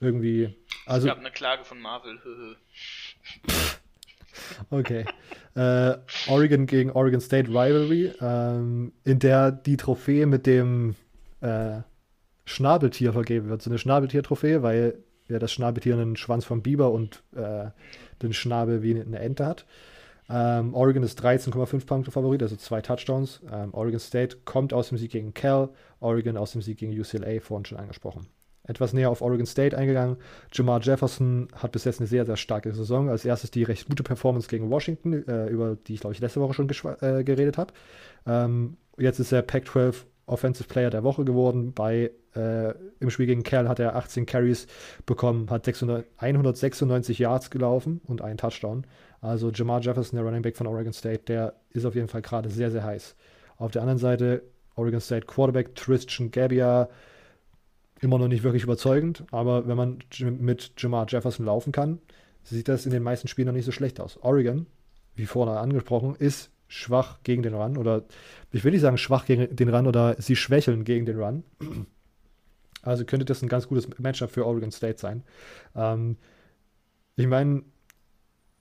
[0.00, 0.56] irgendwie.
[0.86, 2.18] Also, es gab eine Klage von Marvel.
[4.70, 5.04] Okay.
[5.54, 5.94] äh,
[6.28, 10.94] Oregon gegen Oregon State Rivalry, ähm, in der die Trophäe mit dem
[11.42, 11.80] äh,
[12.46, 13.62] Schnabeltier vergeben wird.
[13.62, 14.98] So eine Schnabeltier-Trophäe, weil
[15.32, 17.70] ja das Schnabeltier einen Schwanz vom Biber und äh,
[18.22, 19.66] den Schnabel wie eine Ente hat.
[20.28, 23.40] Ähm, Oregon ist 13,5 Punkte Favorit, also zwei Touchdowns.
[23.52, 25.68] Ähm, Oregon State kommt aus dem Sieg gegen Cal,
[26.00, 28.28] Oregon aus dem Sieg gegen UCLA, vorhin schon angesprochen.
[28.64, 30.16] Etwas näher auf Oregon State eingegangen.
[30.52, 33.10] Jamar Jefferson hat bis jetzt eine sehr, sehr starke Saison.
[33.10, 36.40] Als erstes die recht gute Performance gegen Washington, äh, über die ich, glaube ich, letzte
[36.40, 36.68] Woche schon
[37.00, 37.74] äh, geredet habe.
[38.24, 41.72] Ähm, jetzt ist er Pac-12 Offensive Player der Woche geworden.
[41.72, 44.66] Bei, äh, Im Spiel gegen Cal hat er 18 Carries
[45.06, 48.86] bekommen, hat 600, 196 Yards gelaufen und einen Touchdown.
[49.20, 52.48] Also Jamar Jefferson, der Running Back von Oregon State, der ist auf jeden Fall gerade
[52.48, 53.14] sehr, sehr heiß.
[53.58, 54.42] Auf der anderen Seite
[54.74, 56.88] Oregon State Quarterback Tristan Gabbia,
[58.00, 62.00] immer noch nicht wirklich überzeugend, aber wenn man mit Jamar Jefferson laufen kann,
[62.42, 64.18] sieht das in den meisten Spielen noch nicht so schlecht aus.
[64.22, 64.66] Oregon,
[65.14, 68.04] wie vorher angesprochen, ist schwach gegen den Run oder
[68.50, 71.44] ich will nicht sagen schwach gegen den Run oder sie schwächeln gegen den Run.
[72.80, 75.22] Also könnte das ein ganz gutes Matchup für Oregon State sein.
[75.76, 76.16] Ähm,
[77.14, 77.62] ich meine,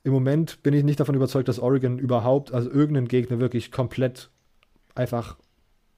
[0.03, 4.29] im Moment bin ich nicht davon überzeugt, dass Oregon überhaupt, also irgendeinen Gegner wirklich komplett
[4.93, 5.37] einfach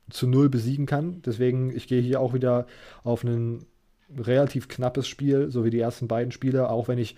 [0.09, 1.21] zu null besiegen kann.
[1.23, 2.67] Deswegen, ich gehe hier auch wieder
[3.03, 3.65] auf ein
[4.15, 7.15] relativ knappes Spiel, so wie die ersten beiden Spiele, auch wenn ich,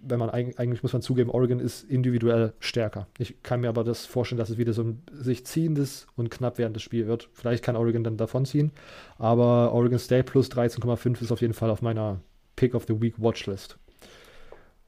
[0.00, 3.08] wenn man eigentlich muss man zugeben, Oregon ist individuell stärker.
[3.18, 6.58] Ich kann mir aber das vorstellen, dass es wieder so ein sich ziehendes und knapp
[6.58, 7.28] währendes Spiel wird.
[7.32, 8.70] Vielleicht kann Oregon dann davonziehen,
[9.18, 12.20] aber Oregon State plus 13,5 ist auf jeden Fall auf meiner
[12.56, 13.76] Pick of the Week Watchlist.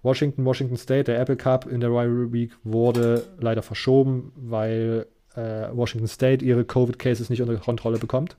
[0.02, 5.68] Washington, Washington State, der Apple Cup in der Rivalry Week wurde leider verschoben, weil äh,
[5.72, 8.36] Washington State ihre Covid-Cases nicht unter Kontrolle bekommt.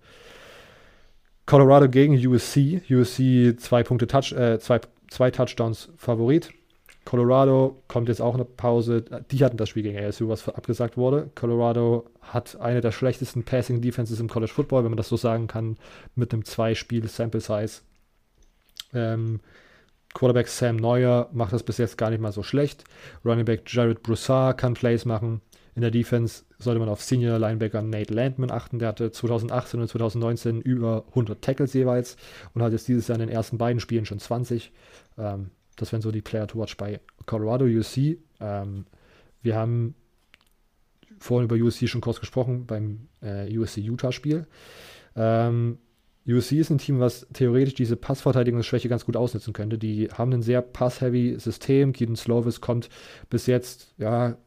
[1.46, 2.82] Colorado gegen USC.
[2.90, 6.52] USC zwei Punkte Touch, äh, zwei, zwei Touchdowns Favorit.
[7.06, 9.04] Colorado kommt jetzt auch eine Pause.
[9.32, 11.32] Die hatten das Spiel gegen ASU, was abgesagt wurde.
[11.36, 15.48] Colorado hat eine der schlechtesten Passing Defenses im College Football, wenn man das so sagen
[15.48, 15.78] kann,
[16.16, 17.82] mit einem Zwei-Spiel-Sample-Size.
[18.94, 19.40] Ähm,
[20.14, 22.84] Quarterback Sam Neuer macht das bis jetzt gar nicht mal so schlecht.
[23.26, 25.42] Running Back Jared Broussard kann Plays machen.
[25.74, 28.80] In der Defense sollte man auf Senior Linebacker Nate Landman achten.
[28.80, 32.18] Der hatte 2018 und 2019 über 100 Tackles jeweils
[32.54, 34.72] und hat jetzt dieses Jahr in den ersten beiden Spielen schon 20.
[35.18, 38.20] Ähm, das wären so die Player to watch bei Colorado UC.
[38.40, 38.86] Ähm,
[39.42, 39.96] wir haben
[41.20, 44.46] vorhin über USC schon kurz gesprochen beim äh, USC-Utah-Spiel.
[45.16, 45.80] Ähm,
[46.28, 49.80] USC ist ein Team, was theoretisch diese Passverteidigungsschwäche ganz gut ausnutzen könnte.
[49.80, 51.94] Die haben ein sehr pass-heavy System.
[51.94, 52.90] Keaton Slovis kommt
[53.32, 54.38] bis jetzt, ja,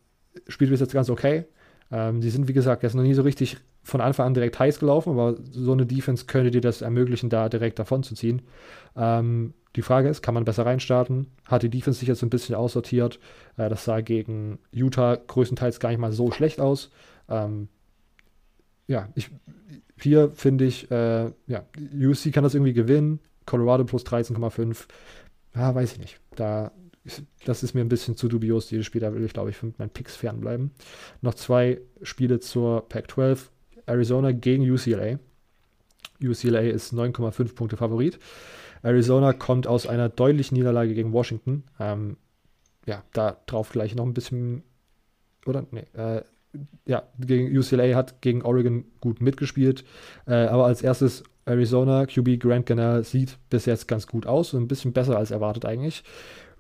[0.46, 1.46] spielt bis jetzt ganz okay.
[1.90, 4.80] Ähm, die sind, wie gesagt, jetzt noch nie so richtig von Anfang an direkt heiß
[4.80, 8.42] gelaufen, aber so eine Defense könnte dir das ermöglichen, da direkt davon zu ziehen.
[8.96, 11.26] Ähm, die Frage ist, kann man besser reinstarten?
[11.44, 13.20] Hat die Defense sich jetzt ein bisschen aussortiert?
[13.56, 16.90] Äh, das sah gegen Utah größtenteils gar nicht mal so schlecht aus.
[17.28, 17.68] Ähm,
[18.86, 19.30] ja, ich,
[20.00, 23.20] hier finde ich, äh, ja, UC kann das irgendwie gewinnen.
[23.46, 24.86] Colorado plus 13,5.
[25.54, 26.20] Ja, weiß ich nicht.
[26.36, 26.72] Da,
[27.44, 29.00] das ist mir ein bisschen zu dubios, dieses Spiel.
[29.00, 30.70] Da will ich, glaube ich, von meinen Picks fernbleiben.
[31.20, 33.48] Noch zwei Spiele zur Pac-12.
[33.86, 35.18] Arizona gegen UCLA.
[36.22, 38.18] UCLA ist 9,5 Punkte Favorit.
[38.82, 41.64] Arizona kommt aus einer deutlichen Niederlage gegen Washington.
[41.80, 42.16] Ähm,
[42.86, 44.62] ja, da drauf gleich noch ein bisschen.
[45.46, 45.66] Oder?
[45.70, 45.86] Nee.
[45.94, 46.22] Äh,
[46.86, 49.84] ja, gegen UCLA hat gegen Oregon gut mitgespielt.
[50.26, 54.68] Äh, aber als erstes Arizona, QB Grant Canal sieht bis jetzt ganz gut aus ein
[54.68, 56.04] bisschen besser als erwartet eigentlich.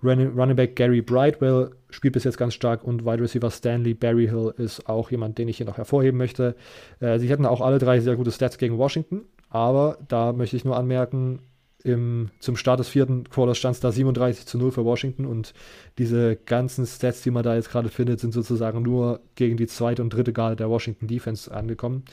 [0.04, 4.88] Running, Back Gary Brightwell spielt bis jetzt ganz stark und Wide Receiver Stanley Berryhill ist
[4.88, 6.56] auch jemand, den ich hier noch hervorheben möchte.
[7.00, 10.64] Äh, sie hatten auch alle drei sehr gute Stats gegen Washington, aber da möchte ich
[10.64, 11.40] nur anmerken,
[11.84, 15.52] im, zum Start des vierten Quarters stand es da 37 zu 0 für Washington und
[15.98, 20.02] diese ganzen Stats, die man da jetzt gerade findet, sind sozusagen nur gegen die zweite
[20.02, 22.04] und dritte Garde der Washington Defense angekommen.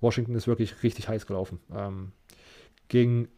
[0.00, 1.60] Washington ist wirklich richtig heiß gelaufen.
[1.72, 2.10] Ähm,
[2.88, 3.28] gegen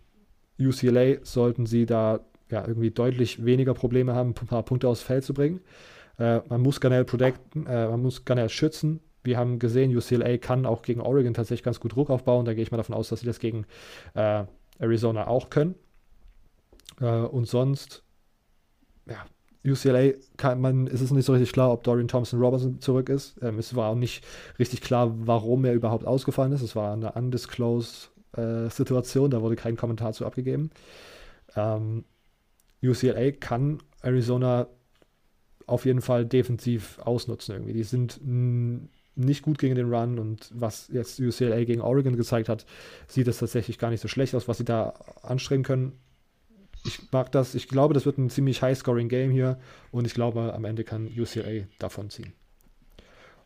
[0.59, 2.21] UCLA sollten sie da
[2.51, 5.61] ja, irgendwie deutlich weniger Probleme haben, ein paar Punkte aufs Feld zu bringen.
[6.19, 9.01] Äh, man muss Garnell protecten, äh, man muss Garnell schützen.
[9.23, 12.45] Wir haben gesehen, UCLA kann auch gegen Oregon tatsächlich ganz gut Druck aufbauen.
[12.45, 13.65] Da gehe ich mal davon aus, dass sie das gegen
[14.15, 14.45] äh,
[14.79, 15.75] Arizona auch können.
[17.01, 18.03] Äh, und sonst,
[19.09, 19.25] ja,
[19.67, 23.37] UCLA kann man, ist es nicht so richtig klar, ob Dorian Thompson Robertson zurück ist.
[23.43, 24.25] Ähm, es war auch nicht
[24.59, 26.61] richtig klar, warum er überhaupt ausgefallen ist.
[26.61, 30.71] Es war eine undisclosed äh, Situation, da wurde kein Kommentar zu abgegeben.
[31.57, 32.05] Ähm,
[32.85, 34.69] UCLA kann Arizona
[35.67, 37.73] auf jeden Fall defensiv ausnutzen irgendwie.
[37.73, 38.21] Die sind
[39.17, 42.67] nicht gut gegen den Run und was jetzt UCLA gegen Oregon gezeigt hat,
[43.07, 44.91] sieht es tatsächlich gar nicht so schlecht aus, was sie da
[45.23, 45.93] anstrengen können.
[46.87, 49.59] Ich mag das, ich glaube, das wird ein ziemlich high-scoring-Game hier
[49.91, 52.33] und ich glaube, am Ende kann UCLA davon ziehen.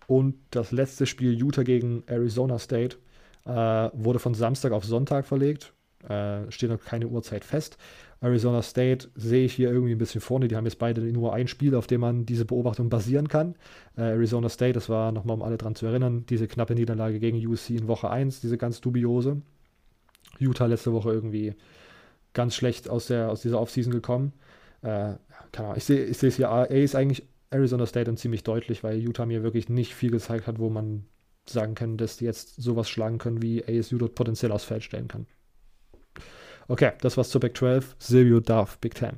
[0.07, 2.97] Und das letzte Spiel Utah gegen Arizona State
[3.45, 5.75] äh, wurde von Samstag auf Sonntag verlegt.
[6.09, 7.77] Äh, steht noch keine Uhrzeit fest.
[8.21, 10.49] Arizona State sehe ich hier irgendwie ein bisschen vorne.
[10.49, 13.55] Die haben jetzt beide nur ein Spiel, auf dem man diese Beobachtung basieren kann.
[13.97, 17.45] Äh, Arizona State, das war nochmal, um alle dran zu erinnern, diese knappe Niederlage gegen
[17.45, 19.43] UC in Woche 1, diese ganz dubiose.
[20.39, 21.55] Utah letzte Woche irgendwie
[22.33, 24.33] ganz schlecht aus, der, aus dieser Offseason gekommen.
[24.83, 25.15] Äh,
[25.53, 28.85] keine Ahnung, ich sehe ich es hier, A ist eigentlich Arizona State und ziemlich deutlich,
[28.85, 31.07] weil Utah mir wirklich nicht viel gezeigt hat, wo man
[31.49, 35.09] sagen kann, dass die jetzt sowas schlagen können, wie ASU dort potenziell aufs Feld stellen
[35.09, 35.27] kann.
[36.71, 37.97] Okay, das war's zur Big 12.
[37.99, 39.13] Silvio darf Big 10.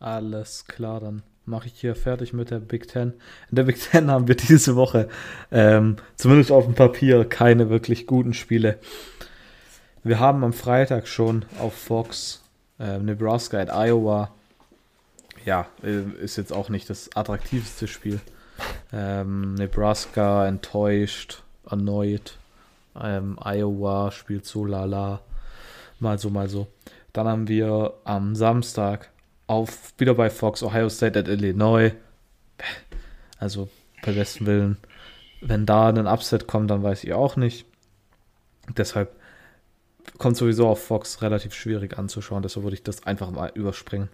[0.00, 3.12] Alles klar, dann mache ich hier fertig mit der Big 10.
[3.50, 5.08] In der Big 10 haben wir diese Woche
[5.52, 8.80] ähm, zumindest auf dem Papier keine wirklich guten Spiele.
[10.02, 12.42] Wir haben am Freitag schon auf Fox
[12.80, 14.32] äh, Nebraska at Iowa.
[15.44, 18.20] Ja, äh, ist jetzt auch nicht das attraktivste Spiel.
[18.92, 22.36] Ähm, Nebraska enttäuscht, erneut.
[23.00, 25.20] Ähm, Iowa spielt so lala.
[26.00, 26.66] Mal so, mal so.
[27.12, 29.10] Dann haben wir am Samstag
[29.46, 31.92] auf wieder bei Fox Ohio State at Illinois.
[33.38, 33.68] Also
[34.02, 34.76] bei besten Willen,
[35.40, 37.66] wenn da ein Upset kommt, dann weiß ich auch nicht.
[38.76, 39.14] Deshalb
[40.18, 44.08] kommt sowieso auf Fox relativ schwierig anzuschauen, deshalb würde ich das einfach mal überspringen.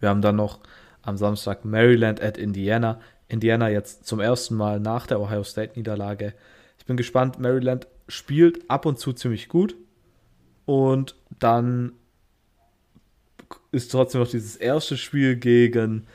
[0.00, 0.60] Wir haben dann noch
[1.02, 3.00] am Samstag Maryland at Indiana.
[3.28, 6.34] Indiana jetzt zum ersten Mal nach der Ohio State Niederlage.
[6.78, 7.38] Ich bin gespannt.
[7.38, 9.76] Maryland spielt ab und zu ziemlich gut.
[10.66, 11.92] Und dann
[13.72, 16.06] ist trotzdem noch dieses erste Spiel gegen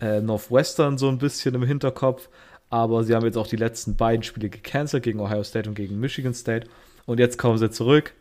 [0.00, 2.28] äh, Northwestern so ein bisschen im Hinterkopf.
[2.70, 5.98] Aber sie haben jetzt auch die letzten beiden Spiele gecancelt, gegen Ohio State und gegen
[5.98, 6.68] Michigan State.
[7.04, 8.14] Und jetzt kommen sie zurück.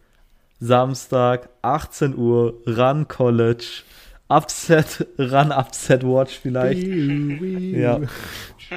[0.59, 3.83] Samstag, 18 Uhr, Run College.
[4.27, 6.83] Upset, Run Upset Watch vielleicht.
[6.83, 7.99] ja.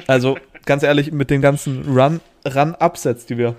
[0.07, 3.55] Also ganz ehrlich, mit den ganzen Run, Run Upsets, die wir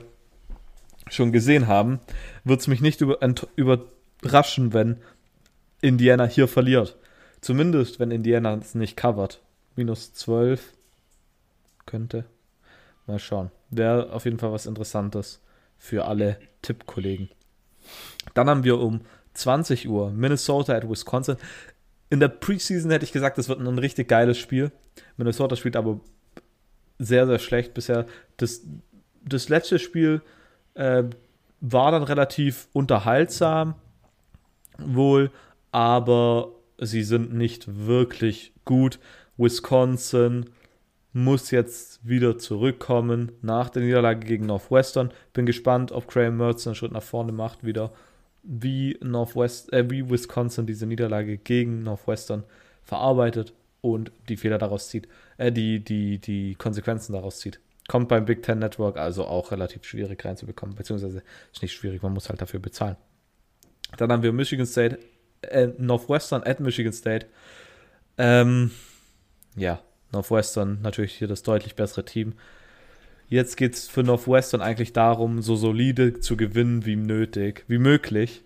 [1.09, 2.01] schon gesehen haben,
[2.45, 3.19] wird es mich nicht über,
[3.57, 4.99] überraschen, wenn
[5.81, 6.97] Indiana hier verliert.
[7.41, 9.43] Zumindest, wenn Indiana es nicht covert.
[9.77, 10.73] Minus 12
[11.87, 12.25] könnte.
[13.07, 13.51] Mal schauen.
[13.71, 15.41] Wäre auf jeden Fall was Interessantes
[15.79, 17.29] für alle Tippkollegen.
[18.33, 19.03] Dann haben wir um
[19.35, 21.37] 20 Uhr Minnesota at Wisconsin.
[22.09, 24.71] In der Preseason hätte ich gesagt, das wird ein richtig geiles Spiel.
[25.16, 26.01] Minnesota spielt aber
[26.99, 28.07] sehr, sehr schlecht bisher.
[28.37, 28.62] Das,
[29.23, 30.23] das letzte Spiel
[30.75, 31.05] äh,
[31.66, 33.74] war dann relativ unterhaltsam,
[34.77, 35.31] wohl,
[35.73, 38.99] aber sie sind nicht wirklich gut.
[39.39, 40.51] Wisconsin
[41.15, 45.11] muss jetzt wieder zurückkommen nach der Niederlage gegen Northwestern.
[45.32, 47.93] Bin gespannt, ob Graham Mertz einen Schritt nach vorne macht wieder,
[48.43, 52.45] wie Northwest, äh, wie Wisconsin diese Niederlage gegen Northwestern
[52.82, 55.09] verarbeitet und die Fehler daraus zieht,
[55.39, 57.59] äh, die, die, die Konsequenzen daraus zieht.
[57.86, 62.15] Kommt beim Big Ten Network also auch relativ schwierig reinzubekommen, beziehungsweise ist nicht schwierig, man
[62.15, 62.97] muss halt dafür bezahlen.
[63.97, 64.98] Dann haben wir Michigan State,
[65.43, 67.27] äh, Northwestern at Michigan State.
[68.16, 68.70] Ähm,
[69.56, 69.82] ja,
[70.12, 72.35] Northwestern natürlich hier das deutlich bessere Team.
[73.28, 78.44] Jetzt geht es für Northwestern eigentlich darum, so solide zu gewinnen wie nötig, wie möglich.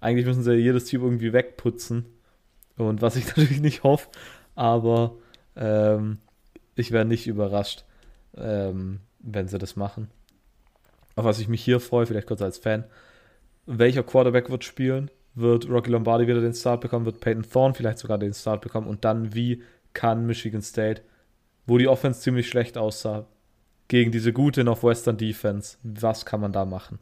[0.00, 2.04] Eigentlich müssen sie jedes Team irgendwie wegputzen.
[2.76, 4.08] Und was ich natürlich nicht hoffe,
[4.54, 5.16] aber
[5.56, 6.18] ähm,
[6.74, 7.84] ich wäre nicht überrascht,
[8.36, 10.08] ähm, wenn sie das machen.
[11.14, 12.84] Auf was ich mich hier freue, vielleicht kurz als Fan,
[13.66, 15.10] welcher Quarterback wird spielen?
[15.34, 17.04] Wird Rocky Lombardi wieder den Start bekommen?
[17.04, 18.86] Wird Peyton Thorne vielleicht sogar den Start bekommen?
[18.86, 21.02] Und dann, wie kann Michigan State,
[21.66, 23.26] wo die Offense ziemlich schlecht aussah,
[23.88, 26.98] gegen diese gute Northwestern Defense, was kann man da machen?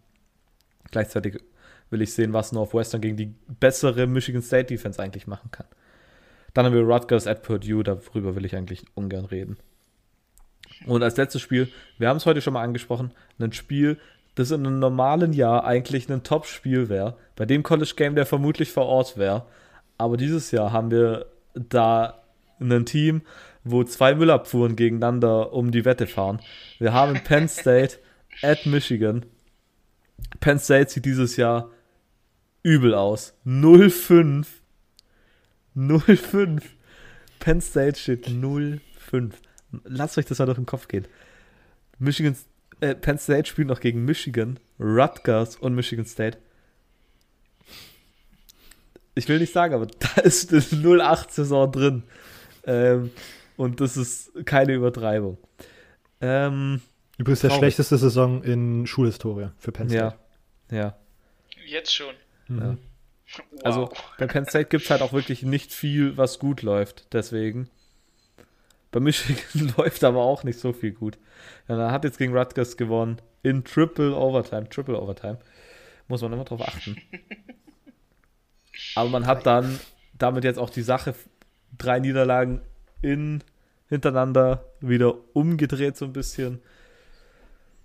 [0.91, 1.39] Gleichzeitig
[1.91, 5.67] will ich sehen, was Northwestern gegen die bessere Michigan State Defense eigentlich machen kann.
[6.53, 9.57] Dann haben wir Rutgers at Purdue, darüber will ich eigentlich ungern reden.
[10.87, 11.69] Und als letztes Spiel,
[11.99, 13.99] wir haben es heute schon mal angesprochen, ein Spiel,
[14.35, 18.73] das in einem normalen Jahr eigentlich ein Top-Spiel wäre, bei dem College Game, der vermutlich
[18.73, 19.47] vor Ort wäre.
[19.97, 22.23] Aber dieses Jahr haben wir da
[22.61, 23.23] ein Team,
[23.63, 26.41] wo zwei Müllabfuhren gegeneinander um die Wette fahren.
[26.79, 27.99] Wir haben Penn State
[28.43, 29.25] at Michigan.
[30.41, 31.71] Penn State sieht dieses Jahr
[32.63, 33.35] übel aus.
[33.47, 34.47] 0-5
[35.77, 36.63] 0-5.
[37.41, 38.81] Penn State steht 0-5.
[39.85, 41.07] Lasst euch das mal durch den Kopf gehen.
[41.99, 42.37] Michigan,
[42.81, 46.39] äh, Penn State spielt noch gegen Michigan, Rutgers und Michigan State.
[49.15, 52.03] Ich will nicht sagen, aber da ist eine 0-8-Saison drin.
[52.67, 53.11] Ähm,
[53.57, 55.39] und das ist keine Übertreibung.
[56.21, 56.81] Ähm,
[57.19, 60.17] Übrigens der schlechteste Saison in Schulhistorie für Penn State.
[60.71, 60.77] Ja.
[60.77, 60.97] ja.
[61.67, 62.15] Jetzt schon.
[62.49, 62.61] Mhm.
[62.61, 62.77] Ja.
[63.63, 64.05] Also wow.
[64.19, 67.07] bei Penn State gibt es halt auch wirklich nicht viel, was gut läuft.
[67.13, 67.71] Deswegen.
[68.95, 71.19] Bei Michigan läuft aber auch nicht so viel gut.
[71.67, 73.21] Ja, er hat jetzt gegen Rutgers gewonnen.
[73.43, 74.69] In Triple Overtime.
[74.69, 75.41] Triple Overtime.
[76.07, 76.97] Muss man immer drauf achten.
[78.95, 79.81] aber man hat dann
[80.17, 81.17] damit jetzt auch die Sache,
[81.77, 82.61] drei Niederlagen
[83.03, 83.43] in,
[83.89, 86.63] hintereinander wieder umgedreht so ein bisschen.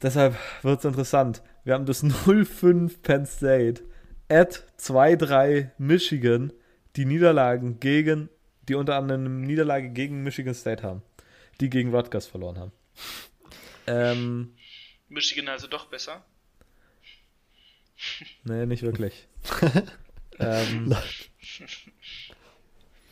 [0.03, 1.41] Deshalb wird es interessant.
[1.63, 3.81] Wir haben das 0-5 Penn State
[4.29, 6.53] at 2-3 Michigan
[6.95, 8.29] die Niederlagen gegen,
[8.69, 11.01] die unter anderem eine Niederlage gegen Michigan State haben,
[11.59, 12.71] die gegen Rutgers verloren haben.
[13.87, 14.53] Ähm,
[15.09, 16.23] Michigan also doch besser?
[18.43, 19.27] Nee, nicht wirklich.
[20.39, 20.95] ähm,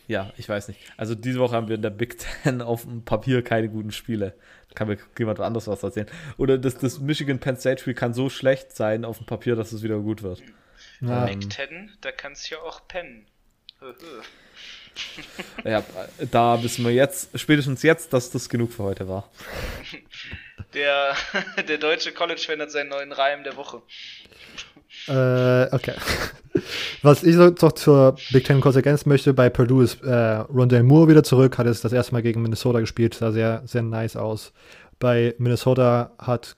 [0.06, 0.80] ja, ich weiß nicht.
[0.96, 4.34] Also diese Woche haben wir in der Big Ten auf dem Papier keine guten Spiele.
[4.68, 6.08] Da kann mir jemand anderes was erzählen.
[6.38, 9.98] Oder das, das Michigan-Penn State-Spiel kann so schlecht sein auf dem Papier, dass es wieder
[9.98, 10.42] gut wird.
[11.00, 13.26] Big Ten, da kannst du ja auch pennen.
[15.64, 15.84] Ja,
[16.30, 19.28] da wissen wir jetzt, spätestens jetzt, dass das genug für heute war.
[20.74, 21.14] Der,
[21.68, 23.82] der deutsche College-Fan hat seinen neuen Reim der Woche.
[25.06, 25.94] Äh, okay.
[27.02, 31.08] Was ich noch zur Big Ten kurz ergänzen möchte, bei Purdue ist äh, Rondell Moore
[31.08, 34.52] wieder zurück, hat es das erste Mal gegen Minnesota gespielt, sah sehr, sehr nice aus.
[34.98, 36.56] Bei Minnesota hat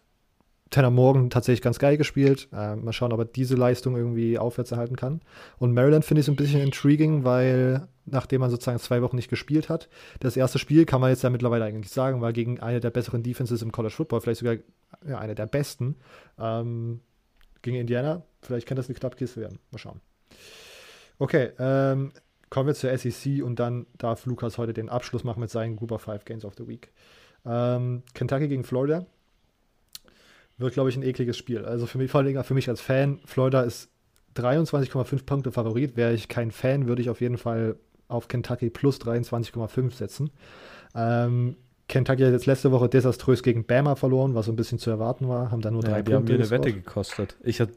[0.71, 2.49] Tanner Morgan tatsächlich ganz geil gespielt.
[2.53, 5.21] Äh, mal schauen, ob er diese Leistung irgendwie aufrechterhalten kann.
[5.59, 9.31] Und Maryland finde ich so ein bisschen intriguing, weil nachdem man sozusagen zwei Wochen nicht
[9.31, 9.89] gespielt hat,
[10.21, 13.23] das erste Spiel kann man jetzt ja mittlerweile eigentlich sagen, war gegen eine der besseren
[13.23, 14.57] Defenses im College Football, vielleicht sogar
[15.07, 15.97] ja, eine der besten.
[16.39, 17.01] Ähm,
[17.63, 18.23] gegen Indiana.
[18.41, 19.59] Vielleicht kann das eine Klappkiste werden.
[19.71, 20.01] Mal schauen.
[21.19, 22.13] Okay, ähm,
[22.49, 26.03] kommen wir zur SEC und dann darf Lukas heute den Abschluss machen mit seinen of
[26.03, 26.91] Five Games of the Week.
[27.45, 29.07] Ähm, Kentucky gegen Florida
[30.61, 31.65] wird, glaube ich, ein ekliges Spiel.
[31.65, 33.89] Also für mich, vor allem für mich als Fan, Florida ist
[34.37, 35.97] 23,5 Punkte Favorit.
[35.97, 37.77] Wäre ich kein Fan, würde ich auf jeden Fall
[38.09, 40.31] auf Kentucky plus 23,5 setzen.
[40.95, 41.57] Ähm,
[41.89, 45.29] Kentucky hat jetzt letzte Woche desaströs gegen Bama verloren, was so ein bisschen zu erwarten
[45.29, 45.51] war.
[45.51, 46.37] Haben dann nur ja, drei die Punkte.
[46.37, 47.37] Die haben mir eine Wette gekostet.
[47.43, 47.73] Ich hatte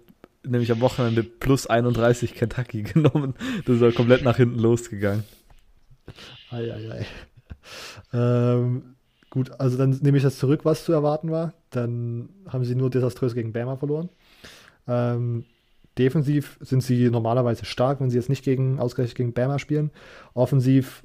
[0.46, 3.34] nämlich am Wochenende plus 31 Kentucky genommen.
[3.66, 5.24] Das ist komplett nach hinten losgegangen.
[6.52, 7.06] Eieiei.
[8.12, 8.93] Ähm,
[9.34, 11.54] gut, also dann nehme ich das zurück, was zu erwarten war.
[11.72, 14.10] Dann haben sie nur desaströs gegen Bama verloren.
[14.88, 15.46] Ähm,
[15.98, 19.90] defensiv sind sie normalerweise stark, wenn sie jetzt nicht gegen, ausgerechnet gegen Bama spielen.
[20.36, 21.04] Offensiv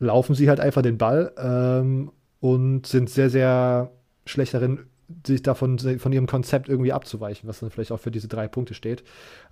[0.00, 1.32] laufen sie halt einfach den Ball.
[1.38, 2.10] Ähm,
[2.40, 3.92] und sind sehr, sehr
[4.26, 4.80] schlecht darin,
[5.26, 8.74] sich davon von ihrem Konzept irgendwie abzuweichen, was dann vielleicht auch für diese drei Punkte
[8.74, 9.04] steht.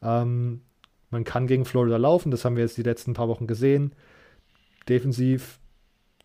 [0.02, 0.62] Ähm,
[1.10, 3.92] man kann gegen Florida laufen, das haben wir jetzt die letzten paar Wochen gesehen.
[4.88, 5.60] Defensiv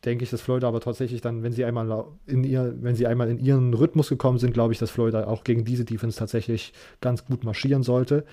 [0.05, 3.29] denke ich, dass Florida aber tatsächlich dann, wenn sie einmal in ihr, wenn sie einmal
[3.29, 7.25] in ihren Rhythmus gekommen sind, glaube ich, dass Florida auch gegen diese Defense tatsächlich ganz
[7.25, 8.25] gut marschieren sollte.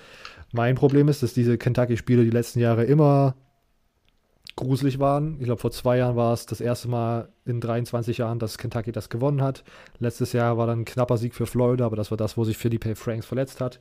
[0.52, 3.36] Mein Problem ist, dass diese Kentucky-Spiele die letzten Jahre immer
[4.56, 5.36] gruselig waren.
[5.38, 8.92] Ich glaube, vor zwei Jahren war es das erste Mal in 23 Jahren, dass Kentucky
[8.92, 9.64] das gewonnen hat.
[9.98, 12.58] Letztes Jahr war dann ein knapper Sieg für Florida, aber das war das, wo sich
[12.58, 13.80] Philippe Franks verletzt hat.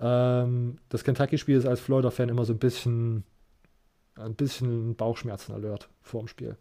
[0.00, 3.24] Ähm, das Kentucky-Spiel ist als Florida-Fan immer so ein bisschen
[4.16, 6.56] ein bisschen Bauchschmerzen-Alert vor dem Spiel.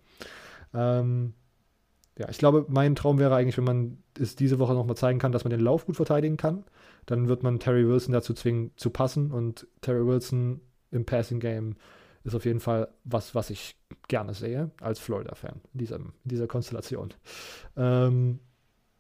[0.74, 1.34] Ähm,
[2.18, 5.32] ja, ich glaube, mein Traum wäre eigentlich, wenn man es diese Woche nochmal zeigen kann,
[5.32, 6.66] dass man den Lauf gut verteidigen kann.
[7.06, 9.32] Dann wird man Terry Wilson dazu zwingen, zu passen.
[9.32, 10.60] Und Terry Wilson
[10.91, 11.76] im Passing Game
[12.24, 13.78] ist auf jeden Fall was, was ich
[14.08, 17.14] gerne sehe als Florida-Fan in, in dieser Konstellation.
[17.78, 18.40] Ähm,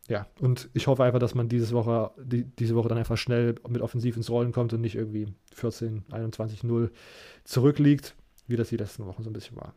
[0.07, 3.55] ja, und ich hoffe einfach, dass man diese Woche, die, diese Woche dann einfach schnell
[3.67, 6.91] mit offensiv ins Rollen kommt und nicht irgendwie 14, 21, 0
[7.43, 8.15] zurückliegt,
[8.47, 9.75] wie das die letzten Wochen so ein bisschen war.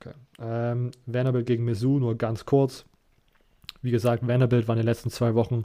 [0.00, 0.14] Okay.
[0.40, 2.84] Ähm, Vanderbilt gegen Mizzou, nur ganz kurz.
[3.82, 5.64] Wie gesagt, Vanderbilt war in den letzten zwei Wochen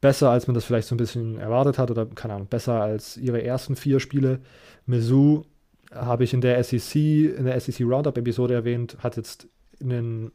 [0.00, 3.16] besser, als man das vielleicht so ein bisschen erwartet hat oder keine Ahnung, besser als
[3.16, 4.40] ihre ersten vier Spiele.
[4.86, 5.44] Mizzou
[5.92, 9.48] habe ich in der SEC, in der SEC Roundup-Episode erwähnt, hat jetzt
[9.80, 10.32] einen,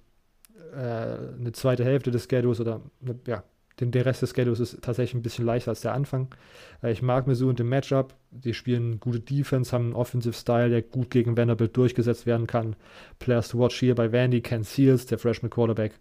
[0.74, 3.44] äh, eine zweite Hälfte des Schedules oder eine, ja,
[3.80, 6.34] den, der Rest des Schedules ist tatsächlich ein bisschen leichter als der Anfang.
[6.82, 8.14] Äh, ich mag Mizzou und dem Matchup.
[8.32, 12.76] Die spielen gute Defense, haben einen Offensive Style, der gut gegen Vanderbilt durchgesetzt werden kann.
[13.20, 16.00] Players to watch hier bei Vandy, Ken Seals, der Freshman Quarterback,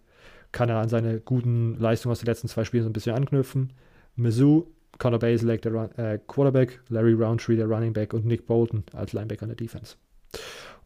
[0.51, 3.73] kann er an seine guten Leistungen aus den letzten zwei Spielen so ein bisschen anknüpfen.
[4.15, 8.83] Mizzou, Connor Baselak, der Run äh, Quarterback, Larry Roundtree, der Running Back und Nick Bolton
[8.93, 9.97] als Linebacker in der Defense.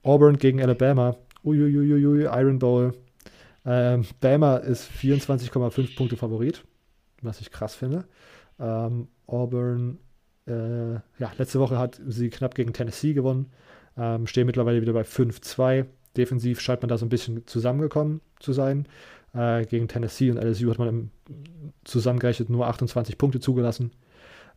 [0.02, 1.16] Auburn gegen Alabama.
[1.44, 2.94] Uiuiuiui, Iron Bowl.
[3.66, 6.64] Ähm, Bama ist 24,5 Punkte Favorit
[7.22, 8.06] was ich krass finde.
[8.60, 10.00] Ähm, Auburn,
[10.48, 13.48] äh, ja, letzte Woche hat sie knapp gegen Tennessee gewonnen,
[13.98, 15.86] ähm, stehen mittlerweile wieder bei 5-2.
[16.18, 18.88] Defensiv scheint man da so ein bisschen zusammengekommen zu sein.
[19.34, 21.10] Äh, gegen Tennessee und LSU hat man im,
[21.84, 23.92] zusammengerechnet nur 28 Punkte zugelassen.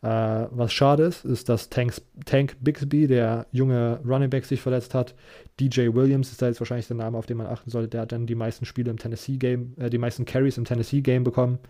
[0.03, 4.95] Äh, was schade ist, ist, dass Tanks, Tank Bixby, der junge Running Back, sich verletzt
[4.95, 5.15] hat.
[5.61, 7.89] DJ Williams ist da jetzt wahrscheinlich der Name, auf den man achten sollte.
[7.89, 11.61] Der hat dann die meisten Spiele im Tennessee-Game, äh, die meisten Carries im Tennessee-Game bekommen.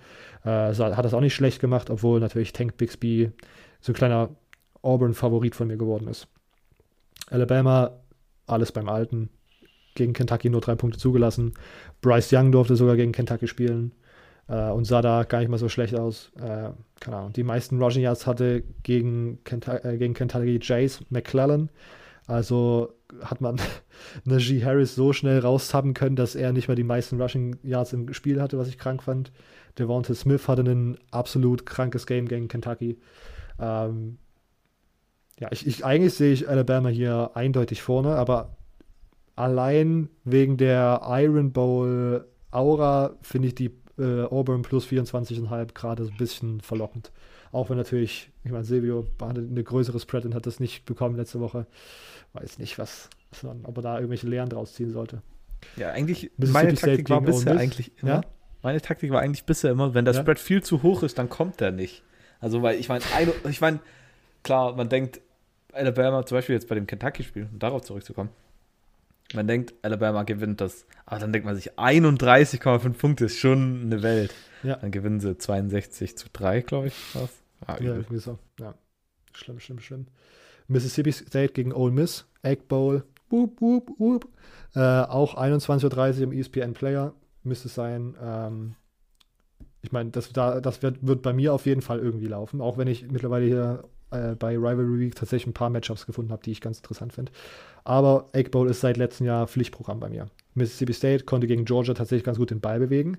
[0.45, 3.33] Äh, hat das auch nicht schlecht gemacht, obwohl natürlich Tank Bixby
[3.81, 4.31] so ein kleiner
[4.81, 6.27] Auburn-Favorit von mir geworden ist.
[7.29, 7.99] Alabama,
[8.47, 9.29] alles beim Alten.
[9.95, 11.53] Gegen Kentucky nur drei Punkte zugelassen.
[12.01, 13.93] Bryce Young durfte sogar gegen Kentucky spielen
[14.49, 16.31] äh, und sah da gar nicht mal so schlecht aus.
[16.37, 16.71] Äh,
[17.01, 17.33] keine Ahnung.
[17.33, 21.71] Die meisten Rushing Yards hatte gegen, Kentucky, äh, gegen Kentucky Jace McClellan.
[22.27, 22.93] Also
[23.23, 23.61] hat man
[24.25, 28.13] Najee Harris so schnell raushaben können, dass er nicht mehr die meisten Rushing Yards im
[28.15, 29.33] Spiel hatte, was ich krank fand.
[29.79, 32.99] Devonta Smith hatte ein absolut krankes Game gegen Kentucky.
[33.59, 34.19] Ähm,
[35.41, 38.57] ja, ich, ich, eigentlich sehe ich Alabama hier eindeutig vorne, aber
[39.35, 46.11] allein wegen der Iron Bowl Aura finde ich die äh, Auburn plus 24,5 gerade so
[46.11, 47.13] ein bisschen verlockend.
[47.53, 51.41] Auch wenn natürlich, ich meine, Silvio eine größere Spread und hat das nicht bekommen letzte
[51.41, 51.67] Woche.
[52.33, 55.21] Weiß nicht, was, was man, ob er da irgendwelche Lehren draus ziehen sollte.
[55.77, 58.21] Ja, eigentlich, meine Taktik war bisher eigentlich immer, ja?
[58.63, 60.21] meine Taktik war eigentlich bisher immer, wenn der ja?
[60.21, 62.03] Spread viel zu hoch ist, dann kommt der nicht.
[62.41, 63.05] Also, weil ich meine,
[63.49, 63.79] ich meine,
[64.43, 65.21] klar, man denkt,
[65.73, 68.31] Alabama, zum Beispiel jetzt bei dem Kentucky-Spiel, um darauf zurückzukommen,
[69.35, 70.87] man denkt, Alabama gewinnt das.
[71.07, 74.35] Aber dann denkt man sich, 31,5 Punkte ist schon eine Welt.
[74.63, 74.77] Ja.
[74.77, 76.95] Dann gewinnen sie 62 zu 3, glaube ich.
[77.15, 77.31] Was?
[77.67, 78.39] Ah, ja, irgendwie so.
[78.59, 78.75] Ja.
[79.33, 80.07] Schlimm, schlimm, schlimm.
[80.69, 82.27] Mississippi State gegen Ole Miss.
[82.43, 83.05] Egg Bowl.
[83.29, 84.29] Boop, boop, boop.
[84.75, 88.15] Äh, auch 21.30 Uhr im ESPN Player müsste es sein.
[88.23, 88.75] Ähm,
[89.81, 92.61] ich meine, das, da, das wird, wird bei mir auf jeden Fall irgendwie laufen.
[92.61, 96.43] Auch wenn ich mittlerweile hier äh, bei Rivalry Week tatsächlich ein paar Matchups gefunden habe,
[96.43, 97.33] die ich ganz interessant finde.
[97.85, 100.29] Aber Egg Bowl ist seit letztem Jahr Pflichtprogramm bei mir.
[100.55, 103.19] Mississippi State konnte gegen Georgia tatsächlich ganz gut den Ball bewegen.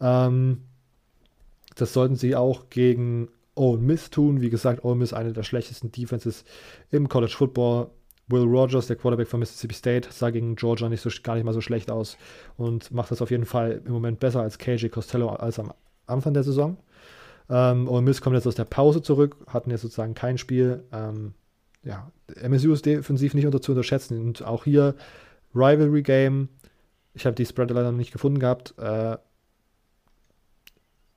[0.00, 0.62] Ähm,
[1.76, 4.40] das sollten sie auch gegen Ole Miss tun.
[4.40, 6.44] Wie gesagt, Ole Miss eine der schlechtesten Defenses
[6.90, 7.90] im College Football.
[8.30, 11.52] Will Rogers, der Quarterback von Mississippi State, sah gegen Georgia nicht so, gar nicht mal
[11.52, 12.16] so schlecht aus
[12.56, 15.72] und macht das auf jeden Fall im Moment besser als KJ Costello als am
[16.06, 16.76] Anfang der Saison.
[17.50, 20.84] Ähm, Ole Miss kommt jetzt aus der Pause zurück, hatten jetzt sozusagen kein Spiel.
[20.92, 21.34] Ähm,
[21.82, 22.10] ja,
[22.40, 24.20] MSU ist defensiv nicht unter zu unterschätzen.
[24.20, 24.94] Und auch hier
[25.54, 26.48] Rivalry Game.
[27.12, 28.74] Ich habe die Spread leider noch nicht gefunden gehabt.
[28.78, 29.16] Äh,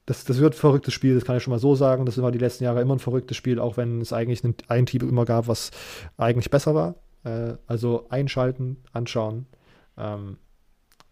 [0.06, 2.06] das, das wird ein verrücktes Spiel, das kann ich schon mal so sagen.
[2.06, 4.86] Das war die letzten Jahre immer ein verrücktes Spiel, auch wenn es eigentlich ein, ein
[4.86, 5.72] Team immer gab, was
[6.18, 6.96] eigentlich besser war.
[7.24, 9.46] Äh, also einschalten, anschauen.
[9.98, 10.38] Ähm,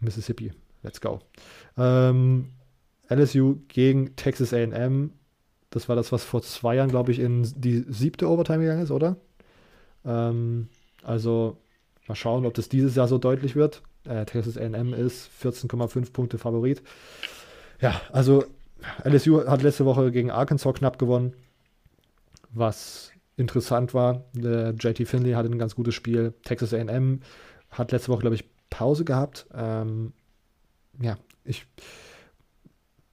[0.00, 1.20] Mississippi let's go.
[1.76, 2.50] Ähm,
[3.14, 5.12] LSU gegen Texas AM.
[5.70, 8.90] Das war das, was vor zwei Jahren, glaube ich, in die siebte Overtime gegangen ist,
[8.90, 9.16] oder?
[10.04, 10.68] Ähm,
[11.02, 11.56] also
[12.08, 13.82] mal schauen, ob das dieses Jahr so deutlich wird.
[14.04, 16.82] Äh, Texas AM ist 14,5 Punkte Favorit.
[17.80, 18.44] Ja, also
[19.04, 21.34] LSU hat letzte Woche gegen Arkansas knapp gewonnen,
[22.50, 24.24] was interessant war.
[24.32, 26.34] Der JT Finley hatte ein ganz gutes Spiel.
[26.44, 27.20] Texas AM
[27.70, 29.46] hat letzte Woche, glaube ich, Pause gehabt.
[29.54, 30.12] Ähm,
[31.00, 31.66] ja, ich,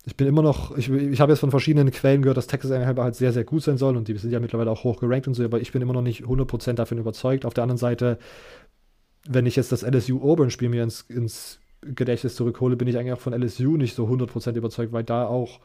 [0.05, 2.97] ich bin immer noch, ich, ich habe jetzt von verschiedenen Quellen gehört, dass Texas A&M
[2.97, 5.33] halt sehr, sehr gut sein soll und die sind ja mittlerweile auch hoch gerankt und
[5.33, 7.45] so, aber ich bin immer noch nicht 100% davon überzeugt.
[7.45, 8.17] Auf der anderen Seite,
[9.27, 13.19] wenn ich jetzt das LSU Auburn-Spiel mir ins, ins Gedächtnis zurückhole, bin ich eigentlich auch
[13.19, 15.59] von LSU nicht so 100% überzeugt, weil da auch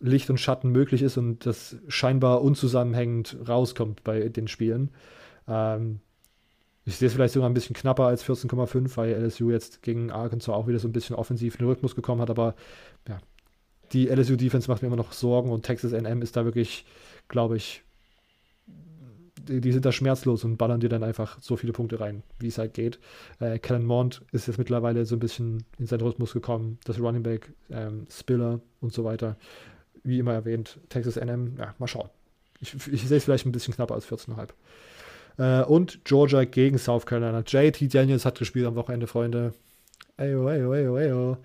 [0.00, 4.90] Licht und Schatten möglich ist und das scheinbar unzusammenhängend rauskommt bei den Spielen.
[5.48, 6.00] Ähm,
[6.84, 10.54] ich sehe es vielleicht sogar ein bisschen knapper als 14,5, weil LSU jetzt gegen Arkansas
[10.54, 12.54] auch wieder so ein bisschen offensiv in den Rhythmus gekommen hat, aber
[13.08, 13.18] ja,
[13.92, 16.84] die LSU-Defense macht mir immer noch Sorgen und Texas AM ist da wirklich,
[17.28, 17.82] glaube ich,
[19.48, 22.48] die, die, sind da schmerzlos und ballern dir dann einfach so viele Punkte rein, wie
[22.48, 22.98] es halt geht.
[23.38, 27.22] Äh, Kellen Mond ist jetzt mittlerweile so ein bisschen in seinen Rhythmus gekommen, das Running
[27.22, 29.36] Back, ähm, Spiller und so weiter.
[30.02, 32.08] Wie immer erwähnt, Texas AM, ja, mal schauen.
[32.60, 34.48] Ich, ich sehe es vielleicht ein bisschen knapper als 14,5.
[35.38, 37.42] Äh, und Georgia gegen South Carolina.
[37.46, 39.52] JT Daniels hat gespielt am Wochenende, Freunde.
[40.16, 41.36] Eyo, eyo, eyo, eyo.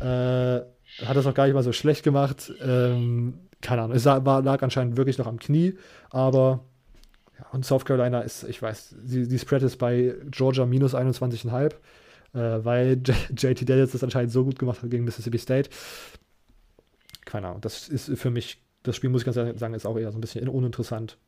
[0.00, 0.62] Äh,
[1.04, 2.52] hat das auch gar nicht mal so schlecht gemacht.
[2.62, 5.76] Ähm, keine Ahnung, es war, lag anscheinend wirklich noch am Knie,
[6.10, 6.64] aber
[7.38, 11.72] ja, und South Carolina ist, ich weiß, die, die Spread ist bei Georgia minus 21,5,
[12.34, 15.70] äh, weil J JT Daniels das anscheinend so gut gemacht hat gegen Mississippi State.
[17.24, 19.98] Keine Ahnung, das ist für mich, das Spiel muss ich ganz ehrlich sagen, ist auch
[19.98, 21.18] eher so ein bisschen uninteressant.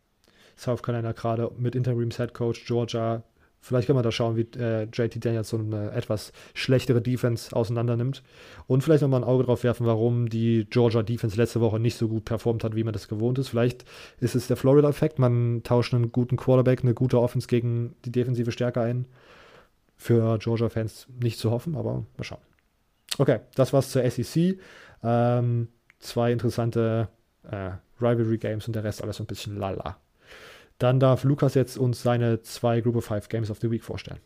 [0.56, 3.22] South Carolina gerade mit Interims Head Coach Georgia
[3.64, 7.96] Vielleicht kann man da schauen, wie äh, JT Daniels so eine etwas schlechtere Defense auseinander
[7.96, 8.24] nimmt.
[8.66, 12.08] Und vielleicht nochmal ein Auge drauf werfen, warum die Georgia Defense letzte Woche nicht so
[12.08, 13.48] gut performt hat, wie man das gewohnt ist.
[13.48, 13.84] Vielleicht
[14.18, 15.20] ist es der Florida-Effekt.
[15.20, 19.06] Man tauscht einen guten Quarterback, eine gute Offense gegen die defensive Stärke ein.
[19.96, 22.42] Für Georgia-Fans nicht zu hoffen, aber mal schauen.
[23.18, 24.58] Okay, das war's zur SEC.
[25.04, 25.68] Ähm,
[26.00, 27.08] zwei interessante
[27.48, 27.70] äh,
[28.00, 30.01] Rivalry-Games und der Rest alles so ein bisschen lala.
[30.82, 34.18] Dann darf Lukas jetzt uns seine zwei Group of Five Games of the Week vorstellen.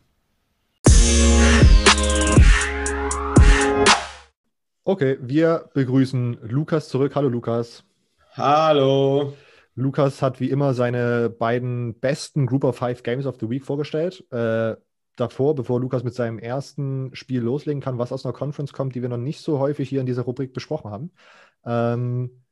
[4.82, 7.14] Okay, wir begrüßen Lukas zurück.
[7.14, 7.84] Hallo Lukas.
[8.32, 9.34] Hallo.
[9.74, 14.24] Lukas hat wie immer seine beiden besten Group of Five Games of the Week vorgestellt.
[14.32, 14.76] Äh,
[15.16, 19.02] davor, bevor Lukas mit seinem ersten Spiel loslegen kann, was aus einer Conference kommt, die
[19.02, 21.10] wir noch nicht so häufig hier in dieser Rubrik besprochen haben.
[21.66, 22.45] Ähm,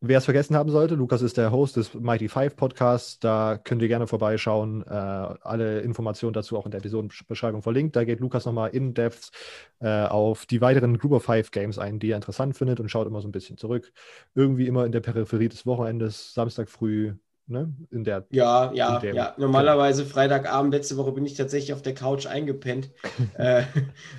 [0.00, 3.18] Wer es vergessen haben sollte, Lukas ist der Host des Mighty Five Podcasts.
[3.18, 4.84] Da könnt ihr gerne vorbeischauen.
[4.86, 7.96] Äh, alle Informationen dazu auch in der Episodenbeschreibung verlinkt.
[7.96, 9.32] Da geht Lukas nochmal in Depth
[9.80, 13.08] äh, auf die weiteren Group of Five Games ein, die er interessant findet und schaut
[13.08, 13.92] immer so ein bisschen zurück.
[14.36, 17.14] Irgendwie immer in der Peripherie des Wochenendes, Samstag früh.
[17.48, 17.74] Ne?
[17.90, 19.34] In der, ja, ja, dem, ja.
[19.36, 20.14] Normalerweise genau.
[20.14, 22.90] Freitagabend, letzte Woche bin ich tatsächlich auf der Couch eingepennt
[23.36, 23.64] äh,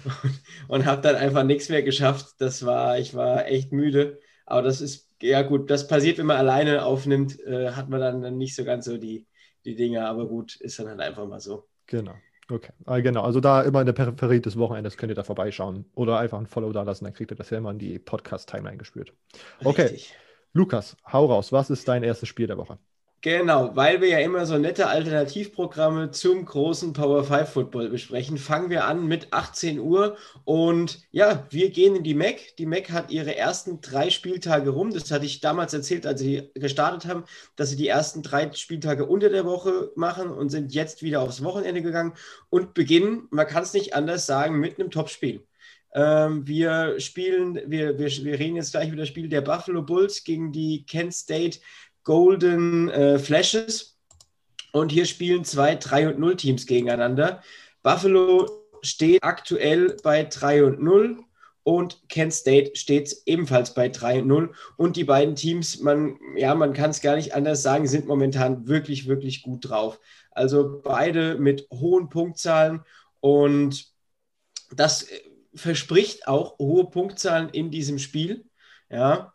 [0.03, 0.41] und,
[0.80, 2.35] und habe dann einfach nichts mehr geschafft.
[2.39, 4.19] Das war, ich war echt müde.
[4.45, 8.38] Aber das ist ja gut, das passiert, wenn man alleine aufnimmt, äh, hat man dann
[8.38, 9.28] nicht so ganz so die,
[9.66, 11.68] die Dinge, aber gut, ist dann halt einfach mal so.
[11.88, 12.16] Genau.
[12.52, 13.22] Okay, ah, genau.
[13.24, 16.48] Also da immer in der Peripherie des Wochenendes könnt ihr da vorbeischauen oder einfach ein
[16.48, 19.14] Follow da lassen, dann kriegt ihr das ja immer in die Podcast-Timeline gespürt.
[19.64, 20.16] Okay, Richtig.
[20.54, 21.52] Lukas, hau raus.
[21.52, 22.80] Was ist dein erstes Spiel der Woche?
[23.22, 28.70] Genau, weil wir ja immer so nette Alternativprogramme zum großen Power 5 Football besprechen, fangen
[28.70, 30.16] wir an mit 18 Uhr
[30.46, 32.56] und ja, wir gehen in die MAC.
[32.58, 34.91] Die MAC hat ihre ersten drei Spieltage rum.
[34.94, 37.26] Das hatte ich damals erzählt, als sie gestartet haben,
[37.58, 41.44] dass sie die ersten drei Spieltage unter der Woche machen und sind jetzt wieder aufs
[41.44, 42.14] Wochenende gegangen
[42.50, 45.46] und beginnen, man kann es nicht anders sagen, mit einem Topspiel.
[45.94, 50.24] Ähm, wir spielen, wir, wir, wir reden jetzt gleich über das Spiel der Buffalo Bulls
[50.24, 51.60] gegen die Kent State
[52.10, 53.99] Golden äh, Flashes.
[54.72, 57.44] Und hier spielen zwei 3 und 0 Teams gegeneinander.
[57.84, 58.49] Buffalo
[58.81, 61.19] steht aktuell bei 3 und 0
[61.61, 64.52] und Kent State steht ebenfalls bei 3 und 0.
[64.76, 68.68] Und die beiden Teams, man, ja, man kann es gar nicht anders sagen, sind momentan
[68.68, 69.99] wirklich, wirklich gut drauf.
[70.31, 72.81] Also beide mit hohen Punktzahlen
[73.19, 73.86] und
[74.72, 75.22] das äh,
[75.53, 78.45] verspricht auch hohe Punktzahlen in diesem Spiel.
[78.90, 79.31] Ja,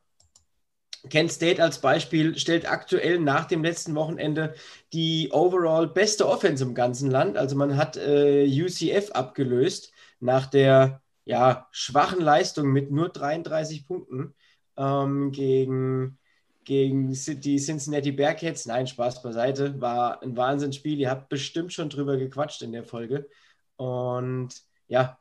[1.10, 4.54] Kent State als Beispiel stellt aktuell nach dem letzten Wochenende
[4.92, 7.36] die overall beste Offense im ganzen Land.
[7.36, 14.34] Also man hat äh, UCF abgelöst nach der ja, schwachen Leistung mit nur 33 Punkten
[14.76, 16.18] ähm, gegen,
[16.64, 18.66] gegen die Cincinnati Bearcats.
[18.66, 19.80] Nein, Spaß beiseite.
[19.80, 20.98] War ein Wahnsinnsspiel.
[20.98, 23.28] Ihr habt bestimmt schon drüber gequatscht in der Folge.
[23.76, 24.50] Und
[24.88, 25.18] ja,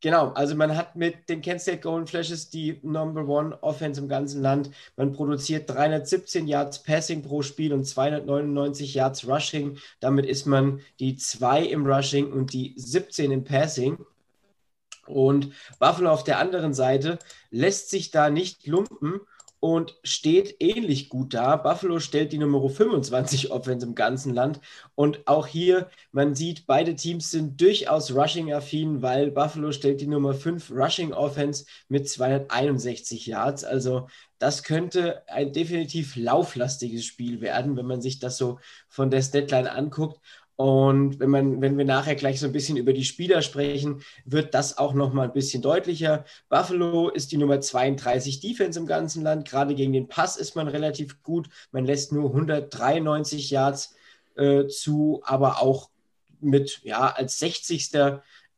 [0.00, 4.08] Genau, also man hat mit den Kent State Golden Flashes die Number One Offense im
[4.08, 4.70] ganzen Land.
[4.96, 9.76] Man produziert 317 Yards Passing pro Spiel und 299 Yards Rushing.
[9.98, 13.98] Damit ist man die 2 im Rushing und die 17 im Passing.
[15.08, 15.50] Und
[15.80, 17.18] Buffalo auf der anderen Seite
[17.50, 19.20] lässt sich da nicht lumpen
[19.60, 21.56] und steht ähnlich gut da.
[21.56, 24.60] Buffalo stellt die Nummer 25 Offense im ganzen Land.
[24.94, 30.34] Und auch hier, man sieht, beide Teams sind durchaus Rushing-affin, weil Buffalo stellt die Nummer
[30.34, 33.64] 5 Rushing Offense mit 261 Yards.
[33.64, 34.06] Also
[34.38, 39.72] das könnte ein definitiv lauflastiges Spiel werden, wenn man sich das so von der Statline
[39.72, 40.20] anguckt.
[40.60, 44.54] Und wenn, man, wenn wir nachher gleich so ein bisschen über die Spieler sprechen, wird
[44.54, 46.24] das auch nochmal ein bisschen deutlicher.
[46.48, 49.48] Buffalo ist die Nummer 32 Defense im ganzen Land.
[49.48, 51.48] Gerade gegen den Pass ist man relativ gut.
[51.70, 53.94] Man lässt nur 193 Yards
[54.34, 55.90] äh, zu, aber auch
[56.40, 57.92] mit, ja, als 60.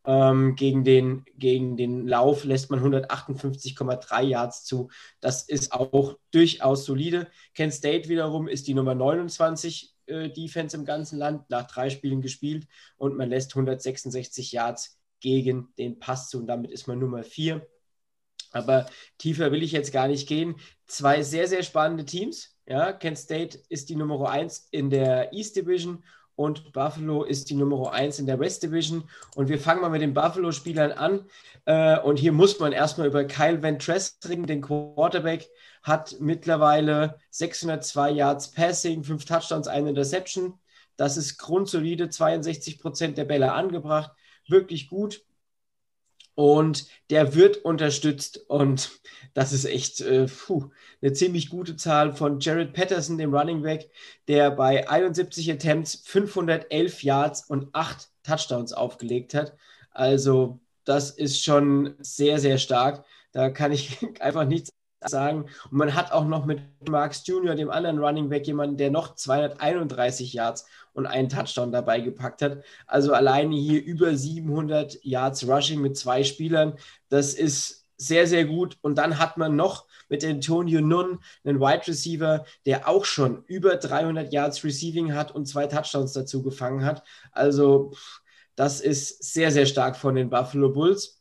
[0.06, 4.88] Ähm, gegen, den, gegen den Lauf lässt man 158,3 Yards zu.
[5.20, 7.28] Das ist auch durchaus solide.
[7.54, 9.90] Kent State wiederum ist die Nummer 29 äh,
[10.28, 12.66] Defense im ganzen Land, nach drei Spielen gespielt
[12.96, 17.66] und man lässt 166 Yards gegen den Pass zu und damit ist man Nummer vier.
[18.52, 18.86] Aber
[19.18, 20.56] tiefer will ich jetzt gar nicht gehen.
[20.86, 22.56] Zwei sehr, sehr spannende Teams.
[22.66, 26.04] Ja, Kent State ist die Nummer 1 in der East Division
[26.40, 29.04] und Buffalo ist die Nummer 1 in der West Division.
[29.34, 31.26] Und wir fangen mal mit den Buffalo-Spielern an.
[31.66, 35.50] Äh, und hier muss man erstmal über Kyle Van Tress reden, den Quarterback
[35.82, 40.54] hat mittlerweile 602 Yards Passing, 5 Touchdowns, eine Interception.
[40.96, 44.12] Das ist grundsolide, 62 Prozent der Bälle angebracht,
[44.48, 45.22] wirklich gut.
[46.34, 48.90] Und der wird unterstützt und
[49.34, 50.70] das ist echt äh, puh,
[51.02, 53.90] eine ziemlich gute Zahl von Jared Patterson, dem Running Back,
[54.28, 59.56] der bei 71 Attempts 511 Yards und 8 Touchdowns aufgelegt hat.
[59.90, 63.04] Also das ist schon sehr, sehr stark.
[63.32, 64.70] Da kann ich einfach nichts
[65.08, 65.46] sagen.
[65.70, 69.14] Und man hat auch noch mit Marks Jr., dem anderen Running Back, jemanden, der noch
[69.14, 72.62] 231 Yards und einen Touchdown dabei gepackt hat.
[72.86, 76.74] Also alleine hier über 700 Yards Rushing mit zwei Spielern.
[77.08, 78.78] Das ist sehr, sehr gut.
[78.80, 83.76] Und dann hat man noch mit Antonio Nunn einen Wide Receiver, der auch schon über
[83.76, 87.02] 300 Yards Receiving hat und zwei Touchdowns dazu gefangen hat.
[87.32, 87.92] Also
[88.56, 91.19] das ist sehr, sehr stark von den Buffalo Bulls.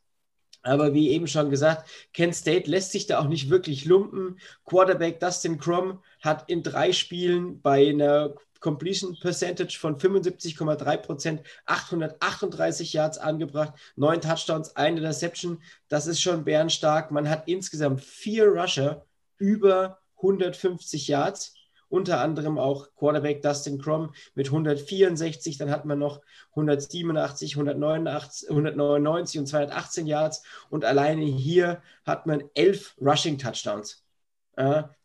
[0.61, 4.39] Aber wie eben schon gesagt, Kent State lässt sich da auch nicht wirklich lumpen.
[4.65, 12.93] Quarterback Dustin Crum hat in drei Spielen bei einer Completion Percentage von 75,3 Prozent 838
[12.93, 15.61] Yards angebracht, neun Touchdowns, eine Interception.
[15.87, 17.11] Das ist schon bärenstark.
[17.11, 19.05] Man hat insgesamt vier Rusher
[19.37, 21.53] über 150 Yards
[21.89, 26.21] unter anderem auch Quarterback Dustin Crum mit 164, dann hat man noch
[26.51, 34.03] 187, 189, 199 und 218 Yards und alleine hier hat man elf Rushing Touchdowns.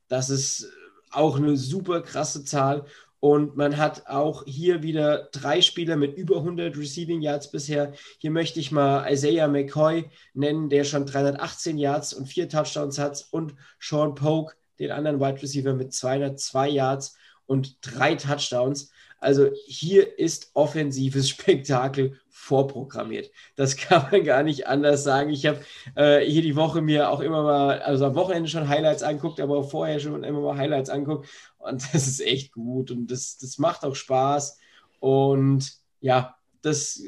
[0.08, 0.70] das ist
[1.10, 2.86] auch eine super krasse Zahl
[3.24, 7.94] und man hat auch hier wieder drei Spieler mit über 100 Receiving Yards bisher.
[8.18, 13.26] Hier möchte ich mal Isaiah McCoy nennen, der schon 318 Yards und vier Touchdowns hat.
[13.30, 18.90] Und Sean Polk, den anderen Wide Receiver mit 202 Yards und drei Touchdowns.
[19.18, 23.30] Also hier ist offensives Spektakel vorprogrammiert.
[23.56, 25.30] Das kann man gar nicht anders sagen.
[25.30, 25.60] Ich habe
[25.94, 29.56] äh, hier die Woche mir auch immer mal, also am Wochenende schon Highlights anguckt, aber
[29.56, 31.28] auch vorher schon immer mal Highlights anguckt.
[31.58, 34.58] Und das ist echt gut und das, das macht auch Spaß.
[35.00, 37.02] Und ja, das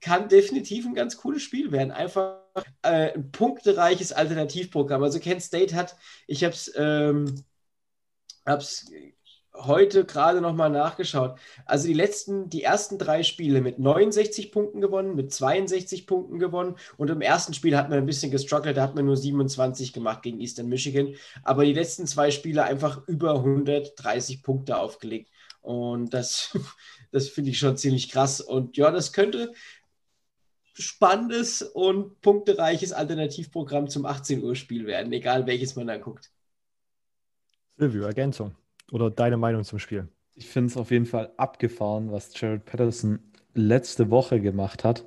[0.00, 1.92] kann definitiv ein ganz cooles Spiel werden.
[1.92, 2.39] Einfach
[2.82, 5.02] äh, ein punktereiches Alternativprogramm.
[5.02, 5.96] Also Kent State hat,
[6.26, 7.44] ich habe es ähm,
[9.54, 11.38] heute gerade nochmal nachgeschaut.
[11.66, 16.76] Also die letzten, die ersten drei Spiele mit 69 Punkten gewonnen, mit 62 Punkten gewonnen
[16.96, 20.22] und im ersten Spiel hat man ein bisschen gestruggelt, da hat man nur 27 gemacht
[20.22, 26.56] gegen Eastern Michigan, aber die letzten zwei Spiele einfach über 130 Punkte aufgelegt und das,
[27.12, 29.52] das finde ich schon ziemlich krass und ja, das könnte
[30.74, 36.30] spannendes und punktereiches Alternativprogramm zum 18 Uhr Spiel werden, egal welches man da guckt.
[37.78, 38.54] Silvio, Ergänzung
[38.92, 40.08] oder deine Meinung zum Spiel?
[40.34, 43.18] Ich finde es auf jeden Fall abgefahren, was Jared Patterson
[43.54, 45.04] letzte Woche gemacht hat.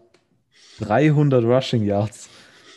[0.80, 2.30] 300 Rushing Yards.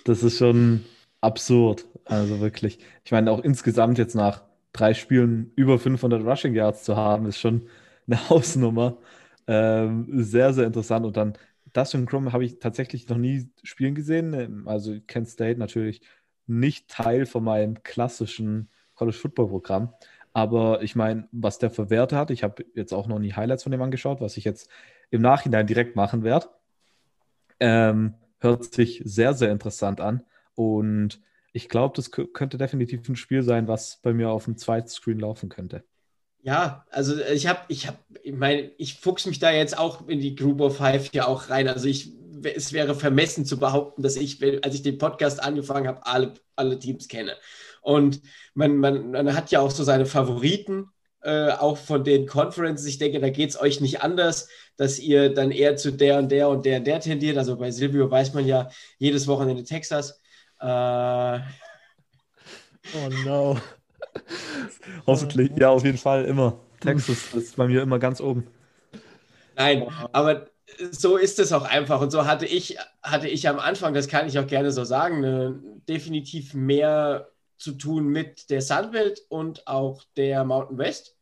[0.04, 0.84] Das ist schon
[1.20, 1.86] absurd.
[2.04, 2.78] Also wirklich.
[3.04, 4.42] Ich meine, auch insgesamt jetzt nach
[4.72, 7.68] drei Spielen über 500 Rushing Yards zu haben, ist schon
[8.06, 8.98] eine Hausnummer.
[9.46, 11.06] Ähm, sehr, sehr interessant.
[11.06, 11.36] Und dann
[11.76, 14.66] Dustin Crum habe ich tatsächlich noch nie spielen gesehen.
[14.66, 16.00] Also Kent State natürlich
[16.46, 19.92] nicht Teil von meinem klassischen College Football Programm.
[20.32, 23.72] Aber ich meine, was der für hat, ich habe jetzt auch noch nie Highlights von
[23.72, 24.70] dem angeschaut, was ich jetzt
[25.10, 26.48] im Nachhinein direkt machen werde.
[27.58, 30.24] Ähm, hört sich sehr, sehr interessant an.
[30.54, 31.22] Und
[31.52, 35.20] ich glaube, das könnte definitiv ein Spiel sein, was bei mir auf dem zweiten Screen
[35.20, 35.84] laufen könnte.
[36.46, 40.20] Ja, also ich habe, ich habe, ich meine, ich fuchs mich da jetzt auch in
[40.20, 41.66] die Group of Five ja auch rein.
[41.66, 42.12] Also ich,
[42.44, 46.78] es wäre vermessen zu behaupten, dass ich, als ich den Podcast angefangen habe, alle, alle
[46.78, 47.34] Teams kenne.
[47.82, 48.20] Und
[48.54, 50.88] man, man, man hat ja auch so seine Favoriten,
[51.22, 52.86] äh, auch von den Conferences.
[52.86, 56.30] Ich denke, da geht es euch nicht anders, dass ihr dann eher zu der und
[56.30, 57.38] der und der und der tendiert.
[57.38, 60.20] Also bei Silvio weiß man ja jedes Wochenende Texas.
[60.60, 61.40] Äh,
[62.94, 63.58] oh no.
[65.06, 66.58] Hoffentlich, ja, auf jeden Fall immer.
[66.80, 68.46] Texas ist bei mir immer ganz oben.
[69.56, 70.46] Nein, aber
[70.90, 72.00] so ist es auch einfach.
[72.00, 75.20] Und so hatte ich, hatte ich am Anfang, das kann ich auch gerne so sagen,
[75.20, 75.58] ne,
[75.88, 77.28] definitiv mehr
[77.58, 81.15] zu tun mit der Sunbelt und auch der Mountain West.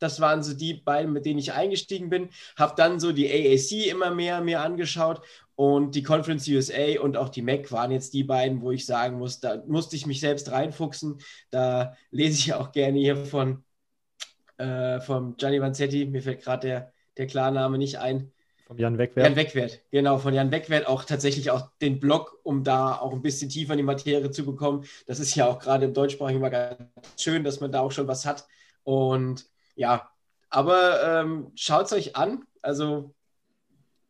[0.00, 2.30] Das waren so die beiden, mit denen ich eingestiegen bin.
[2.56, 5.22] Habe dann so die AAC immer mehr mir angeschaut
[5.60, 9.18] und die Conference USA und auch die MAC waren jetzt die beiden, wo ich sagen
[9.18, 11.18] muss, da musste ich mich selbst reinfuchsen.
[11.50, 13.62] Da lese ich auch gerne hier von,
[14.56, 16.06] äh, von Gianni Vanzetti.
[16.06, 18.32] Mir fällt gerade der, der Klarname nicht ein.
[18.66, 19.26] Von Jan Wegwert.
[19.26, 23.20] Jan Wegwert, genau, von Jan Wegwert auch tatsächlich auch den Blog, um da auch ein
[23.20, 24.86] bisschen tiefer in die Materie zu bekommen.
[25.06, 26.78] Das ist ja auch gerade im deutschsprachigen immer ganz
[27.18, 28.46] schön, dass man da auch schon was hat.
[28.82, 30.10] Und ja,
[30.48, 32.44] aber ähm, schaut es euch an.
[32.62, 33.14] Also,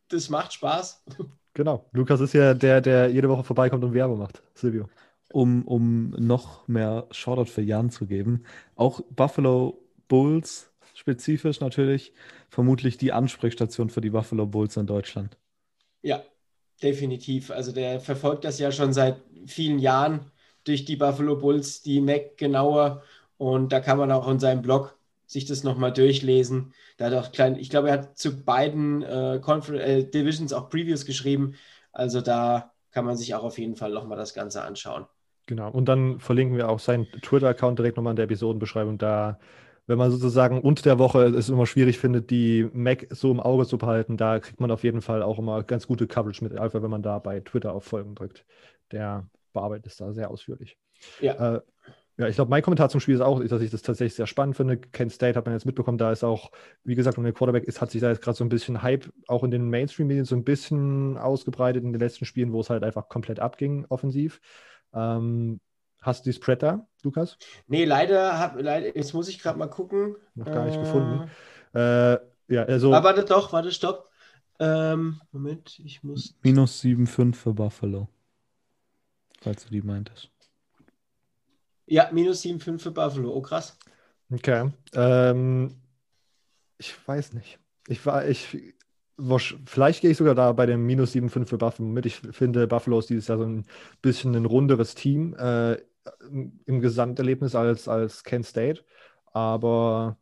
[0.09, 1.03] das macht Spaß.
[1.53, 1.89] Genau.
[1.91, 4.41] Lukas ist ja der, der jede Woche vorbeikommt und Werbung macht.
[4.53, 4.87] Silvio.
[5.33, 8.45] Um, um noch mehr Shoutout für Jan zu geben.
[8.75, 12.13] Auch Buffalo Bulls spezifisch natürlich
[12.49, 15.37] vermutlich die Ansprechstation für die Buffalo Bulls in Deutschland.
[16.01, 16.23] Ja,
[16.81, 17.51] definitiv.
[17.51, 20.31] Also der verfolgt das ja schon seit vielen Jahren
[20.63, 23.03] durch die Buffalo Bulls, die Mac genauer.
[23.37, 24.97] Und da kann man auch in seinem Blog
[25.31, 26.73] sich das nochmal durchlesen.
[26.97, 31.05] Da hat auch klein, ich glaube, er hat zu beiden äh, äh, Divisions auch Previews
[31.05, 31.53] geschrieben.
[31.93, 35.05] Also da kann man sich auch auf jeden Fall nochmal das Ganze anschauen.
[35.45, 35.71] Genau.
[35.71, 38.97] Und dann verlinken wir auch seinen Twitter-Account direkt nochmal in der Episodenbeschreibung.
[38.97, 39.39] Da,
[39.87, 43.65] wenn man sozusagen unter der Woche es immer schwierig findet, die Mac so im Auge
[43.65, 46.83] zu behalten, da kriegt man auf jeden Fall auch immer ganz gute Coverage mit, einfach
[46.83, 48.45] wenn man da bei Twitter auf Folgen drückt.
[48.91, 50.77] Der bearbeitet es da sehr ausführlich.
[51.21, 51.55] Ja.
[51.55, 51.61] Äh,
[52.21, 54.55] ja, ich glaube, mein Kommentar zum Spiel ist auch, dass ich das tatsächlich sehr spannend
[54.55, 54.77] finde.
[54.77, 56.51] Kent State hat man jetzt mitbekommen, da ist auch,
[56.83, 59.11] wie gesagt, um der Quarterback ist, hat sich da jetzt gerade so ein bisschen Hype
[59.27, 62.83] auch in den Mainstream-Medien so ein bisschen ausgebreitet in den letzten Spielen, wo es halt
[62.83, 64.39] einfach komplett abging, offensiv.
[64.93, 65.59] Ähm,
[65.99, 67.39] hast du die Spread da, Lukas?
[67.65, 70.15] Nee, leider, hab, leider jetzt muss ich gerade mal gucken.
[70.35, 71.27] Noch gar nicht äh, gefunden.
[71.73, 72.17] Äh,
[72.53, 72.93] ja, also.
[72.93, 74.11] Aber warte doch, warte, stopp.
[74.59, 76.35] Ähm, Moment, ich muss.
[76.43, 78.07] Minus 7,5 für Buffalo.
[79.41, 80.30] Falls du die meintest.
[81.91, 83.33] Ja, minus 7,5 für Buffalo.
[83.33, 83.77] Oh, krass.
[84.31, 84.71] Okay.
[84.93, 85.75] Ähm,
[86.77, 87.59] ich weiß nicht.
[87.85, 88.47] Ich war, ich,
[89.65, 92.05] vielleicht gehe ich sogar da bei dem minus 7,5 für Buffalo mit.
[92.05, 93.65] Ich finde, Buffalo ist dieses Jahr so ein
[94.01, 95.79] bisschen ein runderes Team äh,
[96.29, 98.85] im Gesamterlebnis als, als Kent State.
[99.33, 100.17] Aber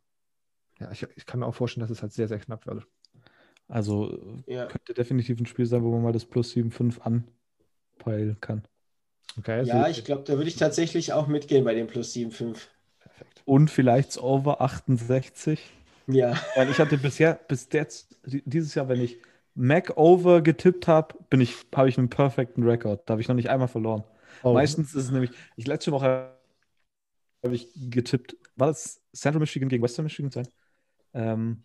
[0.79, 2.87] ja, ich, ich kann mir auch vorstellen, dass es halt sehr, sehr knapp wird.
[3.67, 4.65] Also ja.
[4.65, 6.99] könnte definitiv ein Spiel sein, wo man mal das plus 7,5
[7.99, 8.63] anpeilen kann.
[9.38, 12.57] Okay, ja, ich glaube, da würde ich tatsächlich auch mitgehen bei dem plus 7,5.
[12.99, 13.41] Perfekt.
[13.45, 15.60] Und vielleicht over 68.
[16.07, 16.34] Ja.
[16.56, 19.18] Weil ich hatte bisher, bis jetzt, dieses Jahr, wenn ich
[19.56, 23.03] Mac over getippt habe, bin ich, habe ich einen perfekten Rekord.
[23.06, 24.03] Da habe ich noch nicht einmal verloren.
[24.43, 24.53] Oh.
[24.53, 26.31] Meistens ist es nämlich, ich letzte Woche
[27.43, 30.47] habe ich getippt, war das Central Michigan gegen Western Michigan sein?
[31.14, 31.64] Ähm,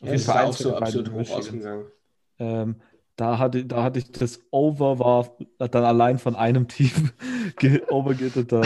[0.00, 1.86] ja, ist auch so absolut hoch ausgegangen.
[2.38, 2.80] Ähm,
[3.20, 7.10] da hatte, da hatte ich das Over war dann allein von einem Team
[7.88, 8.50] overgittet.
[8.50, 8.62] Da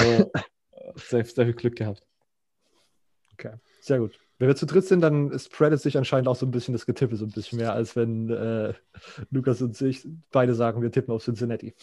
[0.94, 2.02] sehr, sehr viel Glück gehabt.
[3.32, 4.18] Okay, sehr gut.
[4.38, 7.16] Wenn wir zu dritt sind, dann spreadet sich anscheinend auch so ein bisschen das Getippe
[7.16, 8.74] so ein bisschen mehr, als wenn äh,
[9.30, 11.74] Lukas und ich beide sagen, wir tippen auf Cincinnati.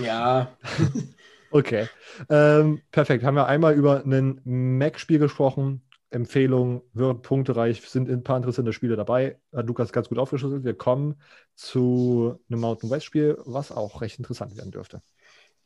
[0.00, 0.56] Ja.
[1.50, 1.88] okay.
[2.28, 3.24] Ähm, perfekt.
[3.24, 5.82] Haben wir einmal über ein Mac-Spiel gesprochen.
[6.10, 9.38] Empfehlung, wird punktereich, sind ein paar interessante Spiele dabei.
[9.54, 10.64] Hat Lukas ganz gut aufgeschlüsselt.
[10.64, 11.20] Wir kommen
[11.54, 15.02] zu einem Mountain West Spiel, was auch recht interessant werden dürfte.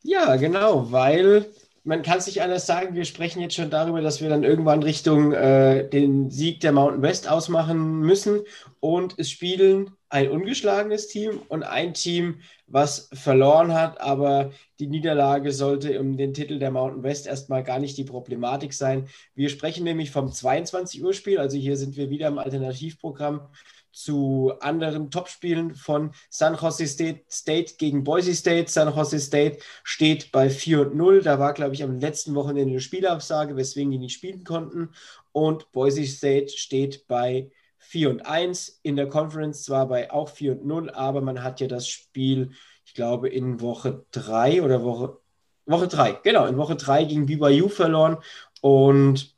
[0.03, 1.45] Ja, genau, weil
[1.83, 5.31] man kann sich anders sagen, wir sprechen jetzt schon darüber, dass wir dann irgendwann Richtung
[5.31, 8.41] äh, den Sieg der Mountain West ausmachen müssen.
[8.79, 14.01] Und es spielen ein ungeschlagenes Team und ein Team, was verloren hat.
[14.01, 18.73] Aber die Niederlage sollte um den Titel der Mountain West erstmal gar nicht die Problematik
[18.73, 19.07] sein.
[19.35, 21.39] Wir sprechen nämlich vom 22 Uhr Spiel.
[21.39, 23.47] Also hier sind wir wieder im Alternativprogramm
[23.93, 28.69] zu anderen Topspielen von San Jose State, State gegen Boise State.
[28.69, 31.21] San Jose State steht bei 4 und 0.
[31.21, 34.89] Da war, glaube ich, am letzten Wochenende eine Spielabsage, weswegen die nicht spielen konnten.
[35.31, 37.49] Und Boise State steht bei
[37.81, 41.59] 4 und 1, in der Conference zwar bei auch 4 und 0, aber man hat
[41.59, 42.51] ja das Spiel,
[42.85, 45.17] ich glaube, in Woche 3 oder Woche,
[45.65, 48.17] Woche 3, genau, in Woche 3 gegen BYU verloren.
[48.61, 49.35] Und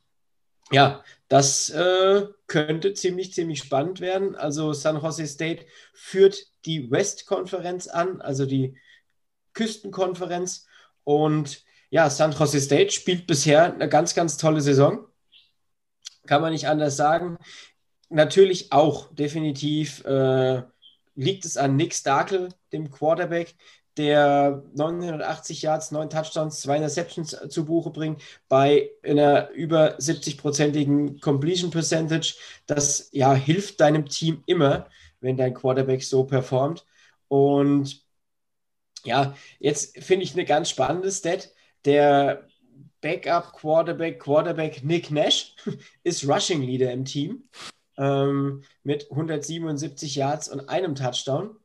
[0.70, 4.36] ja, das äh, könnte ziemlich, ziemlich spannend werden.
[4.36, 8.76] Also San Jose State führt die West-Konferenz an, also die
[9.54, 10.66] Küstenkonferenz.
[11.02, 15.06] Und ja, San Jose State spielt bisher eine ganz, ganz tolle Saison.
[16.26, 17.38] Kann man nicht anders sagen.
[18.10, 20.62] Natürlich auch definitiv äh,
[21.14, 23.54] liegt es an Nick Starkel, dem Quarterback,
[23.96, 31.70] der 980 Yards, 9 Touchdowns, 2 Interceptions zu Buche bringt, bei einer über 70-prozentigen Completion
[31.70, 32.34] Percentage.
[32.66, 34.88] Das ja, hilft deinem Team immer,
[35.20, 36.84] wenn dein Quarterback so performt.
[37.28, 38.04] Und
[39.04, 41.50] ja, jetzt finde ich eine ganz spannende Stat.
[41.84, 42.46] Der
[43.00, 45.54] Backup Quarterback, Quarterback Nick Nash
[46.02, 47.44] ist Rushing Leader im Team
[47.96, 51.56] ähm, mit 177 Yards und einem Touchdown.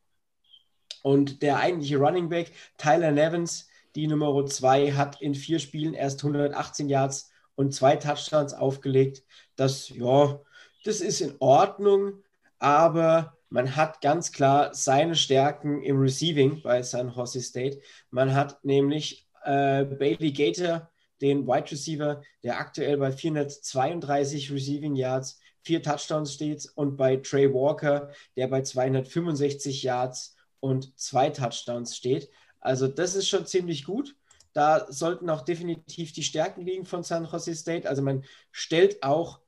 [1.01, 6.23] Und der eigentliche Running Back, Tyler Nevins, die Nummer 2, hat in vier Spielen erst
[6.23, 9.23] 118 Yards und zwei Touchdowns aufgelegt.
[9.55, 10.39] Das, ja,
[10.83, 12.23] das ist in Ordnung,
[12.59, 17.81] aber man hat ganz klar seine Stärken im Receiving bei San Jose State.
[18.11, 20.89] Man hat nämlich äh, Bailey Gator,
[21.21, 27.53] den Wide Receiver, der aktuell bei 432 Receiving Yards, vier Touchdowns steht, und bei Trey
[27.53, 32.29] Walker, der bei 265 Yards und zwei Touchdowns steht.
[32.59, 34.15] Also das ist schon ziemlich gut.
[34.53, 37.87] Da sollten auch definitiv die Stärken liegen von San Jose State.
[37.87, 39.39] Also man stellt auch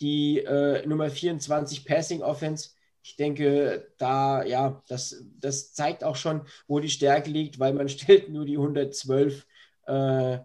[0.00, 2.70] die äh, Nummer 24 Passing Offense.
[3.02, 7.88] Ich denke, da, ja, das, das zeigt auch schon, wo die Stärke liegt, weil man
[7.88, 9.46] stellt nur die 112
[9.86, 10.38] äh,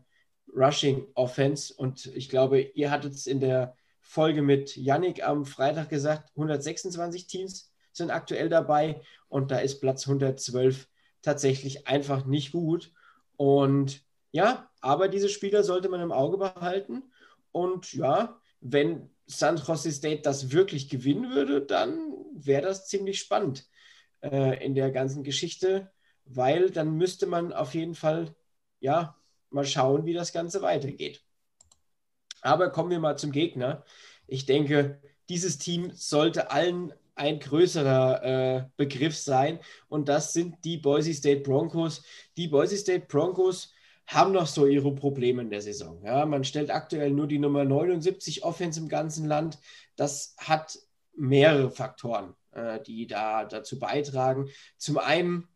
[0.55, 1.73] Rushing Offense.
[1.73, 3.75] Und ich glaube, ihr hattet es in der
[4.05, 10.07] Folge mit Yannick am Freitag gesagt, 126 Teams sind aktuell dabei und da ist Platz
[10.07, 10.87] 112
[11.21, 12.93] tatsächlich einfach nicht gut.
[13.35, 14.01] Und
[14.31, 17.03] ja, aber diese Spieler sollte man im Auge behalten.
[17.51, 23.67] Und ja, wenn San Jose State das wirklich gewinnen würde, dann wäre das ziemlich spannend
[24.21, 25.91] äh, in der ganzen Geschichte,
[26.25, 28.35] weil dann müsste man auf jeden Fall
[28.79, 29.15] ja
[29.49, 31.24] mal schauen, wie das Ganze weitergeht.
[32.45, 33.83] Aber kommen wir mal zum Gegner.
[34.27, 40.77] Ich denke, dieses Team sollte allen ein größerer äh, Begriff sein und das sind die
[40.77, 42.03] Boise State Broncos.
[42.37, 43.73] Die Boise State Broncos
[44.05, 46.03] haben noch so ihre Probleme in der Saison.
[46.03, 49.57] Ja, man stellt aktuell nur die Nummer 79 Offense im ganzen Land.
[49.95, 50.77] Das hat
[51.15, 54.49] mehrere Faktoren, äh, die da dazu beitragen.
[54.77, 55.47] Zum einen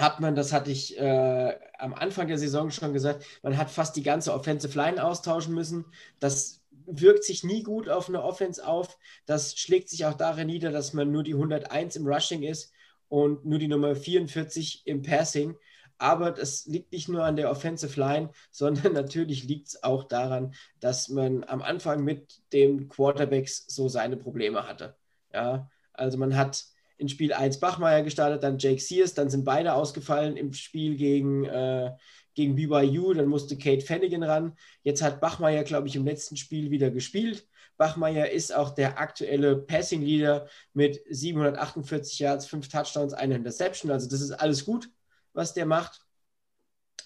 [0.00, 3.96] hat man, das hatte ich äh, am Anfang der Saison schon gesagt, man hat fast
[3.96, 5.84] die ganze Offensive Line austauschen müssen.
[6.18, 8.98] Das wirkt sich nie gut auf eine Offense auf.
[9.26, 12.72] Das schlägt sich auch darin nieder, dass man nur die 101 im Rushing ist
[13.08, 15.56] und nur die Nummer 44 im Passing.
[15.98, 20.54] Aber das liegt nicht nur an der Offensive Line, sondern natürlich liegt es auch daran,
[20.80, 24.96] dass man am Anfang mit den Quarterbacks so seine Probleme hatte.
[25.32, 26.64] Ja, also man hat
[27.00, 31.44] in Spiel 1 Bachmeier gestartet, dann Jake Sears, dann sind beide ausgefallen im Spiel gegen
[31.46, 31.92] äh,
[32.34, 34.56] gegen BYU, dann musste Kate Fennigan ran.
[34.82, 37.46] Jetzt hat Bachmeier, glaube ich, im letzten Spiel wieder gespielt.
[37.76, 43.90] Bachmeier ist auch der aktuelle Passing Leader mit 748 Yards, 5 Touchdowns, eine Interception.
[43.90, 44.90] Also das ist alles gut,
[45.32, 46.00] was der macht.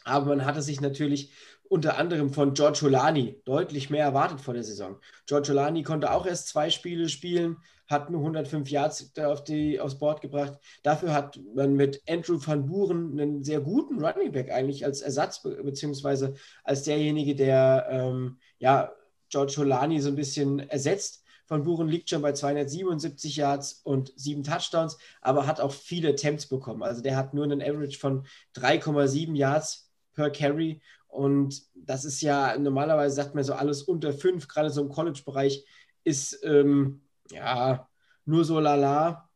[0.05, 1.33] Aber man hatte sich natürlich
[1.69, 5.01] unter anderem von George Holani deutlich mehr erwartet vor der Saison.
[5.27, 9.98] George Holani konnte auch erst zwei Spiele spielen, hat nur 105 Yards auf die, aufs
[9.98, 10.59] Board gebracht.
[10.82, 15.43] Dafür hat man mit Andrew van Buren einen sehr guten Running Back eigentlich als Ersatz,
[15.43, 18.93] beziehungsweise als derjenige, der ähm, ja,
[19.28, 21.23] George Holani so ein bisschen ersetzt.
[21.47, 26.47] Van Buren liegt schon bei 277 Yards und sieben Touchdowns, aber hat auch viele Attempts
[26.47, 26.82] bekommen.
[26.82, 30.81] Also der hat nur einen Average von 3,7 Yards per Carry
[31.15, 35.65] und das ist ja, normalerweise sagt man so alles unter fünf, gerade so im College-Bereich,
[36.02, 37.88] ist ähm, ja
[38.24, 39.28] nur so lala.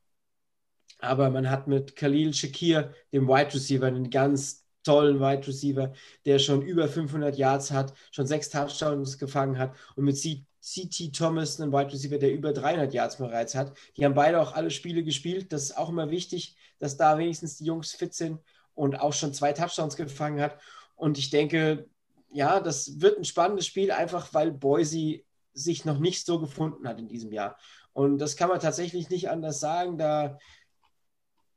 [1.00, 5.92] Aber man hat mit Khalil Shakir, dem Wide Receiver, einen ganz tollen Wide Receiver,
[6.24, 11.60] der schon über 500 Yards hat, schon sechs Touchdowns gefangen hat und mit CT Thomas,
[11.60, 13.76] einen Wide Receiver, der über 300 Yards bereits hat.
[13.96, 15.52] Die haben beide auch alle Spiele gespielt.
[15.52, 18.40] Das ist auch immer wichtig, dass da wenigstens die Jungs fit sind
[18.74, 20.58] und auch schon zwei Touchdowns gefangen hat.
[20.96, 21.88] Und ich denke,
[22.30, 25.20] ja, das wird ein spannendes Spiel, einfach weil Boise
[25.58, 27.58] sich noch nicht so gefunden hat in diesem Jahr.
[27.92, 29.98] Und das kann man tatsächlich nicht anders sagen.
[29.98, 30.38] Da,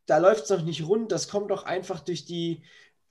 [0.05, 1.11] da läuft es noch nicht rund.
[1.11, 2.63] Das kommt doch einfach durch die,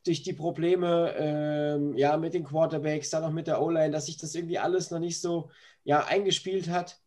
[0.05, 4.17] durch die Probleme ähm, ja, mit den Quarterbacks, dann auch mit der O-Line, dass sich
[4.17, 5.51] das irgendwie alles noch nicht so
[5.85, 7.01] ja, eingespielt hat.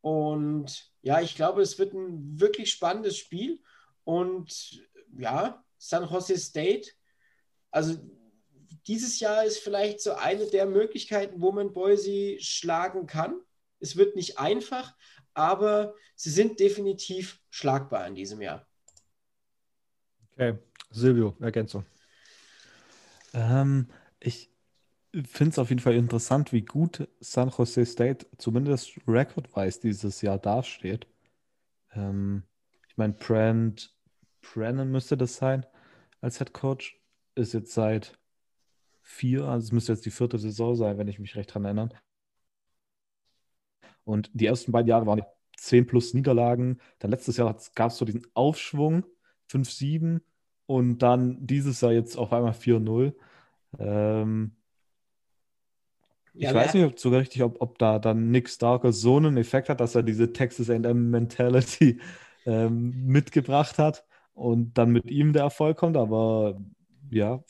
[0.00, 3.60] Und ja, ich glaube, es wird ein wirklich spannendes Spiel.
[4.04, 4.80] Und
[5.18, 6.90] ja, San Jose State,
[7.70, 7.94] also
[8.86, 13.40] dieses Jahr ist vielleicht so eine der Möglichkeiten, wo man Boise schlagen kann.
[13.80, 14.94] Es wird nicht einfach,
[15.34, 18.66] aber sie sind definitiv schlagbar in diesem Jahr.
[20.32, 20.58] Okay,
[20.90, 21.84] Silvio, Ergänzung.
[23.34, 23.88] Ähm,
[24.20, 24.50] ich
[25.24, 30.38] finde es auf jeden Fall interessant, wie gut San Jose State zumindest recordwise dieses Jahr
[30.38, 31.06] dasteht.
[31.92, 32.44] Ähm,
[32.88, 33.94] ich meine, Brand
[34.40, 35.66] Brennan müsste das sein
[36.20, 37.00] als Head Coach.
[37.34, 38.18] Ist jetzt seit
[39.06, 41.90] vier, also es müsste jetzt die vierte Saison sein, wenn ich mich recht dran erinnere.
[44.04, 45.22] Und die ersten beiden Jahre waren
[45.56, 46.80] 10 plus Niederlagen.
[46.98, 49.06] Dann letztes Jahr gab es so diesen Aufschwung,
[49.48, 50.20] 5-7
[50.66, 53.14] und dann dieses Jahr jetzt auf einmal 4-0.
[53.78, 54.56] Ähm,
[56.34, 59.68] ja, ich weiß nicht sogar richtig, ob, ob da dann Nick Starker so einen Effekt
[59.68, 62.00] hat, dass er diese Texas AM Mentality
[62.44, 64.04] ähm, mitgebracht hat
[64.34, 65.96] und dann mit ihm der Erfolg kommt.
[65.96, 66.60] Aber
[67.10, 67.42] ja,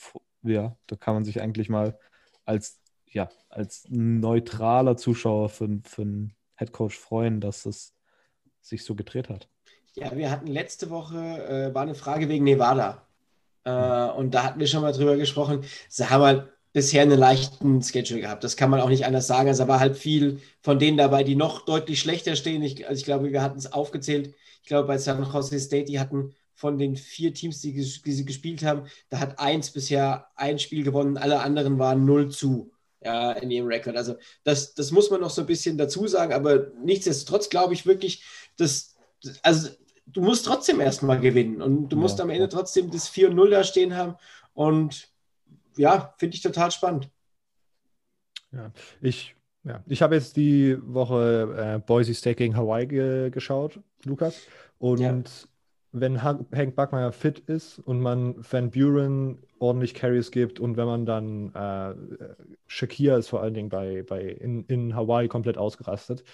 [0.48, 1.98] ja, da kann man sich eigentlich mal
[2.44, 7.94] als, ja, als neutraler Zuschauer für, für einen Headcoach freuen, dass es
[8.60, 9.48] sich so gedreht hat.
[9.94, 13.06] Ja, wir hatten letzte Woche, äh, war eine Frage wegen Nevada.
[13.64, 15.64] Äh, und da hatten wir schon mal drüber gesprochen.
[15.89, 18.44] Sie haben halt bisher einen leichten Schedule gehabt.
[18.44, 19.48] Das kann man auch nicht anders sagen.
[19.48, 22.62] Also da war halt viel von denen dabei, die noch deutlich schlechter stehen.
[22.62, 24.35] Ich, also ich glaube, wir hatten es aufgezählt.
[24.62, 28.24] Ich glaube, bei San Jose State, die hatten von den vier Teams, die, die sie
[28.24, 32.73] gespielt haben, da hat eins bisher ein Spiel gewonnen, alle anderen waren 0 zu
[33.05, 33.95] ja, in ihrem Rekord.
[33.97, 37.85] Also das, das muss man noch so ein bisschen dazu sagen, aber nichtsdestotrotz glaube ich
[37.85, 38.24] wirklich,
[38.57, 38.97] dass,
[39.43, 39.69] also
[40.07, 42.24] du musst trotzdem erstmal gewinnen und du musst ja.
[42.24, 44.16] am Ende trotzdem das 4-0 da stehen haben
[44.55, 45.09] und
[45.77, 47.11] ja, finde ich total spannend.
[48.51, 48.73] Ja,
[49.03, 54.41] ich, ja, ich habe jetzt die Woche äh, Boise State gegen Hawaii ge geschaut, Lukas,
[54.78, 55.23] und ja
[56.01, 61.06] wenn Hank Backmeier fit ist und man Van Buren ordentlich Carries gibt und wenn man
[61.06, 61.94] dann äh,
[62.66, 66.24] Shakir ist vor allen Dingen bei, bei in, in Hawaii komplett ausgerastet.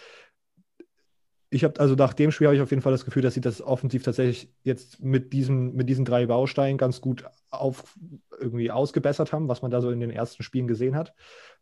[1.51, 3.41] Ich habe also nach dem Spiel habe ich auf jeden Fall das Gefühl, dass sie
[3.41, 7.97] das offensiv tatsächlich jetzt mit diesen, mit diesen drei Bausteinen ganz gut auf
[8.41, 11.15] irgendwie ausgebessert haben, was man da so in den ersten Spielen gesehen hat.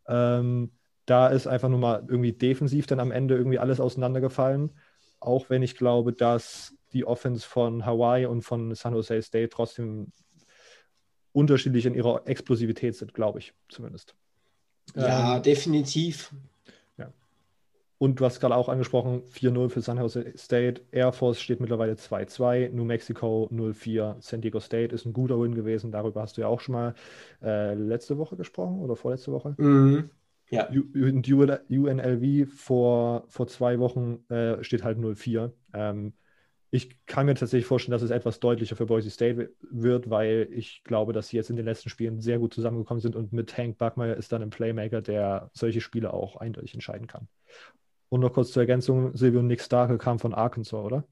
[0.07, 0.71] Ähm,
[1.05, 4.71] da ist einfach nur mal irgendwie defensiv dann am Ende irgendwie alles auseinandergefallen.
[5.19, 10.11] Auch wenn ich glaube, dass die Offense von Hawaii und von San Jose State trotzdem
[11.33, 14.15] unterschiedlich in ihrer Explosivität sind, glaube ich zumindest.
[14.95, 16.33] Ja, ähm, definitiv.
[16.97, 17.11] Ja.
[17.97, 20.81] Und du hast gerade auch angesprochen, 4-0 für San Jose State.
[20.91, 22.69] Air Force steht mittlerweile 2-2.
[22.71, 24.17] New Mexico 0-4.
[24.19, 25.91] San Diego State ist ein guter Win gewesen.
[25.91, 26.95] Darüber hast du ja auch schon mal
[27.41, 29.55] äh, letzte Woche gesprochen oder vorletzte Woche.
[29.57, 30.09] Mhm.
[30.49, 30.67] Ja.
[30.69, 35.51] UNLV vor, vor zwei Wochen äh, steht halt 0-4.
[35.73, 36.13] Ähm,
[36.73, 40.83] ich kann mir tatsächlich vorstellen, dass es etwas deutlicher für Boise State wird, weil ich
[40.85, 43.77] glaube, dass sie jetzt in den letzten Spielen sehr gut zusammengekommen sind und mit Hank
[43.77, 47.27] Buckmeyer ist dann ein Playmaker, der solche Spiele auch eindeutig entscheiden kann.
[48.07, 51.05] Und noch kurz zur Ergänzung: Silvio Nick Starke kam von Arkansas, oder?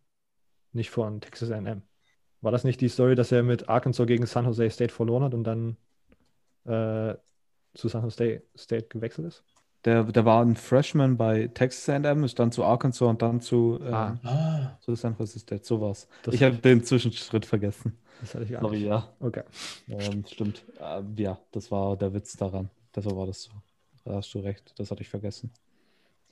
[0.72, 1.82] Nicht von Texas AM.
[2.40, 5.34] War das nicht die Story, dass er mit Arkansas gegen San Jose State verloren hat
[5.34, 5.76] und dann
[6.64, 7.18] äh,
[7.74, 9.44] zu San Jose State gewechselt ist?
[9.86, 13.80] Der, der war ein Freshman bei Texas A&M, ist dann zu Arkansas und dann zu,
[13.82, 14.78] äh, ah.
[14.82, 16.08] zu San Francisco State, sowas.
[16.24, 17.98] Das ich habe den Zwischenschritt vergessen.
[18.20, 18.88] Das hatte ich gar Sorry, nicht.
[18.88, 19.08] ja.
[19.22, 19.44] Okay.
[19.88, 20.64] Ähm, stimmt.
[20.80, 22.70] Äh, ja, das war der Witz daran.
[22.94, 23.52] Deshalb war das so.
[24.04, 25.52] Da hast du recht, das hatte ich vergessen.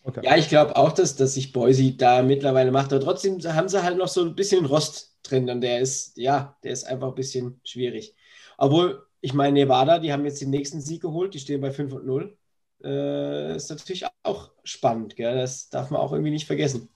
[0.04, 0.22] Okay.
[0.24, 3.84] Ja, ich glaube auch, dass, dass sich Boise da mittlerweile macht, aber trotzdem haben sie
[3.84, 7.16] halt noch so ein bisschen Rost drin und der ist, ja, der ist einfach ein
[7.16, 8.16] bisschen schwierig.
[8.58, 11.94] Obwohl, ich meine, Nevada, die haben jetzt den nächsten Sieg geholt, die stehen bei 5
[11.94, 12.38] und 0
[12.84, 15.16] äh, ist natürlich auch spannend.
[15.16, 15.36] Gell?
[15.36, 16.90] Das darf man auch irgendwie nicht vergessen.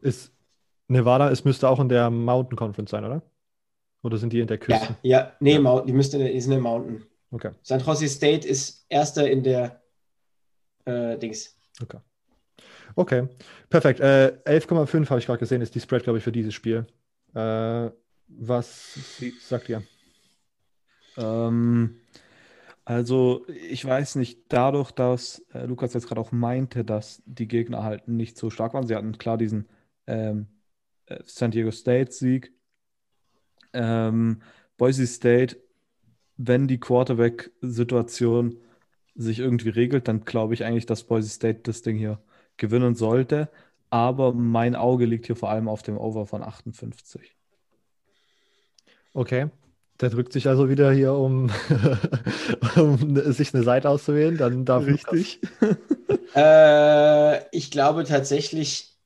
[0.00, 0.32] Ist
[0.88, 3.22] Nevada, es müsste auch in der Mountain Conference sein, oder?
[4.02, 4.96] Oder sind die in der Küste?
[5.02, 5.60] Ja, ja nee, ja.
[5.60, 7.04] Mountain, die müsste in der, ist in der Mountain.
[7.30, 7.50] Okay.
[7.62, 9.82] San Jose State ist erster in der
[10.84, 11.56] äh, Dings.
[11.80, 11.98] Okay.
[12.96, 13.28] Okay,
[13.68, 14.00] perfekt.
[14.00, 16.86] Äh, 11,5 habe ich gerade gesehen, ist die Spread, glaube ich, für dieses Spiel.
[17.34, 17.90] Äh,
[18.28, 18.98] was
[19.40, 19.82] sagt ihr?
[21.16, 22.00] Ähm,
[22.90, 27.84] also, ich weiß nicht, dadurch, dass äh, Lukas jetzt gerade auch meinte, dass die Gegner
[27.84, 28.88] halt nicht so stark waren.
[28.88, 29.68] Sie hatten klar diesen
[30.08, 30.48] ähm,
[31.06, 32.52] äh, San Diego State-Sieg.
[33.72, 34.42] Ähm,
[34.76, 35.56] Boise State,
[36.36, 38.58] wenn die Quarterback-Situation
[39.14, 42.20] sich irgendwie regelt, dann glaube ich eigentlich, dass Boise State das Ding hier
[42.56, 43.50] gewinnen sollte.
[43.90, 47.36] Aber mein Auge liegt hier vor allem auf dem Over von 58.
[49.14, 49.48] Okay.
[50.00, 51.50] Der drückt sich also wieder hier, um,
[52.76, 54.36] um sich eine Seite auszuwählen.
[54.38, 55.40] Dann darf Richtig.
[56.34, 58.96] äh, ich glaube tatsächlich,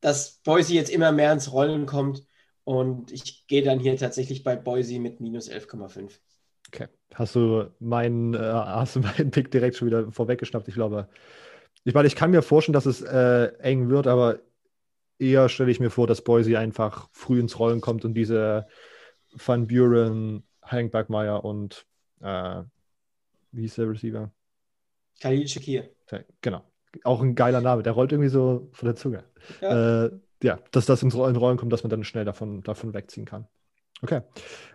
[0.00, 2.24] dass Boise jetzt immer mehr ins Rollen kommt.
[2.64, 6.10] Und ich gehe dann hier tatsächlich bei Boise mit minus 11,5.
[6.68, 6.88] Okay.
[7.14, 10.68] Hast du meinen, äh, hast du meinen Pick direkt schon wieder vorweggeschnappt?
[10.68, 11.08] Ich glaube,
[11.84, 14.40] ich meine, ich kann mir vorstellen, dass es äh, eng wird, aber
[15.18, 18.66] eher stelle ich mir vor, dass Boise einfach früh ins Rollen kommt und diese
[19.32, 21.86] Van Buren, Hank Bergmeier und
[22.20, 22.62] äh,
[23.52, 24.30] wie hieß der Receiver?
[25.20, 25.90] Khalil Shakir.
[26.40, 26.64] Genau.
[27.04, 29.24] Auch ein geiler Name, der rollt irgendwie so von der Zunge.
[29.60, 30.10] Ja, äh,
[30.42, 33.46] ja dass das ins Rollen kommt, dass man dann schnell davon, davon wegziehen kann.
[34.02, 34.22] Okay.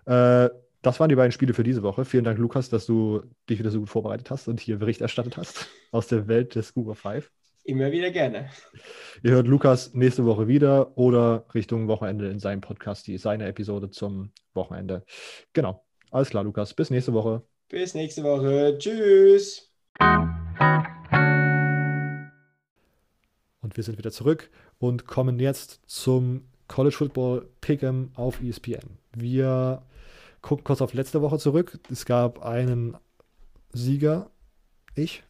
[0.06, 0.50] Äh,
[0.82, 2.06] das waren die beiden Spiele für diese Woche.
[2.06, 5.36] Vielen Dank, Lukas, dass du dich wieder so gut vorbereitet hast und hier Bericht erstattet
[5.36, 7.32] hast aus der Welt des Scuba 5.
[7.68, 8.52] Immer wieder gerne.
[9.24, 13.90] Ihr hört Lukas nächste Woche wieder oder Richtung Wochenende in seinem Podcast, die seine Episode
[13.90, 15.04] zum Wochenende.
[15.54, 15.84] Genau.
[16.12, 16.76] Alles klar, Lukas.
[16.76, 17.42] Bis nächste Woche.
[17.68, 18.78] Bis nächste Woche.
[18.78, 19.74] Tschüss.
[23.62, 29.00] Und wir sind wieder zurück und kommen jetzt zum College Football Pick'em auf ESPN.
[29.16, 29.82] Wir
[30.42, 31.80] gucken kurz auf letzte Woche zurück.
[31.92, 32.96] Es gab einen
[33.74, 34.30] Sieger,
[34.94, 35.24] ich.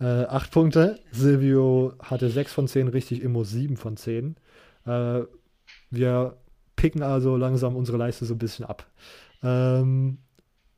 [0.00, 1.00] Äh, acht Punkte.
[1.10, 4.36] Silvio hatte sechs von zehn richtig, Immo sieben von zehn.
[4.84, 5.22] Äh,
[5.90, 6.36] wir
[6.76, 8.86] picken also langsam unsere Leiste so ein bisschen ab.
[9.42, 10.18] Ähm,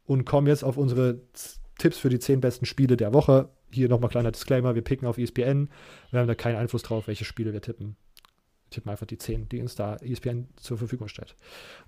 [0.04, 1.20] und kommen jetzt auf unsere
[1.78, 3.48] Tipps für die zehn besten Spiele der Woche.
[3.70, 5.68] Hier nochmal kleiner Disclaimer: Wir picken auf ESPN.
[6.10, 7.96] Wir haben da keinen Einfluss drauf, welche Spiele wir tippen
[8.70, 11.36] tippen einfach die 10, die uns da ESPN zur Verfügung stellt.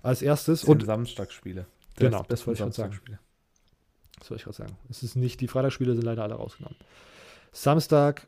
[0.01, 0.63] Als erstes.
[0.63, 1.65] Und Samstagsspiele.
[1.97, 2.99] Genau, das wollte ich gerade sagen.
[4.19, 4.77] Das wollte ich gerade sagen.
[4.89, 6.77] Es ist nicht, die Freitagsspiele sind leider alle rausgenommen.
[7.51, 8.27] Samstag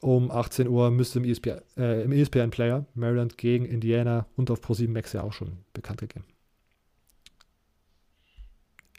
[0.00, 4.60] um 18 Uhr müsste im ESPN, äh, im ESPN Player Maryland gegen Indiana und auf
[4.60, 6.26] Pro7 Max ja auch schon bekannt gegeben.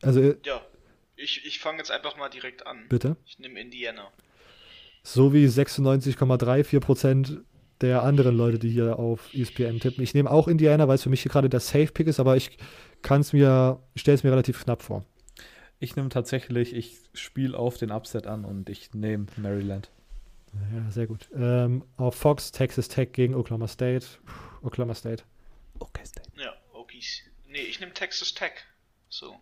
[0.02, 0.62] Also, äh, ja,
[1.16, 2.86] ich, ich fange jetzt einfach mal direkt an.
[2.90, 3.18] Bitte?
[3.26, 4.10] Ich nehme Indiana.
[5.04, 7.42] So wie 96,34%
[7.82, 10.04] der anderen Leute, die hier auf ESPN tippen.
[10.04, 12.58] Ich nehme auch Indiana, weil es für mich hier gerade der Safe-Pick ist, aber ich
[13.02, 15.06] kann es mir, stelle es mir relativ knapp vor.
[15.80, 19.92] Ich nehme tatsächlich, ich spiele auf den Upset an und ich nehme Maryland.
[20.74, 21.28] Ja, sehr gut.
[21.36, 24.06] Ähm, auf Fox, Texas Tech gegen Oklahoma State.
[24.26, 25.24] Puh, Oklahoma State.
[25.80, 26.30] Okay, State.
[26.38, 27.24] Ja, Okies.
[27.48, 28.54] Nee, ich nehme Texas Tech.
[29.10, 29.36] So.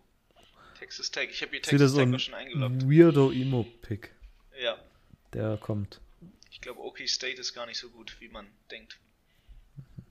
[0.78, 1.28] Texas Tech.
[1.30, 2.82] Ich habe hier Texas Tech so schon eingeloggt.
[2.82, 4.12] Weirdo Emo-Pick.
[4.60, 4.76] Ja.
[5.32, 6.00] Der kommt.
[6.50, 8.98] Ich glaube, OK State ist gar nicht so gut, wie man denkt.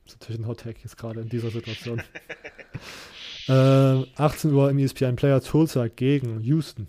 [0.05, 2.01] Das ist natürlich ein Hot Tag jetzt gerade in dieser Situation.
[3.47, 6.87] äh, 18 Uhr im ESPN Player Tulsa gegen Houston.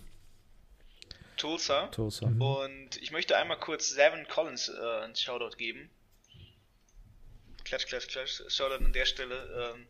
[1.37, 1.87] Tulsa.
[1.87, 2.27] Tulsa.
[2.27, 2.41] Mhm.
[2.41, 5.89] Und ich möchte einmal kurz Seven Collins äh, einen Shoutout geben.
[7.63, 8.41] Klatsch, klatsch, klatsch.
[8.47, 9.73] Shoutout an der Stelle.
[9.75, 9.87] Ähm,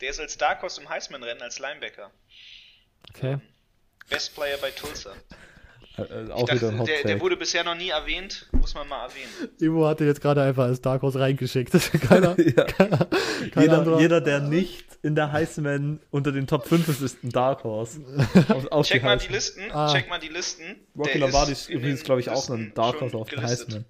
[0.00, 2.10] der ist als Dark Horse im Heisman-Rennen als Linebacker.
[3.10, 3.38] Okay.
[4.08, 5.14] Best Player bei Tulsa.
[5.96, 9.04] Äh, auch dachte, wieder ein der, der, wurde bisher noch nie erwähnt, muss man mal
[9.04, 9.30] erwähnen.
[9.60, 11.72] Ivo hatte jetzt gerade einfach als Dark Horse reingeschickt.
[12.00, 12.64] keiner, ja.
[12.64, 13.08] keiner,
[13.54, 17.62] jeder, jeder, der nicht in der Heisman unter den Top 5 ist, ist ein Dark
[17.62, 18.00] Horse.
[18.48, 19.92] Auf, auf check die mal die Listen, ah.
[19.92, 20.64] check mal die Listen.
[20.98, 23.84] Rocky Lombardi ist übrigens, glaube ich, auch ein Dark Horse auf der Heisman.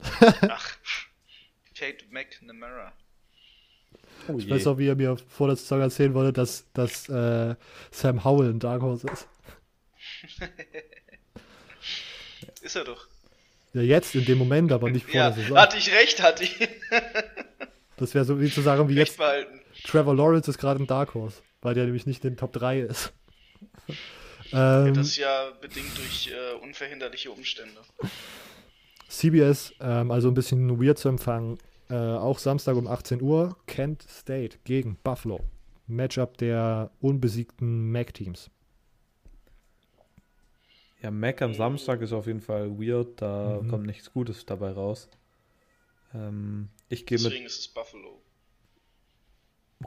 [0.00, 0.70] Ach,
[1.76, 2.92] Kate McNamara.
[4.28, 7.54] Oh ich weiß auch, wie er mir vor der Saison erzählen wollte, dass, dass äh,
[7.90, 9.28] Sam Howell ein Dark Horse ist.
[12.62, 13.08] Ist er doch.
[13.74, 15.58] Ja, jetzt, in dem Moment, aber nicht vor ja, der Saison.
[15.58, 16.56] Hatte ich recht, hatte ich.
[17.96, 19.18] das wäre so wie zu sagen, wie recht jetzt.
[19.18, 19.60] Behalten.
[19.84, 22.80] Trevor Lawrence ist gerade ein Dark Horse, weil der nämlich nicht in den Top 3
[22.80, 23.12] ist.
[24.52, 27.80] ähm, das ist ja bedingt durch äh, unverhinderliche Umstände.
[29.08, 31.58] CBS, ähm, also ein bisschen weird zu empfangen.
[31.88, 35.40] Äh, auch Samstag um 18 Uhr, Kent State gegen Buffalo.
[35.86, 38.50] Matchup der unbesiegten MAC-Teams.
[41.02, 43.68] Ja, Mac am Samstag ist auf jeden Fall weird, da mhm.
[43.68, 45.08] kommt nichts Gutes dabei raus.
[46.14, 47.26] Ähm, ich gehe mit.
[47.26, 48.22] Deswegen ist es Buffalo.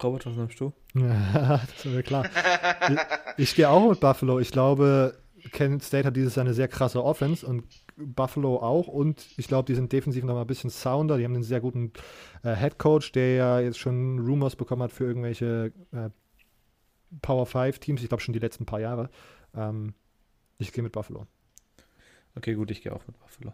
[0.03, 0.73] Robert, was nimmst du?
[0.93, 2.25] Ja, das ist mir klar.
[3.37, 4.39] ich, ich gehe auch mit Buffalo.
[4.39, 5.17] Ich glaube,
[5.51, 7.63] Kent State hat dieses Jahr eine sehr krasse Offense und
[7.95, 8.87] Buffalo auch.
[8.87, 11.17] Und ich glaube, die sind defensiv noch mal ein bisschen sounder.
[11.17, 11.93] Die haben einen sehr guten
[12.43, 16.09] äh, Head Coach, der ja jetzt schon Rumors bekommen hat für irgendwelche äh,
[17.21, 18.01] Power 5 Teams.
[18.01, 19.09] Ich glaube schon die letzten paar Jahre.
[19.55, 19.93] Ähm,
[20.57, 21.27] ich gehe mit Buffalo.
[22.35, 23.53] Okay, gut, ich gehe auch mit Buffalo.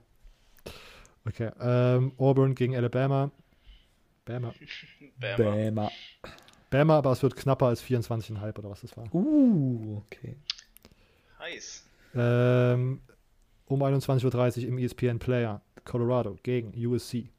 [1.26, 3.32] Okay, ähm, Auburn gegen Alabama.
[4.26, 4.53] Bama.
[5.19, 5.91] Bama.
[6.69, 9.14] Bama, aber es wird knapper als 24,5 oder was das war.
[9.14, 10.38] Uh, okay.
[11.40, 11.86] Heiß.
[12.15, 13.02] Ähm,
[13.65, 15.61] um 21.30 Uhr im ESPN Player.
[15.84, 17.30] Colorado gegen USC.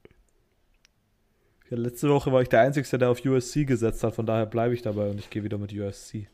[1.71, 4.75] Ja, letzte Woche war ich der Einzige, der auf USC gesetzt hat, von daher bleibe
[4.75, 6.29] ich dabei und ich gehe wieder mit USC.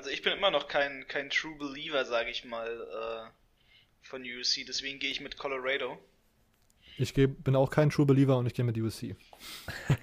[0.00, 3.30] Also ich bin immer noch kein, kein True Believer, sage ich mal, äh,
[4.00, 5.98] von USC, deswegen gehe ich mit Colorado.
[6.96, 9.14] Ich geh, bin auch kein True Believer und ich gehe mit USC.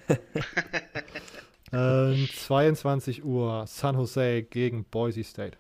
[1.73, 5.57] ähm, 22 Uhr San Jose gegen Boise State.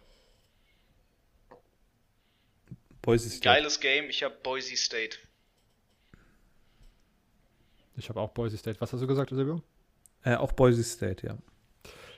[3.01, 3.43] Boise State.
[3.43, 5.17] Geiles Game, ich habe Boise State.
[7.95, 8.79] Ich habe auch Boise State.
[8.81, 9.63] Was hast du gesagt, Silvio?
[10.23, 11.39] Äh, auch Boise State, ja.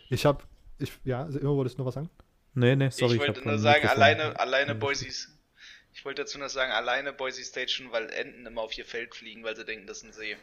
[0.09, 0.43] Ich habe,
[0.79, 2.09] ich, ja, immer wolltest du noch was sagen?
[2.53, 3.15] Nee, nee, sorry.
[3.15, 4.03] ich wollte hab nur sagen, Mikrofon.
[4.03, 5.07] alleine, alleine Boise.
[5.07, 9.13] Ich wollte dazu noch sagen, alleine Boise State schon, weil Enten immer auf ihr Feld
[9.15, 10.37] fliegen, weil sie denken, das ist ein See.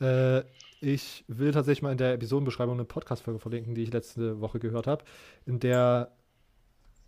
[0.00, 0.44] Äh,
[0.80, 4.86] ich will tatsächlich mal in der Episodenbeschreibung eine Podcast-Folge verlinken, die ich letzte Woche gehört
[4.86, 5.04] habe,
[5.44, 6.10] in der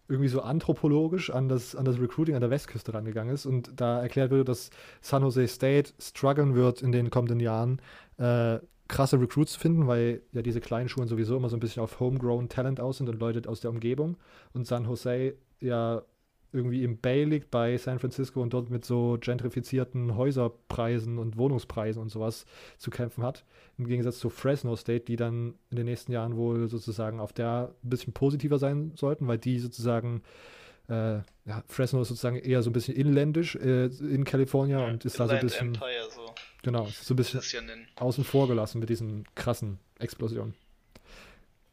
[0.08, 4.02] irgendwie so anthropologisch an das, an das Recruiting an der Westküste rangegangen ist und da
[4.02, 4.68] erklärt wird, dass
[5.00, 7.80] San Jose State strugglen wird in den kommenden Jahren,
[8.18, 8.58] äh,
[8.92, 11.98] krasse Recruits zu finden, weil ja diese kleinen Schulen sowieso immer so ein bisschen auf
[11.98, 14.18] Homegrown Talent aus sind und Leute aus der Umgebung
[14.52, 16.02] und San Jose ja
[16.52, 22.02] irgendwie im Bay liegt bei San Francisco und dort mit so gentrifizierten Häuserpreisen und Wohnungspreisen
[22.02, 22.44] und sowas
[22.76, 23.46] zu kämpfen hat.
[23.78, 27.74] Im Gegensatz zu Fresno State, die dann in den nächsten Jahren wohl sozusagen auf der
[27.82, 30.22] ein bisschen positiver sein sollten, weil die sozusagen,
[30.90, 31.14] äh,
[31.46, 35.26] ja, Fresno ist sozusagen eher so ein bisschen inländisch äh, in Kalifornien und ist da
[35.26, 36.34] so ein Inland bisschen, Empire, so.
[36.62, 37.40] Genau, so ein bisschen
[37.70, 40.54] ein außen vor gelassen mit diesen krassen Explosionen.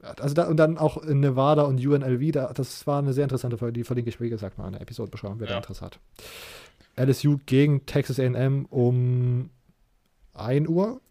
[0.01, 3.57] Also da, und dann auch in Nevada und UNLV, da, das war eine sehr interessante
[3.57, 5.57] Folge, die verlinke ich, wie gesagt, mal in der Episodenbeschreibung, wer da Ja.
[5.59, 5.99] Interesse hat.
[6.95, 9.49] LSU gegen Texas A&M um
[10.35, 11.01] 1 Uhr,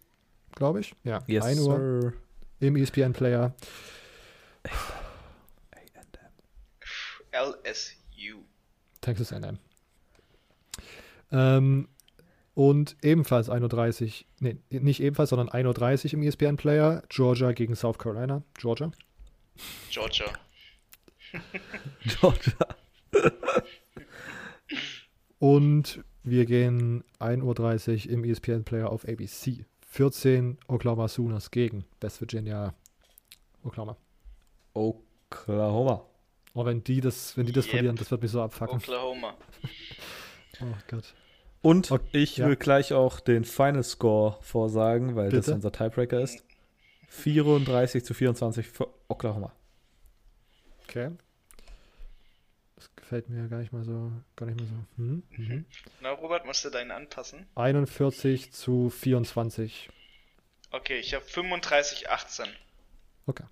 [0.55, 0.95] glaube ich.
[1.03, 2.13] Ja, Yes, 1 Uhr sir.
[2.61, 3.53] im ESPN-Player.
[7.31, 8.43] LSU.
[9.01, 9.59] Texas A&M.
[11.31, 11.87] Ähm,
[12.59, 17.97] und ebenfalls 1.30 Uhr, nee, nicht ebenfalls, sondern 1.30 Uhr im ESPN-Player, Georgia gegen South
[17.97, 18.43] Carolina.
[18.53, 18.91] Georgia.
[19.89, 20.25] Georgia.
[22.19, 22.53] Georgia.
[25.39, 29.63] Und wir gehen 1.30 Uhr im ESPN-Player auf ABC.
[29.91, 32.73] 14 Oklahoma Sooners gegen West Virginia
[33.63, 33.95] Oklahoma.
[34.73, 36.05] Oklahoma.
[36.53, 37.71] Oh, wenn die das, wenn die das Yep.
[37.71, 38.79] verlieren, das wird mich so abfacken.
[38.79, 39.37] Oklahoma.
[40.61, 41.13] Oh Gott.
[41.61, 42.47] Und Okay, ich ja.
[42.47, 45.55] will gleich auch den Final Score vorsagen, weil das Bitte?
[45.55, 46.43] unser Tiebreaker ist.
[47.09, 49.51] 34 zu 24 für Oklahoma.
[50.87, 51.11] Okay.
[52.75, 55.03] Das gefällt mir gar nicht mal so, gar nicht mal so.
[55.03, 55.23] Hm?
[55.35, 55.65] Mhm.
[56.01, 57.45] Na, Robert, musst du deinen anpassen?
[57.55, 59.89] 41 zu 24.
[60.71, 62.45] Okay, ich habe 35, 18.
[63.25, 63.43] Okay.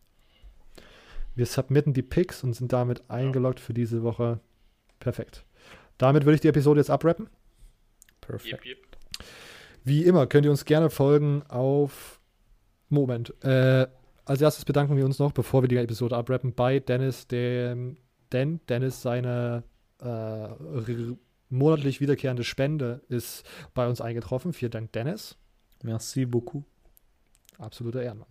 [1.35, 4.39] Wir submitten die Picks und sind damit eingeloggt für diese Woche.
[4.99, 5.43] Perfekt.
[5.97, 7.29] Damit würde ich die Episode jetzt abrappen.
[8.27, 8.65] Yep, Perfekt.
[8.65, 8.77] yep.
[9.83, 12.19] Wie immer könnt ihr uns gerne folgen auf
[12.89, 13.33] Moment.
[13.43, 13.87] Äh,
[14.25, 17.97] als erstes bedanken wir uns noch, bevor wir die Episode abrappen, bei Dennis, dem,
[18.31, 19.63] denn Dennis seine
[20.01, 20.47] äh,
[21.49, 24.51] monatlich wiederkehrende Spende ist bei uns eingetroffen.
[24.53, 25.37] Vielen Dank, Dennis.
[25.83, 26.65] Merci beaucoup.
[27.57, 28.27] Absoluter Ehrenmann.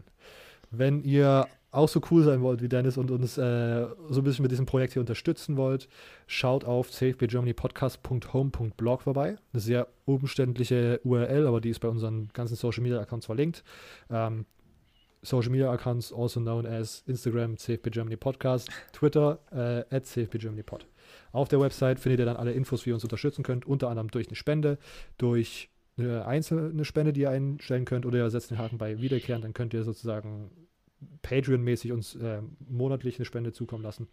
[0.71, 4.43] Wenn ihr auch so cool sein wollt wie Dennis und uns äh, so ein bisschen
[4.43, 5.89] mit diesem Projekt hier unterstützen wollt,
[6.27, 9.37] schaut auf safebygermanypodcast.home.blog vorbei.
[9.53, 13.63] Eine sehr umständliche URL, aber die ist bei unseren ganzen Social Media Accounts verlinkt.
[14.11, 14.47] Ähm,
[15.23, 20.63] Social Media Accounts, also known as Instagram, CFB Germany Podcast, Twitter, äh, at CFB Germany
[20.63, 20.87] Pod.
[21.33, 24.11] Auf der Website findet ihr dann alle Infos, wie ihr uns unterstützen könnt, unter anderem
[24.11, 24.79] durch eine Spende,
[25.19, 29.43] durch eine einzelne Spende, die ihr einstellen könnt, oder ihr setzt den Haken bei Wiederkehren,
[29.43, 30.51] dann könnt ihr sozusagen
[31.23, 34.09] Patreon-mäßig uns äh, monatlich eine Spende zukommen lassen.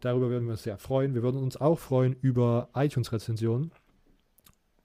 [0.00, 1.14] Darüber würden wir uns sehr freuen.
[1.14, 3.72] Wir würden uns auch freuen über iTunes-Rezensionen,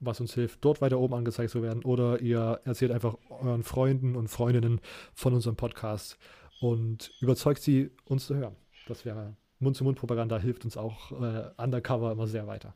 [0.00, 1.84] was uns hilft, dort weiter oben angezeigt zu werden.
[1.84, 4.80] Oder ihr erzählt einfach euren Freunden und Freundinnen
[5.14, 6.18] von unserem Podcast
[6.60, 8.56] und überzeugt sie, uns zu hören.
[8.86, 12.74] Das wäre Mund-zu-Mund-Propaganda, hilft uns auch äh, undercover immer sehr weiter.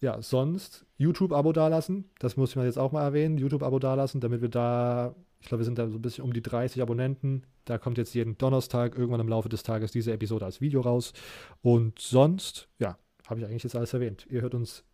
[0.00, 2.10] Ja, sonst YouTube-Abo dalassen.
[2.18, 3.38] Das muss ich mal jetzt auch mal erwähnen.
[3.38, 6.42] YouTube-Abo dalassen, damit wir da, ich glaube, wir sind da so ein bisschen um die
[6.42, 7.44] 30 Abonnenten.
[7.64, 11.12] Da kommt jetzt jeden Donnerstag irgendwann im Laufe des Tages diese Episode als Video raus.
[11.62, 14.26] Und sonst, ja, habe ich eigentlich jetzt alles erwähnt.
[14.28, 14.84] Ihr hört uns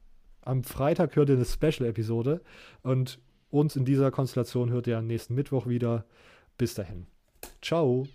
[0.46, 2.40] am Freitag hört ihr eine Special-Episode
[2.82, 3.18] und
[3.50, 6.06] uns in dieser Konstellation hört ihr am nächsten Mittwoch wieder.
[6.56, 7.06] Bis dahin.
[7.60, 8.06] Ciao.